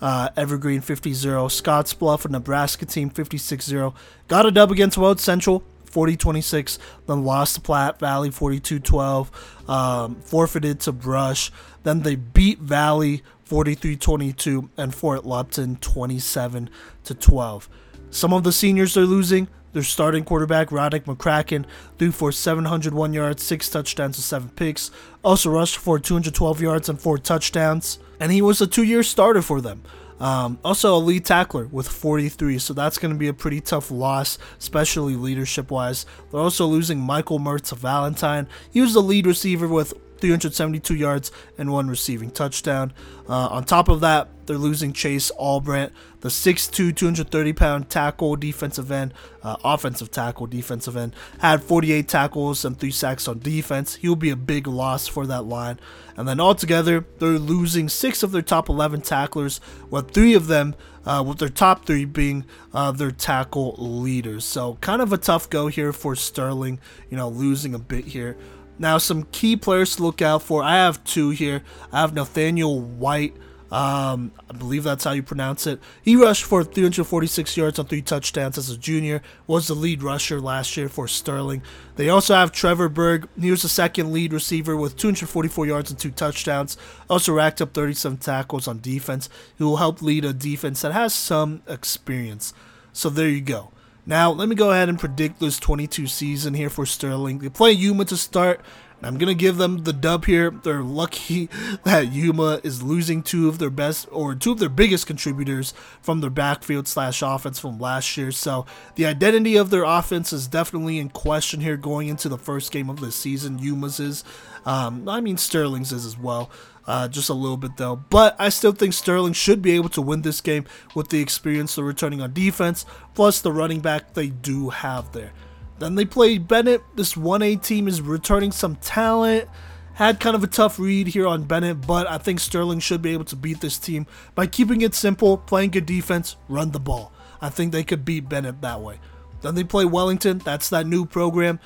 [0.02, 1.16] uh, Evergreen 50-0.
[1.62, 3.94] Scottsbluff, a Nebraska team 56-0.
[4.28, 5.64] Got a dub against Weld Central
[5.94, 6.78] 40-26.
[7.08, 9.70] Then lost to Platte Valley 42-12.
[9.70, 11.52] Um, forfeited to Brush.
[11.84, 16.70] Then they beat Valley 43-22 and Fort Lupton 27
[17.04, 17.70] to 12.
[18.10, 19.48] Some of the seniors are losing.
[19.74, 21.66] Their starting quarterback, Roddick McCracken,
[21.98, 24.92] threw for 701 yards, 6 touchdowns, and 7 picks.
[25.24, 29.42] Also rushed for 212 yards and 4 touchdowns and he was a two year starter
[29.42, 29.84] for them.
[30.20, 33.92] Um, also, a lead tackler with 43, so that's going to be a pretty tough
[33.92, 36.06] loss, especially leadership wise.
[36.32, 38.48] They're also losing Michael Mertz Valentine.
[38.72, 42.94] He was the lead receiver with 372 yards and one receiving touchdown.
[43.28, 45.92] Uh, on top of that, they're losing Chase Albrandt,
[46.24, 49.14] the 6'2", 230 pound tackle defensive end,
[49.44, 53.96] uh, offensive tackle defensive end, had 48 tackles and three sacks on defense.
[53.96, 55.80] He'll be a big loss for that line.
[56.16, 59.60] And then altogether, they're losing six of their top 11 tacklers,
[59.90, 60.76] with three of them,
[61.06, 64.46] uh, with their top three being uh, their tackle leaders.
[64.46, 66.80] So kind of a tough go here for Sterling,
[67.10, 68.38] you know, losing a bit here.
[68.80, 70.64] Now, some key players to look out for.
[70.64, 71.64] I have two here.
[71.92, 73.36] I have Nathaniel White.
[73.74, 75.80] Um, I believe that's how you pronounce it.
[76.04, 79.24] He rushed for 346 yards on three touchdowns as a junior.
[79.48, 81.64] Was the lead rusher last year for Sterling.
[81.96, 83.28] They also have Trevor Berg.
[83.40, 86.78] He was the second lead receiver with 244 yards and two touchdowns.
[87.10, 89.28] Also racked up 37 tackles on defense.
[89.58, 92.54] He will help lead a defense that has some experience.
[92.92, 93.72] So there you go.
[94.06, 97.40] Now, let me go ahead and predict this 22 season here for Sterling.
[97.40, 98.62] They play Yuma to start.
[99.06, 100.50] I'm going to give them the dub here.
[100.50, 101.50] They're lucky
[101.84, 106.22] that Yuma is losing two of their best or two of their biggest contributors from
[106.22, 108.32] their backfield slash offense from last year.
[108.32, 108.66] So
[108.96, 112.90] the identity of their offense is definitely in question here going into the first game
[112.90, 113.60] of the season.
[113.60, 114.24] Yuma's is.
[114.66, 116.50] Um, I mean, Sterling's is as well.
[116.86, 117.96] Uh, just a little bit though.
[117.96, 120.66] But I still think Sterling should be able to win this game
[120.96, 125.32] with the experience they're returning on defense, plus the running back they do have there.
[125.80, 126.82] Then they play Bennett.
[126.96, 129.50] This 1A team is returning some talent.
[129.96, 133.14] Had kind of a tough read here on Bennett, but I think Sterling should be
[133.14, 137.12] able to beat this team by keeping it simple, playing good defense, run the ball.
[137.42, 139.00] I think they could beat Bennett that way.
[139.42, 140.40] Then they play Wellington.
[140.40, 141.60] That's that new program.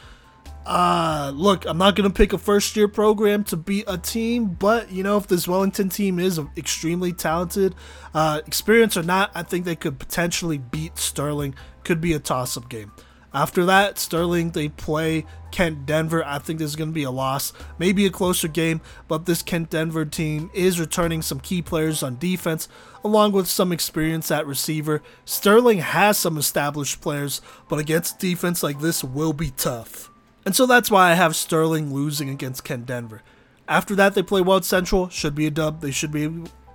[0.65, 4.47] Uh, look, I'm not going to pick a first year program to beat a team,
[4.47, 7.73] but you know, if this Wellington team is extremely talented,
[8.13, 11.55] uh, experience or not, I think they could potentially beat Sterling.
[11.85, 12.91] Could be a toss up game.
[13.37, 16.25] After that, Sterling, they play Kent Denver.
[16.25, 19.43] I think this is going to be a loss, maybe a closer game, but this
[19.43, 22.67] Kent Denver team is returning some key players on defense,
[23.03, 25.03] along with some experience at receiver.
[25.23, 27.39] Sterling has some established players,
[27.69, 30.09] but against defense like this will be tough.
[30.43, 33.21] And so that's why I have Sterling losing against Kent Denver.
[33.67, 35.09] After that, they play Weld Central.
[35.09, 35.81] Should be a dub.
[35.81, 36.27] They should be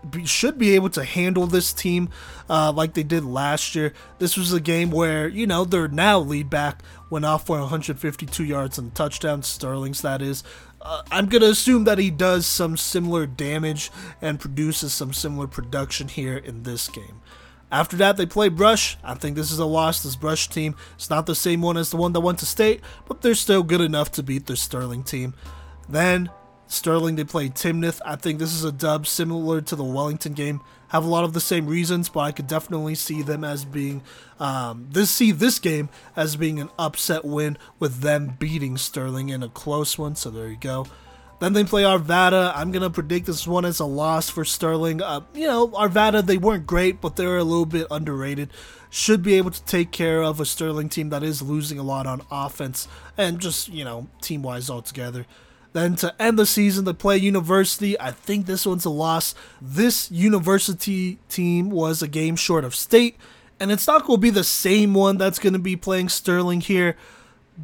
[0.09, 2.09] be, should be able to handle this team
[2.49, 3.93] uh, like they did last year.
[4.19, 8.45] This was a game where, you know, their now lead back went off for 152
[8.45, 9.43] yards and touchdown.
[9.43, 10.43] Sterling's, that is.
[10.81, 15.47] Uh, I'm going to assume that he does some similar damage and produces some similar
[15.47, 17.21] production here in this game.
[17.71, 18.99] After that, they play Brush.
[19.03, 20.03] I think this is a loss.
[20.03, 22.83] This Brush team It's not the same one as the one that went to state,
[23.09, 25.33] but they're still good enough to beat the Sterling team.
[25.89, 26.31] Then
[26.73, 28.01] Sterling, they play Timnath.
[28.05, 30.63] I think this is a dub similar to the Wellington game.
[30.89, 34.03] Have a lot of the same reasons, but I could definitely see them as being
[34.41, 39.43] um, this see this game as being an upset win with them beating Sterling in
[39.43, 40.17] a close one.
[40.17, 40.87] So there you go.
[41.41, 42.53] Then they play Arvada.
[42.55, 45.03] I'm gonna predict this one as a loss for Sterling.
[45.03, 48.49] Uh, you know, Arvada they weren't great, but they're a little bit underrated.
[48.89, 52.07] Should be able to take care of a Sterling team that is losing a lot
[52.07, 52.89] on offense
[53.19, 55.27] and just you know team wise altogether.
[55.73, 57.99] Then to end the season, they play University.
[57.99, 59.35] I think this one's a loss.
[59.61, 63.17] This University team was a game short of state,
[63.59, 66.61] and it's not going to be the same one that's going to be playing Sterling
[66.61, 66.97] here,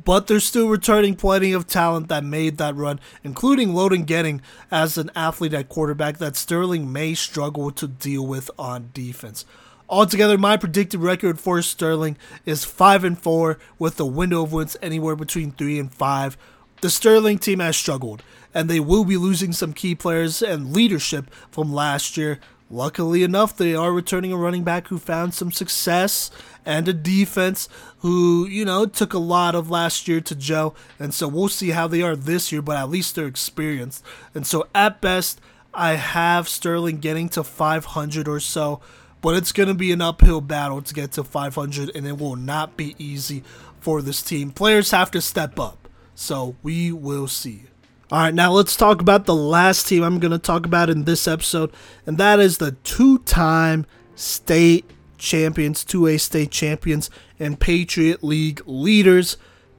[0.04, 4.40] but they're still returning plenty of talent that made that run, including Logan Getting
[4.70, 9.44] as an athlete at quarterback that Sterling may struggle to deal with on defense.
[9.90, 14.76] Altogether, my predicted record for Sterling is 5 and 4 with a window of wins
[14.82, 16.36] anywhere between 3 and 5
[16.80, 18.22] the Sterling team has struggled,
[18.54, 22.38] and they will be losing some key players and leadership from last year.
[22.70, 26.30] Luckily enough, they are returning a running back who found some success
[26.66, 27.66] and a defense
[27.98, 30.76] who, you know, took a lot of last year to gel.
[30.98, 34.04] And so we'll see how they are this year, but at least they're experienced.
[34.34, 35.40] And so at best,
[35.72, 38.80] I have Sterling getting to 500 or so,
[39.22, 42.36] but it's going to be an uphill battle to get to 500, and it will
[42.36, 43.42] not be easy
[43.80, 44.50] for this team.
[44.50, 45.77] Players have to step up.
[46.18, 47.62] So we will see.
[48.10, 51.04] All right, now let's talk about the last team I'm going to talk about in
[51.04, 51.72] this episode,
[52.06, 53.86] and that is the two time
[54.16, 54.84] state
[55.16, 57.08] champions, 2A state champions,
[57.38, 59.36] and Patriot League leaders,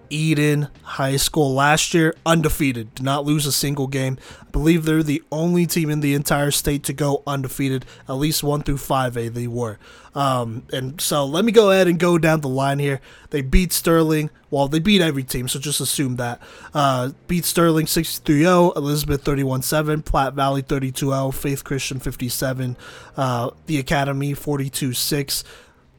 [0.10, 1.54] Eaton High School.
[1.54, 4.18] Last year, undefeated, did not lose a single game.
[4.40, 8.44] I believe they're the only team in the entire state to go undefeated, at least
[8.44, 9.78] 1 through 5A they were.
[10.16, 13.02] Um, and so let me go ahead and go down the line here.
[13.30, 14.30] They beat Sterling.
[14.52, 16.42] Well, they beat every team, so just assume that.
[16.74, 22.76] Uh, beat Sterling 63 0, Elizabeth 31 7, Platte Valley 32 0, Faith Christian 57,
[23.16, 25.44] uh, the Academy 42 6.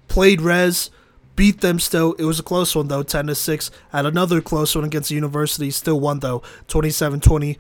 [0.09, 0.91] Played Res,
[1.37, 2.15] beat them still.
[2.15, 3.71] It was a close one, though, 10 to 6.
[3.93, 7.57] Had another close one against the University, still won, though, 27 20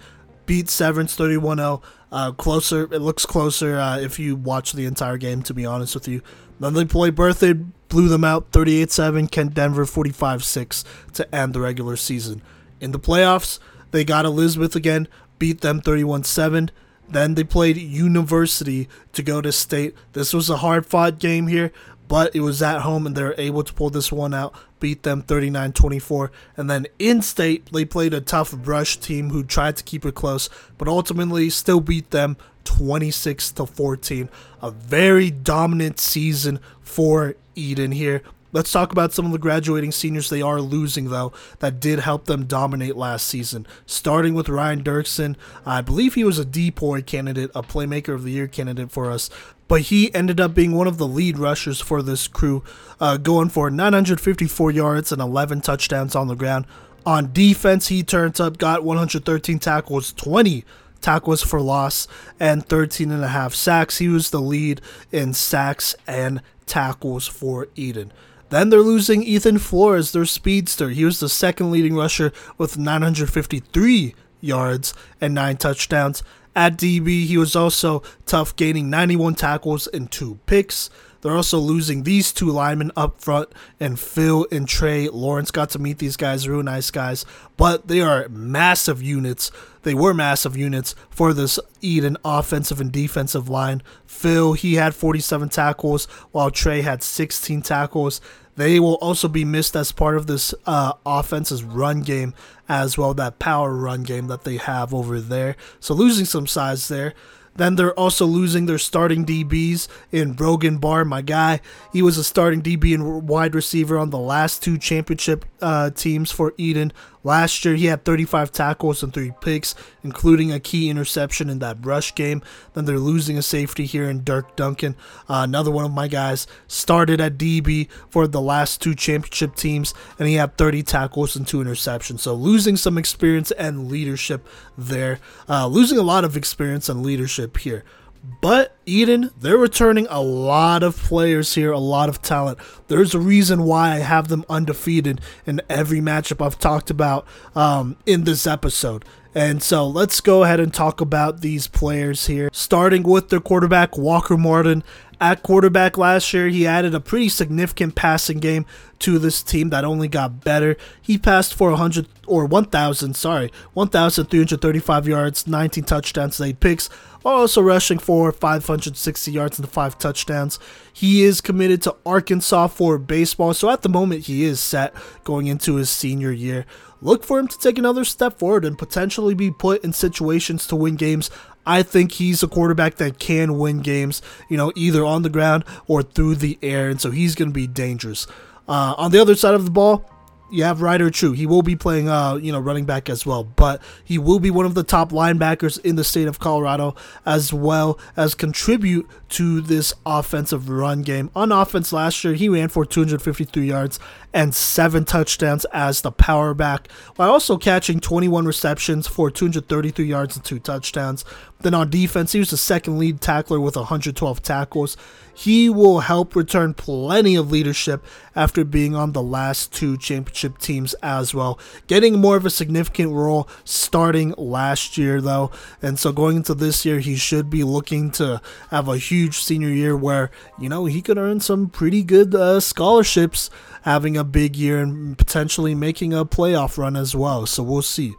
[0.50, 1.80] beat Severance 31 0.
[2.10, 5.94] Uh, closer, it looks closer uh, if you watch the entire game, to be honest
[5.94, 6.22] with you.
[6.58, 11.54] Then they played Berthoud, blew them out 38 7, Kent Denver 45 6 to end
[11.54, 12.42] the regular season.
[12.80, 13.60] In the playoffs,
[13.92, 15.06] they got Elizabeth again,
[15.38, 16.72] beat them 31 7.
[17.08, 19.94] Then they played University to go to state.
[20.14, 21.70] This was a hard fought game here,
[22.08, 25.02] but it was at home and they were able to pull this one out, beat
[25.02, 26.32] them 39 24.
[26.56, 30.14] And then in state, they played a tough Brush team who tried to keep it
[30.14, 34.28] close, but ultimately still beat them 26 to 14.
[34.62, 38.22] A very dominant season for Eaton here.
[38.52, 42.24] Let's talk about some of the graduating seniors they are losing, though, that did help
[42.24, 43.64] them dominate last season.
[43.86, 45.36] Starting with Ryan Dirksen.
[45.64, 49.30] I believe he was a DPOY candidate, a Playmaker of the Year candidate for us,
[49.70, 52.64] but he ended up being one of the lead rushers for this crew,
[53.00, 56.66] uh, going for 954 yards and 11 touchdowns on the ground.
[57.06, 60.64] On defense, he turns up, got 113 tackles, 20
[61.00, 62.08] tackles for loss,
[62.40, 63.98] and 13 and a half sacks.
[63.98, 64.80] He was the lead
[65.12, 68.12] in sacks and tackles for Eaton.
[68.48, 70.88] Then they're losing Ethan Flores, their speedster.
[70.88, 76.24] He was the second leading rusher with 953 yards and nine touchdowns.
[76.54, 80.90] At DB, he was also tough, gaining 91 tackles and two picks.
[81.20, 85.78] They're also losing these two linemen up front, and Phil and Trey Lawrence got to
[85.78, 89.50] meet these guys, real nice guys, but they are massive units.
[89.82, 93.82] They were massive units for this Eaton offensive and defensive line.
[94.06, 98.20] Phil, he had 47 tackles, while Trey had 16 tackles.
[98.60, 102.34] They will also be missed as part of this uh, offense's run game
[102.68, 105.56] as well, that power run game that they have over there.
[105.80, 107.14] So losing some size there.
[107.56, 111.60] Then they're also losing their starting DBs in Brogan Barr, my guy.
[111.90, 116.30] He was a starting DB and wide receiver on the last two championship uh, teams
[116.30, 116.92] for Eaton.
[117.22, 121.84] Last year, he had 35 tackles and three picks, including a key interception in that
[121.84, 122.42] rush game.
[122.72, 124.96] Then they're losing a safety here in Dirk Duncan.
[125.28, 129.92] Uh, another one of my guys started at DB for the last two championship teams,
[130.18, 132.20] and he had 30 tackles and two interceptions.
[132.20, 134.46] So losing some experience and leadership
[134.78, 135.18] there.
[135.48, 137.84] Uh, losing a lot of experience and leadership here.
[138.22, 142.58] But Eaton, they're returning a lot of players here, a lot of talent.
[142.88, 147.96] There's a reason why I have them undefeated in every matchup I've talked about um,
[148.06, 149.04] in this episode.
[149.34, 152.50] And so let's go ahead and talk about these players here.
[152.52, 154.82] Starting with their quarterback, Walker Martin.
[155.20, 158.64] At quarterback last year, he added a pretty significant passing game
[159.00, 160.76] to this team that only got better.
[161.00, 166.88] He passed for 100 or 1,000, sorry, 1,335 yards, 19 touchdowns, 8 picks
[167.24, 170.58] also rushing for 560 yards and 5 touchdowns.
[170.92, 174.94] He is committed to Arkansas for baseball, so at the moment he is set
[175.24, 176.66] going into his senior year.
[177.02, 180.76] Look for him to take another step forward and potentially be put in situations to
[180.76, 181.30] win games.
[181.66, 185.64] I think he's a quarterback that can win games, you know, either on the ground
[185.86, 188.26] or through the air, and so he's going to be dangerous.
[188.68, 190.08] Uh, on the other side of the ball,
[190.50, 191.32] you have Ryder True.
[191.32, 194.50] He will be playing, uh, you know, running back as well, but he will be
[194.50, 196.94] one of the top linebackers in the state of Colorado,
[197.24, 201.30] as well as contribute to this offensive run game.
[201.34, 203.98] On offense last year, he ran for 253 yards
[204.32, 210.36] and seven touchdowns as the power back, while also catching 21 receptions for 233 yards
[210.36, 211.24] and two touchdowns.
[211.60, 214.96] Then on defense, he was the second lead tackler with 112 tackles.
[215.40, 218.04] He will help return plenty of leadership
[218.36, 223.12] after being on the last two championship teams as well, getting more of a significant
[223.12, 225.50] role starting last year though.
[225.80, 229.70] And so going into this year, he should be looking to have a huge senior
[229.70, 233.48] year where, you know, he could earn some pretty good uh, scholarships
[233.84, 237.46] having a big year and potentially making a playoff run as well.
[237.46, 238.12] So we'll see.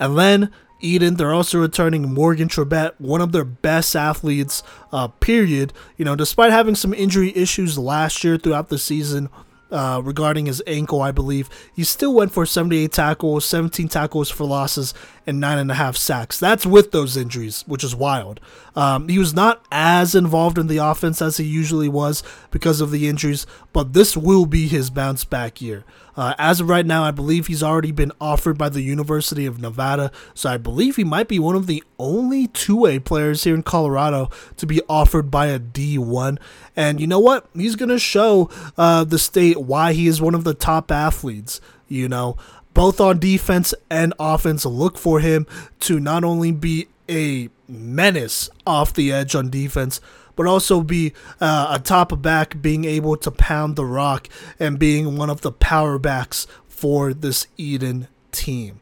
[0.00, 0.50] And then
[0.82, 1.16] Eaton.
[1.16, 5.72] They're also returning Morgan Trebet, one of their best athletes, uh, period.
[5.96, 9.30] You know, despite having some injury issues last year throughout the season,
[9.72, 11.48] uh, regarding his ankle, I believe.
[11.74, 14.92] He still went for 78 tackles, 17 tackles for losses,
[15.26, 16.38] and nine and a half sacks.
[16.38, 18.38] That's with those injuries, which is wild.
[18.76, 22.90] Um, he was not as involved in the offense as he usually was because of
[22.90, 25.84] the injuries, but this will be his bounce back year.
[26.16, 29.60] Uh, as of right now, I believe he's already been offered by the University of
[29.60, 33.62] Nevada, so I believe he might be one of the only two-way players here in
[33.62, 36.38] Colorado to be offered by a D1.
[36.76, 37.46] And you know what?
[37.54, 41.60] He's going to show uh, the state why he is one of the top athletes.
[41.88, 42.36] You know,
[42.74, 45.46] both on defense and offense, look for him
[45.80, 50.00] to not only be a menace off the edge on defense,
[50.36, 54.28] but also be uh, a top back being able to pound the rock
[54.58, 58.80] and being one of the power backs for this Eaton team.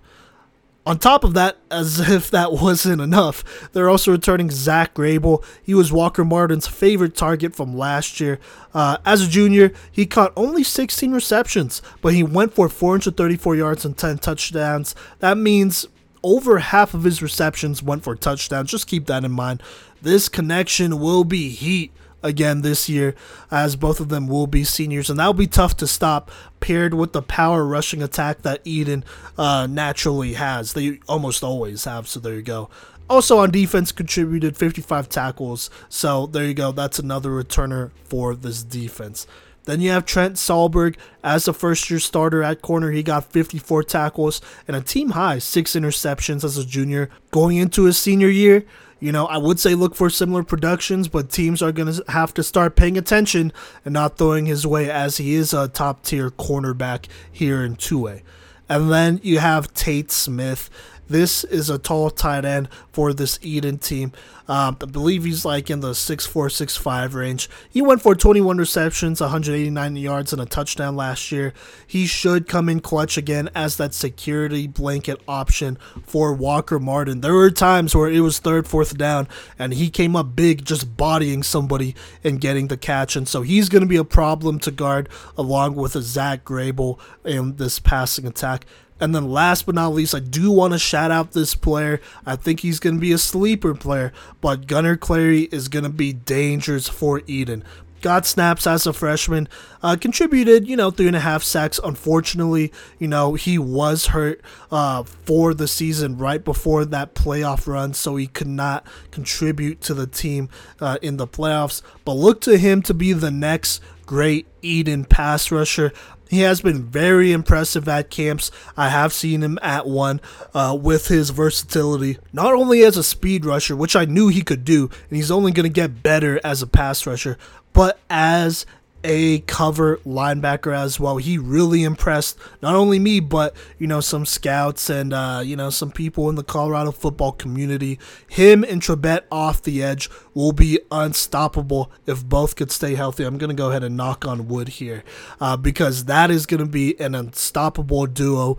[0.86, 5.44] On top of that, as if that wasn't enough, they're also returning Zach Grable.
[5.62, 8.39] He was Walker Martin's favorite target from last year.
[8.72, 13.85] Uh, as a junior, he caught only 16 receptions, but he went for 434 yards
[13.85, 14.94] and 10 touchdowns.
[15.18, 15.86] That means
[16.22, 18.70] over half of his receptions went for touchdowns.
[18.70, 19.62] Just keep that in mind.
[20.02, 23.14] This connection will be heat again this year,
[23.51, 26.31] as both of them will be seniors, and that'll be tough to stop.
[26.60, 29.05] Paired with the power rushing attack that Eaton
[29.39, 32.06] uh, naturally has, they almost always have.
[32.06, 32.68] So there you go.
[33.09, 35.70] Also on defense, contributed 55 tackles.
[35.89, 36.70] So there you go.
[36.70, 39.27] That's another returner for this defense.
[39.64, 42.90] Then you have Trent Salberg as a first year starter at corner.
[42.93, 47.10] He got 54 tackles and a team high six interceptions as a junior.
[47.31, 48.64] Going into his senior year,
[49.01, 52.35] you know, I would say look for similar productions, but teams are going to have
[52.35, 53.52] to start paying attention
[53.85, 58.22] and not throwing his way as he is a top tier cornerback here in 2A.
[58.68, 60.70] And then you have Tate Smith.
[61.11, 64.12] This is a tall tight end for this Eaton team.
[64.47, 67.51] Um, I believe he's like in the 6'4, 6'5 range.
[67.69, 71.53] He went for 21 receptions, 189 yards, and a touchdown last year.
[71.85, 77.23] He should come in clutch again as that security blanket option for Walker Martin.
[77.23, 79.27] There were times where it was third, fourth down,
[79.59, 83.16] and he came up big just bodying somebody and getting the catch.
[83.16, 87.01] And so he's going to be a problem to guard along with a Zach Grable
[87.24, 88.65] in this passing attack.
[89.01, 92.01] And then last but not least, I do want to shout out this player.
[92.27, 95.90] I think he's going to be a sleeper player, but Gunnar Clary is going to
[95.90, 97.64] be dangerous for Eaton.
[98.02, 99.47] Got snaps as a freshman,
[99.82, 101.78] uh, contributed, you know, three and a half sacks.
[101.85, 104.40] Unfortunately, you know, he was hurt
[104.70, 109.93] uh, for the season right before that playoff run, so he could not contribute to
[109.93, 110.48] the team
[110.81, 111.82] uh, in the playoffs.
[112.06, 115.93] But look to him to be the next great Eaton pass rusher.
[116.31, 118.52] He has been very impressive at camps.
[118.77, 120.20] I have seen him at one
[120.55, 124.65] uh, with his versatility, not only as a speed rusher, which I knew he could
[124.65, 127.36] do, and he's only going to get better as a pass rusher,
[127.73, 128.65] but as
[129.02, 131.16] a cover linebacker as well.
[131.16, 135.70] He really impressed not only me, but you know some scouts and uh, you know
[135.70, 137.98] some people in the Colorado football community.
[138.28, 143.24] Him and Trebet off the edge will be unstoppable if both could stay healthy.
[143.24, 145.05] I'm gonna go ahead and knock on wood here
[145.40, 148.59] uh, because that is gonna be an unstoppable duo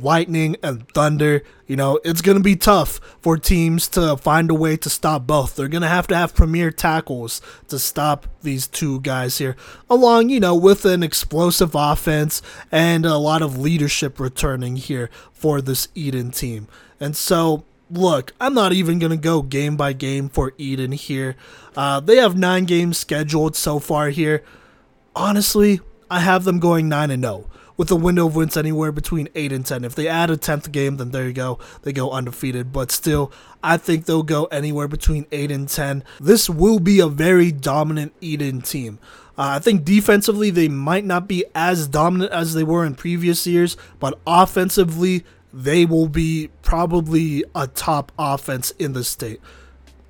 [0.00, 1.42] lightning and thunder.
[1.66, 5.26] You know, it's going to be tough for teams to find a way to stop
[5.26, 5.56] both.
[5.56, 9.56] They're going to have to have premier tackles to stop these two guys here,
[9.88, 15.60] along, you know, with an explosive offense and a lot of leadership returning here for
[15.60, 16.68] this Eaton team.
[17.00, 21.36] And so, look, I'm not even going to go game by game for Eaton here.
[21.76, 24.42] Uh, they have nine games scheduled so far here.
[25.14, 29.28] Honestly, I have them going 9 and 0 with a window of wins anywhere between
[29.34, 29.84] 8 and 10.
[29.84, 31.58] If they add a 10th game, then there you go.
[31.82, 32.72] They go undefeated.
[32.72, 33.32] But still,
[33.62, 36.04] I think they'll go anywhere between 8 and 10.
[36.20, 38.98] This will be a very dominant Eaton team.
[39.38, 43.46] Uh, I think defensively, they might not be as dominant as they were in previous
[43.46, 49.40] years, but offensively, they will be probably a top offense in the state.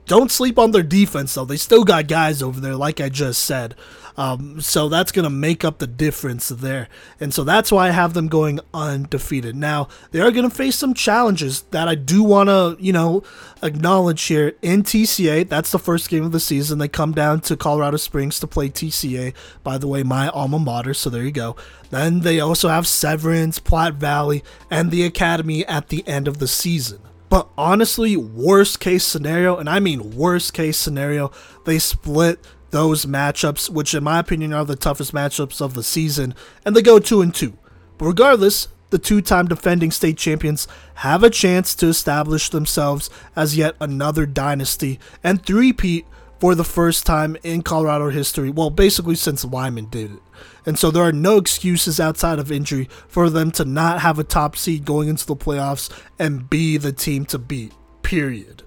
[0.07, 1.45] Don't sleep on their defense, though.
[1.45, 3.77] They still got guys over there, like I just said.
[4.17, 6.89] Um, so that's going to make up the difference there.
[7.21, 9.57] And so that's why I have them going undefeated.
[9.57, 13.23] Now, they are going to face some challenges that I do want to, you know,
[13.63, 15.49] acknowledge here in TCA.
[15.49, 16.79] That's the first game of the season.
[16.79, 19.35] They come down to Colorado Springs to play TCA.
[19.63, 20.95] By the way, my alma mater.
[20.95, 21.57] So there you go.
[21.91, 26.49] Then they also have Severance, Platte Valley, and the Academy at the end of the
[26.49, 27.01] season.
[27.29, 31.33] But honestly, worst case scenario, and I mean worst case scenario,
[31.65, 32.39] they split
[32.73, 36.35] those matchups, which in my opinion are the toughest matchups of the season,
[36.65, 37.57] and they go two and two.
[37.99, 40.67] But regardless, the two-time defending state champions
[40.97, 46.07] have a chance to establish themselves as yet another dynasty and three-peat
[46.41, 48.51] for the first time in Colorado history.
[48.51, 50.23] Well, basically since Lyman did it.
[50.67, 54.25] And so there are no excuses outside of injury for them to not have a
[54.25, 55.89] top seed going into the playoffs
[56.19, 57.73] and be the team to beat.
[58.03, 58.63] Period.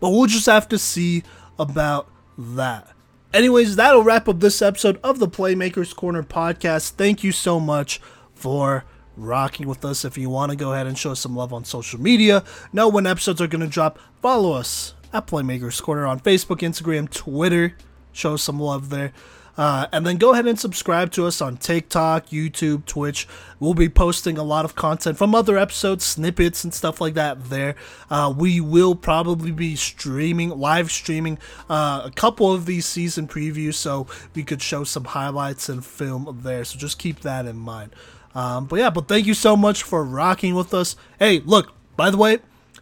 [0.00, 1.22] But we'll just have to see
[1.58, 2.08] about
[2.38, 2.88] that.
[3.32, 6.92] Anyways, that'll wrap up this episode of the Playmakers Corner podcast.
[6.92, 8.00] Thank you so much
[8.34, 8.84] for
[9.16, 10.04] rocking with us.
[10.04, 12.42] If you want to go ahead and show us some love on social media,
[12.72, 17.08] know when episodes are going to drop, follow us at Playmakers Corner on Facebook, Instagram,
[17.08, 17.76] Twitter.
[18.10, 19.12] Show us some love there.
[19.60, 23.28] Uh, and then go ahead and subscribe to us on TikTok, YouTube, Twitch.
[23.58, 27.50] We'll be posting a lot of content from other episodes, snippets, and stuff like that
[27.50, 27.74] there.
[28.08, 31.38] Uh, we will probably be streaming, live streaming
[31.68, 36.40] uh, a couple of these season previews so we could show some highlights and film
[36.42, 36.64] there.
[36.64, 37.94] So just keep that in mind.
[38.34, 40.96] Um, but yeah, but thank you so much for rocking with us.
[41.18, 42.38] Hey, look, By the way,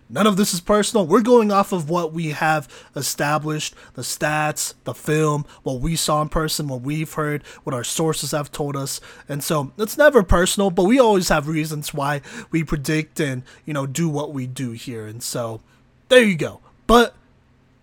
[0.08, 1.06] none of this is personal.
[1.06, 6.22] We're going off of what we have established the stats, the film, what we saw
[6.22, 9.00] in person, what we've heard, what our sources have told us.
[9.28, 13.74] And so it's never personal, but we always have reasons why we predict and, you
[13.74, 15.06] know, do what we do here.
[15.06, 15.60] And so
[16.08, 16.60] there you go.
[16.86, 17.14] But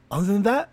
[0.10, 0.70] other than that,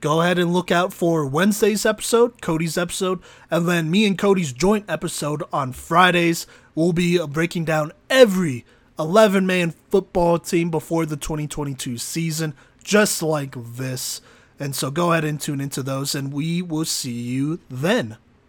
[0.00, 3.20] go ahead and look out for Wednesday's episode, Cody's episode,
[3.50, 6.46] and then me and Cody's joint episode on Fridays.
[6.74, 8.66] We'll be breaking down every
[8.98, 14.20] 11 man football team before the 2022 season, just like this.
[14.58, 18.16] And so go ahead and tune into those, and we will see you then.